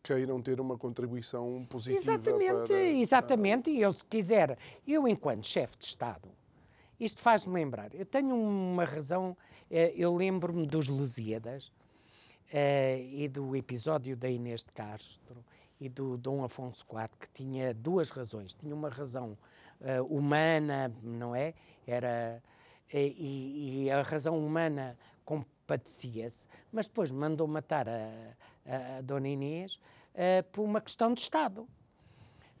queiram 0.02 0.40
ter 0.40 0.60
uma 0.60 0.76
contribuição 0.76 1.64
positiva. 1.68 2.00
Exatamente, 2.00 2.66
para... 2.68 2.82
exatamente. 2.82 3.70
E 3.70 3.80
eu, 3.80 3.92
se 3.92 4.04
quiser, 4.04 4.58
eu, 4.86 5.06
enquanto 5.08 5.46
chefe 5.46 5.76
de 5.78 5.86
Estado, 5.86 6.28
isto 6.98 7.20
faz-me 7.20 7.54
lembrar. 7.54 7.94
Eu 7.94 8.06
tenho 8.06 8.34
uma 8.34 8.84
razão, 8.84 9.36
eh, 9.70 9.92
eu 9.96 10.14
lembro-me 10.14 10.66
dos 10.66 10.88
Lusíadas 10.88 11.72
eh, 12.52 13.04
e 13.10 13.28
do 13.28 13.56
episódio 13.56 14.16
da 14.16 14.28
Inês 14.28 14.62
de 14.62 14.72
Castro 14.72 15.44
e 15.80 15.88
do 15.88 16.16
Dom 16.16 16.44
Afonso 16.44 16.84
IV, 16.88 17.08
que 17.18 17.28
tinha 17.30 17.74
duas 17.74 18.10
razões. 18.10 18.54
Tinha 18.54 18.74
uma 18.74 18.88
razão 18.88 19.36
uh, 19.80 20.04
humana, 20.04 20.92
não 21.02 21.34
é? 21.34 21.54
Era. 21.84 22.40
E, 22.94 23.86
e, 23.86 23.90
a 23.90 24.02
razão 24.02 24.38
humana 24.38 24.96
compadecia-se, 25.24 26.46
mas 26.70 26.86
depois 26.86 27.10
mandou 27.10 27.48
matar 27.48 27.88
a, 27.88 28.36
a, 28.66 28.98
a 28.98 29.00
Dona 29.00 29.28
Inês 29.28 29.80
por 30.52 30.62
uma 30.62 30.78
questão 30.78 31.14
de 31.14 31.22
Estado. 31.22 31.66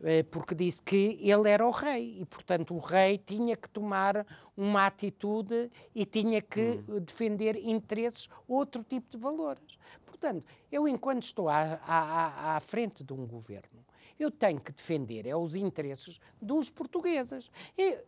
Uh, 0.02 0.24
porque 0.32 0.52
disse 0.52 0.82
que 0.82 1.16
ele 1.20 1.48
era 1.48 1.64
o 1.64 1.70
rei 1.70 2.18
e, 2.20 2.24
portanto, 2.24 2.74
o 2.74 2.78
rei 2.78 3.18
tinha 3.18 3.56
que 3.56 3.68
tomar 3.68 4.26
uma 4.56 4.84
atitude 4.86 5.70
e 5.94 6.04
tinha 6.04 6.42
que 6.42 6.82
hum. 6.88 6.98
defender 6.98 7.56
interesses, 7.56 8.28
outro 8.48 8.82
tipo 8.82 9.08
de 9.08 9.16
valores. 9.16 9.78
Portanto, 10.04 10.44
eu, 10.72 10.88
enquanto 10.88 11.22
estou 11.22 11.48
à, 11.48 11.80
à, 11.86 12.56
à 12.56 12.60
frente 12.60 13.04
de 13.04 13.12
um 13.12 13.24
governo, 13.26 13.84
eu 14.18 14.30
tenho 14.30 14.60
que 14.60 14.72
defender 14.72 15.26
é 15.26 15.36
os 15.36 15.54
interesses 15.54 16.18
dos 16.40 16.68
portugueses. 16.68 17.50
E, 17.78 17.98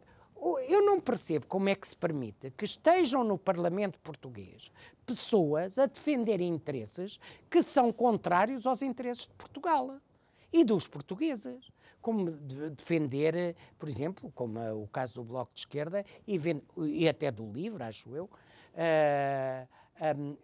eu 0.68 0.84
não 0.84 1.01
percebo 1.01 1.47
como 1.47 1.68
é 1.68 1.74
que 1.74 1.86
se 1.86 1.97
permite 1.97 2.51
que 2.51 2.64
estejam 2.64 3.24
no 3.24 3.38
Parlamento 3.38 3.99
português 4.01 4.70
pessoas 5.07 5.78
a 5.78 5.86
defender 5.86 6.40
interesses 6.40 7.18
que 7.49 7.62
são 7.62 7.92
contrários 7.92 8.66
aos 8.66 8.82
interesses 8.82 9.26
de 9.26 9.34
Portugal 9.34 9.97
e 10.53 10.64
dos 10.64 10.86
portugueses. 10.86 11.72
Como 12.05 12.32
defender, 12.32 13.57
por 13.78 13.88
exemplo, 13.88 14.30
como 14.34 14.61
o 14.82 14.86
caso 14.88 15.14
do 15.14 15.24
Bloco 15.24 15.55
de 15.55 15.61
Esquerda 15.61 16.05
e, 16.28 16.38
e 16.86 17.09
até 17.09 17.30
do 17.30 17.50
LIVRE, 17.50 17.82
acho 17.82 18.14
eu, 18.14 18.28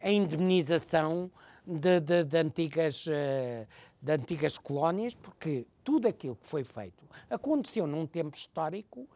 a 0.00 0.10
indemnização 0.10 1.30
de, 1.66 2.00
de, 2.00 2.24
de 2.24 2.38
antigas, 2.38 3.06
uh, 3.06 3.66
de 4.00 4.12
antigas 4.12 4.56
colónias, 4.56 5.14
porque 5.14 5.66
tudo 5.84 6.08
aquilo 6.08 6.34
que 6.34 6.46
foi 6.46 6.64
feito 6.64 7.04
aconteceu 7.28 7.86
num 7.86 8.06
tempo 8.06 8.34
histórico 8.34 9.06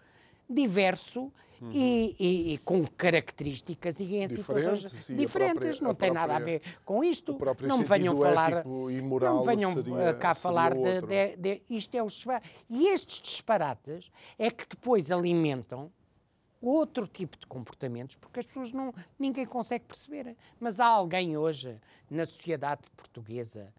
diverso 0.49 1.33
uhum. 1.61 1.71
e, 1.73 2.17
e, 2.19 2.55
e, 2.55 2.59
com 2.59 2.87
características 2.87 4.01
e 4.01 4.17
em 4.17 4.27
diferentes, 4.27 4.37
situações 4.37 5.07
diferentes. 5.17 5.79
Própria, 5.79 5.89
não 5.89 5.95
tem 5.95 6.13
própria, 6.13 6.13
nada 6.13 6.37
a 6.37 6.39
ver 6.39 6.63
com 6.85 7.03
isto. 7.03 7.37
Não 7.63 7.79
me 7.79 7.85
venham 7.85 8.21
falar. 8.21 8.65
não 8.65 9.41
me 9.41 9.47
venham 9.47 9.73
seria, 9.73 10.15
cá 10.15 10.35
falar 10.35 10.75
de, 10.75 11.01
de, 11.03 11.37
de, 11.37 11.63
Isto 11.71 11.97
é 11.97 12.03
o 12.03 12.09
E 12.69 12.89
estes 12.89 13.21
disparates 13.21 14.11
é 14.39 14.51
que 14.51 14.67
depois 14.69 15.11
alimentam 15.11 15.91
outro 16.61 17.07
tipo 17.07 17.39
de 17.39 17.47
comportamentos, 17.47 18.17
porque 18.17 18.41
as 18.41 18.47
pessoas 18.47 18.73
não. 18.73 18.93
ninguém 19.19 19.47
consegue 19.47 19.85
perceber. 19.85 20.37
Mas 20.59 20.81
há 20.81 20.87
alguém 20.87 21.37
hoje 21.37 21.79
na 22.11 22.25
sociedade 22.25 22.83
portuguesa, 22.97 23.73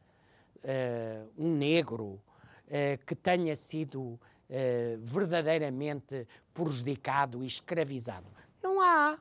uh, 0.58 1.30
um 1.38 1.56
negro, 1.56 2.06
uh, 2.06 3.06
que 3.06 3.16
tenha 3.16 3.56
sido 3.56 4.20
eh, 4.50 4.98
verdadeiramente 5.02 6.28
prejudicado 6.54 7.44
e 7.44 7.48
escravizado. 7.48 8.28
Não 8.62 8.82
há. 8.82 9.18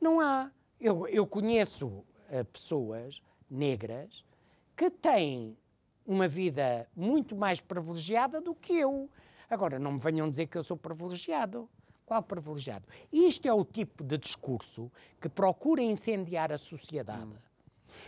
Não 0.00 0.20
há. 0.20 0.50
Eu, 0.80 1.06
eu 1.08 1.26
conheço 1.26 1.86
uh, 1.86 2.44
pessoas 2.52 3.22
negras 3.50 4.24
que 4.76 4.90
têm 4.90 5.56
uma 6.06 6.28
vida 6.28 6.88
muito 6.94 7.36
mais 7.36 7.60
privilegiada 7.60 8.40
do 8.40 8.54
que 8.54 8.72
eu. 8.74 9.10
Agora, 9.50 9.78
não 9.78 9.92
me 9.92 9.98
venham 9.98 10.28
dizer 10.28 10.46
que 10.46 10.56
eu 10.56 10.62
sou 10.62 10.76
privilegiado. 10.76 11.68
Qual 12.06 12.22
privilegiado? 12.22 12.86
Isto 13.12 13.48
é 13.48 13.52
o 13.52 13.64
tipo 13.64 14.02
de 14.02 14.16
discurso 14.16 14.90
que 15.20 15.28
procura 15.28 15.82
incendiar 15.82 16.50
a 16.50 16.58
sociedade. 16.58 17.26
Hum. 17.26 17.48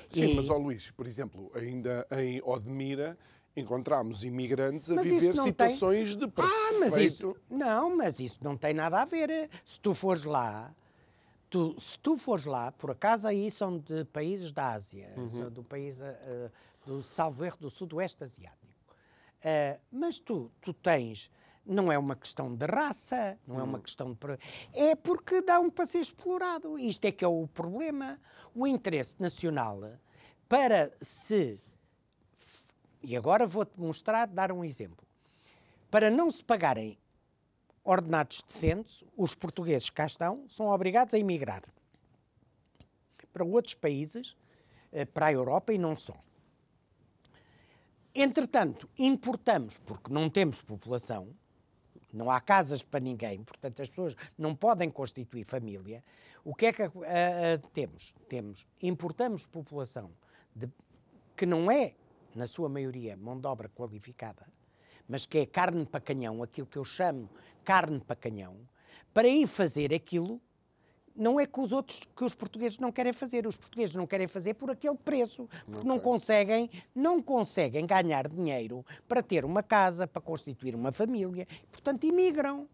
Sim, 0.09 0.31
e... 0.31 0.35
mas, 0.35 0.49
ó 0.49 0.57
Luís, 0.57 0.91
por 0.91 1.07
exemplo, 1.07 1.51
ainda 1.55 2.07
em 2.13 2.41
Odmira 2.43 3.19
encontramos 3.57 4.25
imigrantes 4.25 4.91
a 4.91 4.95
mas 4.95 5.05
viver 5.07 5.37
situações 5.37 6.11
tem... 6.11 6.19
de 6.19 6.29
perfeito... 6.29 6.57
Ah, 6.57 6.79
mas 6.79 6.97
isso... 6.97 7.37
Não, 7.49 7.97
mas 7.97 8.21
isso 8.21 8.39
não 8.43 8.57
tem 8.57 8.73
nada 8.73 9.03
a 9.03 9.05
ver. 9.05 9.51
Se 9.65 9.81
tu 9.81 9.95
fores 9.95 10.25
lá, 10.25 10.75
tu, 11.49 11.75
se 11.79 11.99
tu 11.99 12.17
fores 12.17 12.47
lá, 12.47 12.73
por 12.73 12.93
acaso 12.93 13.27
aí 13.27 13.51
são 13.51 13.79
de 13.79 14.05
países 14.07 14.53
da 14.53 14.73
Ásia, 14.73 15.13
uhum. 15.17 15.51
do 15.51 15.65
país 15.65 16.01
uh, 16.01 16.51
do 16.87 17.03
salvo 17.03 17.45
erro 17.45 17.59
do 17.59 17.71
sudoeste 17.71 18.25
asiático. 18.25 18.95
Uh, 19.41 19.81
mas 19.91 20.19
tu, 20.19 20.51
tu 20.61 20.73
tens, 20.73 21.31
não 21.67 21.91
é 21.91 21.99
uma 21.99 22.15
questão 22.15 22.55
de 22.55 22.67
raça, 22.67 23.39
não 23.47 23.57
uhum. 23.57 23.61
é 23.61 23.65
uma 23.65 23.79
hum. 23.79 23.83
questão 23.83 24.13
de. 24.13 24.19
É 24.73 24.95
porque 24.95 25.43
dá 25.43 25.59
um 25.61 25.71
para 25.71 25.87
ser 25.87 25.99
explorado. 25.99 26.79
Isto 26.79 27.07
é 27.07 27.13
que 27.13 27.25
é 27.25 27.29
o 27.29 27.47
problema. 27.47 28.19
O 28.55 28.67
interesse 28.67 29.17
nacional 29.21 29.81
para 30.49 30.93
se 31.01 31.61
e 33.03 33.17
agora 33.17 33.47
vou-te 33.47 33.81
mostrar, 33.81 34.27
dar 34.27 34.53
um 34.53 34.65
exemplo. 34.65 35.07
Para 35.91 36.11
não 36.11 36.31
se 36.31 36.45
pagarem 36.45 36.99
ordenados 37.83 38.43
decentes, 38.43 39.05
os 39.17 39.35
portugueses 39.35 39.89
que 39.89 39.97
cá 39.97 40.07
estão 40.07 40.45
são 40.49 40.67
obrigados 40.67 41.15
a 41.15 41.19
emigrar 41.19 41.63
para 43.33 43.45
outros 43.45 43.75
países, 43.75 44.37
eh, 44.93 45.05
para 45.05 45.27
a 45.27 45.33
Europa 45.33 45.73
e 45.73 45.79
não 45.79 45.97
só. 45.97 46.15
Entretanto, 48.15 48.89
importamos, 48.99 49.79
porque 49.79 50.13
não 50.13 50.29
temos 50.29 50.63
população, 50.63 51.29
não 52.13 52.31
há 52.31 52.41
casas 52.41 52.83
para 52.83 52.99
ninguém, 52.99 53.45
portanto 53.45 53.81
as 53.81 53.89
pessoas 53.89 54.17
não 54.37 54.55
podem 54.55 54.91
constituir 54.91 55.45
família. 55.45 56.03
O 56.45 56.55
que 56.55 56.67
é 56.67 56.73
que 56.73 56.83
uh, 56.83 56.93
temos? 57.73 58.15
Temos, 58.29 58.67
importamos 58.83 59.47
população 59.47 60.11
de, 60.55 60.69
que 61.37 61.47
não 61.47 61.71
é 61.71 61.95
na 62.35 62.47
sua 62.47 62.69
maioria, 62.69 63.17
mão 63.17 63.39
de 63.39 63.47
obra 63.47 63.69
qualificada, 63.69 64.47
mas 65.09 65.27
que 65.27 65.39
é 65.39 65.47
carne 65.47 65.85
para 65.85 66.01
canhão, 66.01 66.43
aquilo 66.43 66.67
que 66.67 66.79
eu 66.79 66.85
chamo 66.85 67.29
carne 67.65 68.01
para 68.01 68.17
canhão, 68.17 68.57
para 69.13 69.29
ir 69.29 69.47
fazer 69.47 69.93
aquilo 69.95 70.41
não 71.15 71.39
é 71.39 71.47
que 71.47 71.61
os 71.61 71.73
outros 71.73 72.09
que 72.17 72.25
os 72.25 72.35
portugueses 72.35 72.79
não 72.79 72.91
querem 72.91 73.13
fazer, 73.13 73.47
os 73.47 73.57
portugueses 73.57 73.95
não 73.95 74.07
querem 74.07 74.27
fazer 74.27 74.55
por 74.55 74.71
aquele 74.71 74.97
preço, 74.97 75.49
porque 75.65 75.79
okay. 75.79 75.89
não 75.89 75.99
conseguem, 75.99 76.71
não 76.95 77.21
conseguem 77.21 77.87
ganhar 77.87 78.29
dinheiro 78.29 78.85
para 79.09 79.23
ter 79.23 79.45
uma 79.45 79.63
casa, 79.63 80.07
para 80.07 80.23
constituir 80.23 80.75
uma 80.75 80.93
família, 80.93 81.47
portanto 81.71 82.05
imigram. 82.05 82.69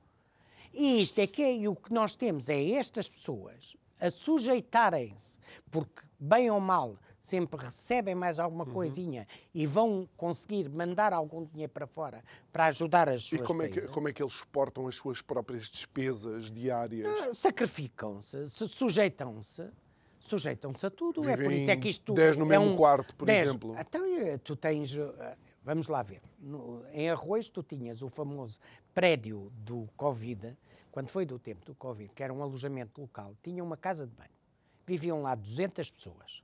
E 0.72 1.00
isto 1.00 1.18
é 1.18 1.26
que 1.26 1.42
é, 1.42 1.56
e 1.56 1.68
o 1.68 1.74
que 1.74 1.92
nós 1.92 2.14
temos 2.14 2.48
é 2.48 2.72
estas 2.72 3.08
pessoas 3.08 3.76
a 4.00 4.10
sujeitarem-se, 4.10 5.38
porque 5.70 6.02
bem 6.20 6.50
ou 6.50 6.60
mal 6.60 6.94
sempre 7.26 7.60
recebem 7.60 8.14
mais 8.14 8.38
alguma 8.38 8.64
uhum. 8.64 8.72
coisinha 8.72 9.26
e 9.52 9.66
vão 9.66 10.08
conseguir 10.16 10.68
mandar 10.68 11.12
algum 11.12 11.44
dinheiro 11.44 11.72
para 11.72 11.86
fora 11.86 12.22
para 12.52 12.66
ajudar 12.66 13.08
as 13.08 13.24
suas 13.24 13.40
E 13.40 13.44
como 13.44 13.62
é, 13.62 13.68
que, 13.68 13.80
como 13.88 14.08
é 14.08 14.12
que 14.12 14.22
eles 14.22 14.34
suportam 14.34 14.86
as 14.86 14.94
suas 14.94 15.20
próprias 15.20 15.68
despesas 15.68 16.50
diárias? 16.50 17.12
Ah, 17.22 17.34
Sacrificam-se, 17.34 18.48
se, 18.48 18.68
sujeitam-se. 18.68 19.68
Sujeitam-se 20.18 20.86
a 20.86 20.90
tudo. 20.90 21.20
Vivem 21.20 21.34
é 21.34 21.36
por 21.36 21.52
isso 21.52 21.70
é 21.70 21.76
que 21.76 21.88
isto. 21.88 22.14
10 22.14 22.36
no 22.36 22.46
é 22.46 22.48
mesmo 22.48 22.72
um, 22.72 22.76
quarto, 22.76 23.14
por 23.14 23.26
dez, 23.26 23.48
exemplo. 23.48 23.76
Então, 23.78 24.04
eh, 24.04 24.38
tu 24.38 24.56
tens. 24.56 24.96
Eh, 24.96 25.36
vamos 25.62 25.88
lá 25.88 26.02
ver. 26.02 26.22
No, 26.40 26.84
em 26.90 27.10
Arroz, 27.10 27.48
tu 27.50 27.62
tinhas 27.62 28.02
o 28.02 28.08
famoso 28.08 28.58
prédio 28.94 29.52
do 29.58 29.88
Covid, 29.94 30.56
quando 30.90 31.10
foi 31.10 31.26
do 31.26 31.38
tempo 31.38 31.64
do 31.66 31.74
Covid, 31.74 32.10
que 32.12 32.22
era 32.22 32.32
um 32.32 32.42
alojamento 32.42 33.00
local, 33.00 33.36
tinha 33.42 33.62
uma 33.62 33.76
casa 33.76 34.06
de 34.06 34.14
banho. 34.14 34.30
Viviam 34.86 35.22
lá 35.22 35.34
200 35.34 35.90
pessoas. 35.90 36.42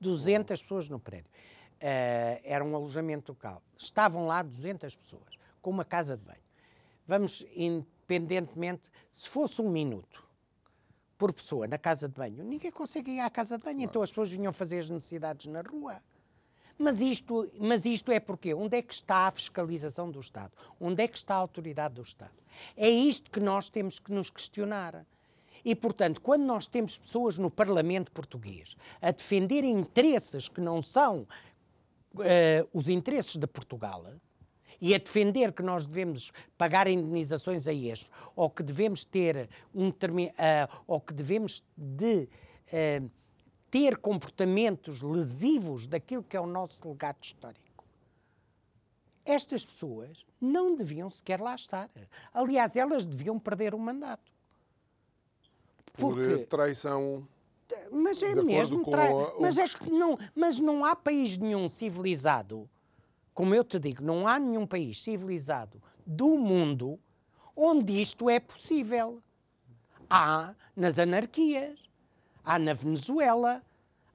200 0.00 0.62
pessoas 0.62 0.88
no 0.88 0.98
prédio. 0.98 1.30
Uh, 1.76 2.40
era 2.42 2.64
um 2.64 2.74
alojamento 2.74 3.32
local. 3.32 3.62
Estavam 3.76 4.26
lá 4.26 4.42
200 4.42 4.96
pessoas, 4.96 5.38
com 5.62 5.70
uma 5.70 5.84
casa 5.84 6.16
de 6.16 6.24
banho. 6.24 6.42
Vamos, 7.06 7.44
independentemente, 7.54 8.90
se 9.12 9.28
fosse 9.28 9.62
um 9.62 9.70
minuto 9.70 10.26
por 11.16 11.32
pessoa 11.32 11.66
na 11.66 11.78
casa 11.78 12.08
de 12.08 12.14
banho, 12.14 12.44
ninguém 12.44 12.70
consegue 12.70 13.12
ir 13.12 13.20
à 13.20 13.30
casa 13.30 13.58
de 13.58 13.64
banho, 13.64 13.82
então 13.82 14.02
as 14.02 14.10
pessoas 14.10 14.30
vinham 14.30 14.52
fazer 14.52 14.78
as 14.78 14.90
necessidades 14.90 15.46
na 15.46 15.62
rua. 15.62 16.00
Mas 16.78 17.00
isto, 17.00 17.50
mas 17.58 17.84
isto 17.84 18.12
é 18.12 18.20
porque 18.20 18.54
onde 18.54 18.76
é 18.76 18.82
que 18.82 18.94
está 18.94 19.26
a 19.26 19.30
fiscalização 19.32 20.10
do 20.10 20.20
Estado? 20.20 20.52
Onde 20.78 21.02
é 21.02 21.08
que 21.08 21.18
está 21.18 21.34
a 21.34 21.38
autoridade 21.38 21.94
do 21.94 22.02
Estado? 22.02 22.38
É 22.76 22.88
isto 22.88 23.30
que 23.30 23.40
nós 23.40 23.68
temos 23.68 23.98
que 23.98 24.12
nos 24.12 24.30
questionar. 24.30 25.04
E, 25.64 25.74
portanto, 25.74 26.20
quando 26.20 26.44
nós 26.44 26.66
temos 26.66 26.96
pessoas 26.98 27.38
no 27.38 27.50
Parlamento 27.50 28.12
português 28.12 28.76
a 29.00 29.10
defender 29.10 29.64
interesses 29.64 30.48
que 30.48 30.60
não 30.60 30.82
são 30.82 31.26
uh, 32.14 32.68
os 32.72 32.88
interesses 32.88 33.36
de 33.36 33.46
Portugal, 33.46 34.04
e 34.80 34.94
a 34.94 34.98
defender 34.98 35.52
que 35.52 35.62
nós 35.62 35.86
devemos 35.86 36.32
pagar 36.56 36.86
indenizações 36.86 37.66
a 37.66 37.72
estes, 37.72 38.10
ou 38.36 38.48
que 38.48 38.62
devemos 38.62 39.04
ter 39.04 39.48
um 39.74 39.88
uh, 39.88 39.92
ou 40.86 41.00
que 41.00 41.12
devemos 41.12 41.64
de 41.76 42.28
uh, 42.72 43.10
ter 43.70 43.96
comportamentos 43.96 45.02
lesivos 45.02 45.88
daquilo 45.88 46.22
que 46.22 46.36
é 46.36 46.40
o 46.40 46.46
nosso 46.46 46.88
legado 46.88 47.18
histórico 47.20 47.68
estas 49.28 49.64
pessoas 49.64 50.26
não 50.40 50.74
deviam 50.74 51.10
sequer 51.10 51.40
lá 51.40 51.54
estar. 51.54 51.90
Aliás, 52.32 52.76
elas 52.76 53.04
deviam 53.04 53.38
perder 53.38 53.74
o 53.74 53.78
mandato. 53.78 54.32
Porque... 55.98 56.38
Por 56.38 56.46
traição. 56.46 57.26
Mas 57.90 58.22
é 58.22 58.34
mesmo. 58.34 58.82
Tra... 58.84 59.08
Mas, 59.38 59.58
é 59.58 59.68
que 59.68 59.90
não, 59.90 60.16
mas 60.34 60.58
não 60.58 60.84
há 60.84 60.96
país 60.96 61.36
nenhum 61.36 61.68
civilizado, 61.68 62.68
como 63.34 63.54
eu 63.54 63.62
te 63.62 63.78
digo, 63.78 64.02
não 64.02 64.26
há 64.26 64.38
nenhum 64.38 64.66
país 64.66 65.02
civilizado 65.02 65.82
do 66.06 66.38
mundo 66.38 66.98
onde 67.54 68.00
isto 68.00 68.30
é 68.30 68.40
possível. 68.40 69.22
Há 70.08 70.54
nas 70.74 70.98
anarquias, 70.98 71.90
há 72.42 72.58
na 72.58 72.72
Venezuela, 72.72 73.62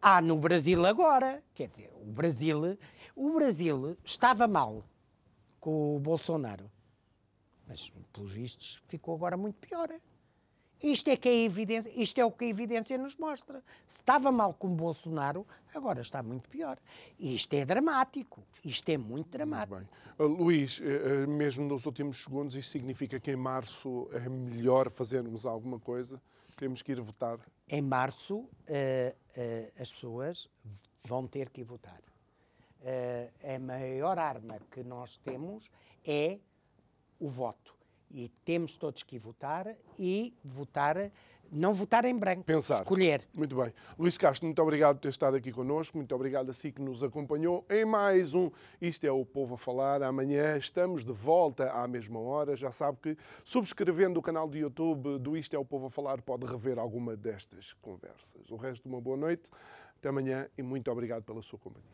há 0.02 0.20
no 0.22 0.38
Brasil 0.38 0.84
agora. 0.86 1.44
Quer 1.54 1.68
dizer, 1.68 1.92
o 2.02 2.06
Brasil, 2.06 2.78
o 3.16 3.34
Brasil 3.34 3.96
estava 4.04 4.48
mal 4.48 4.84
com 5.60 5.96
o 5.96 6.00
Bolsonaro. 6.00 6.72
Mas, 7.68 7.92
pelos 8.12 8.34
vistos, 8.34 8.82
ficou 8.88 9.14
agora 9.16 9.38
muito 9.38 9.56
pior. 9.58 9.90
Isto 10.84 11.10
é, 11.10 11.18
que 11.18 11.30
é 11.30 11.44
evidência, 11.44 11.92
isto 11.96 12.20
é 12.20 12.26
o 12.26 12.32
que 12.32 12.46
a 12.46 12.48
evidência 12.48 12.98
nos 12.98 13.16
mostra. 13.16 13.64
Se 13.88 13.98
estava 13.98 14.32
mal 14.32 14.54
com 14.54 14.76
Bolsonaro, 14.76 15.48
agora 15.74 16.02
está 16.02 16.22
muito 16.22 16.50
pior. 16.50 16.78
E 17.18 17.36
isto 17.36 17.54
é 17.54 17.66
dramático. 17.66 18.44
Isto 18.66 18.90
é 18.90 18.98
muito 18.98 19.30
dramático. 19.30 19.76
Muito 19.76 19.94
uh, 20.20 20.28
Luís, 20.28 20.80
uh, 20.80 20.84
uh, 20.84 21.28
mesmo 21.28 21.66
nos 21.66 21.86
últimos 21.86 22.24
segundos, 22.24 22.56
isto 22.56 22.72
significa 22.72 23.20
que 23.20 23.32
em 23.32 23.38
março 23.38 24.10
é 24.12 24.28
melhor 24.28 24.90
fazermos 24.90 25.46
alguma 25.46 25.80
coisa? 25.80 26.22
Temos 26.58 26.82
que 26.82 26.92
ir 26.92 27.02
votar? 27.02 27.40
Em 27.68 27.82
março, 27.82 28.48
as 29.80 29.92
pessoas 29.92 30.48
vão 31.04 31.26
ter 31.26 31.50
que 31.50 31.62
ir 31.62 31.64
votar 31.64 32.00
uh, 32.84 33.56
a 33.56 33.60
maior 33.60 34.20
arma 34.20 34.60
que 34.72 34.84
nós 34.84 35.18
temos 35.18 35.72
é 36.06 36.40
o 37.20 37.28
voto. 37.28 37.76
E 38.14 38.30
temos 38.45 38.78
todos 38.78 39.01
que 39.01 39.18
votar 39.18 39.76
e 39.97 40.34
votar 40.43 41.11
não 41.53 41.74
votar 41.74 42.03
em 42.05 42.16
branco. 42.16 42.43
Pensar. 42.43 42.78
Escolher. 42.78 43.28
Muito 43.34 43.55
bem. 43.55 43.72
Luís 43.97 44.18
Castro, 44.18 44.47
muito 44.47 44.61
obrigado 44.61 44.95
por 44.95 45.01
ter 45.01 45.09
estado 45.09 45.38
aqui 45.38 45.51
connosco. 45.51 45.95
Muito 45.97 46.14
obrigado 46.16 46.49
a 46.49 46.53
si 46.53 46.72
que 46.72 46.82
nos 46.82 47.03
acompanhou 47.03 47.64
em 47.70 47.86
mais 47.86 48.34
um 48.34 48.49
Isto 48.82 49.05
é 49.05 49.11
o 49.11 49.24
Povo 49.24 49.55
a 49.55 49.57
Falar. 49.57 50.01
Amanhã 50.01 50.57
estamos 50.57 51.05
de 51.05 51.14
volta 51.14 51.72
à 51.72 51.88
mesma 51.88 52.20
hora. 52.20 52.55
Já 52.55 52.72
sabe 52.72 52.97
que 53.01 53.18
subscrevendo 53.43 54.20
o 54.20 54.24
canal 54.24 54.47
do 54.47 54.57
YouTube 54.57 55.20
do 55.20 55.38
Isto 55.38 55.55
é 55.55 55.59
o 55.59 55.66
Povo 55.66 55.88
a 55.88 55.91
Falar 55.91 56.22
pode 56.22 56.45
rever 56.45 56.80
alguma 56.80 57.16
destas 57.16 57.74
conversas. 57.74 58.49
O 58.49 58.55
resto, 58.55 58.89
uma 58.89 58.99
boa 58.99 59.18
noite. 59.18 59.49
Até 59.97 60.09
amanhã 60.09 60.49
e 60.57 60.64
muito 60.64 60.91
obrigado 60.91 61.24
pela 61.24 61.41
sua 61.41 61.59
companhia. 61.59 61.93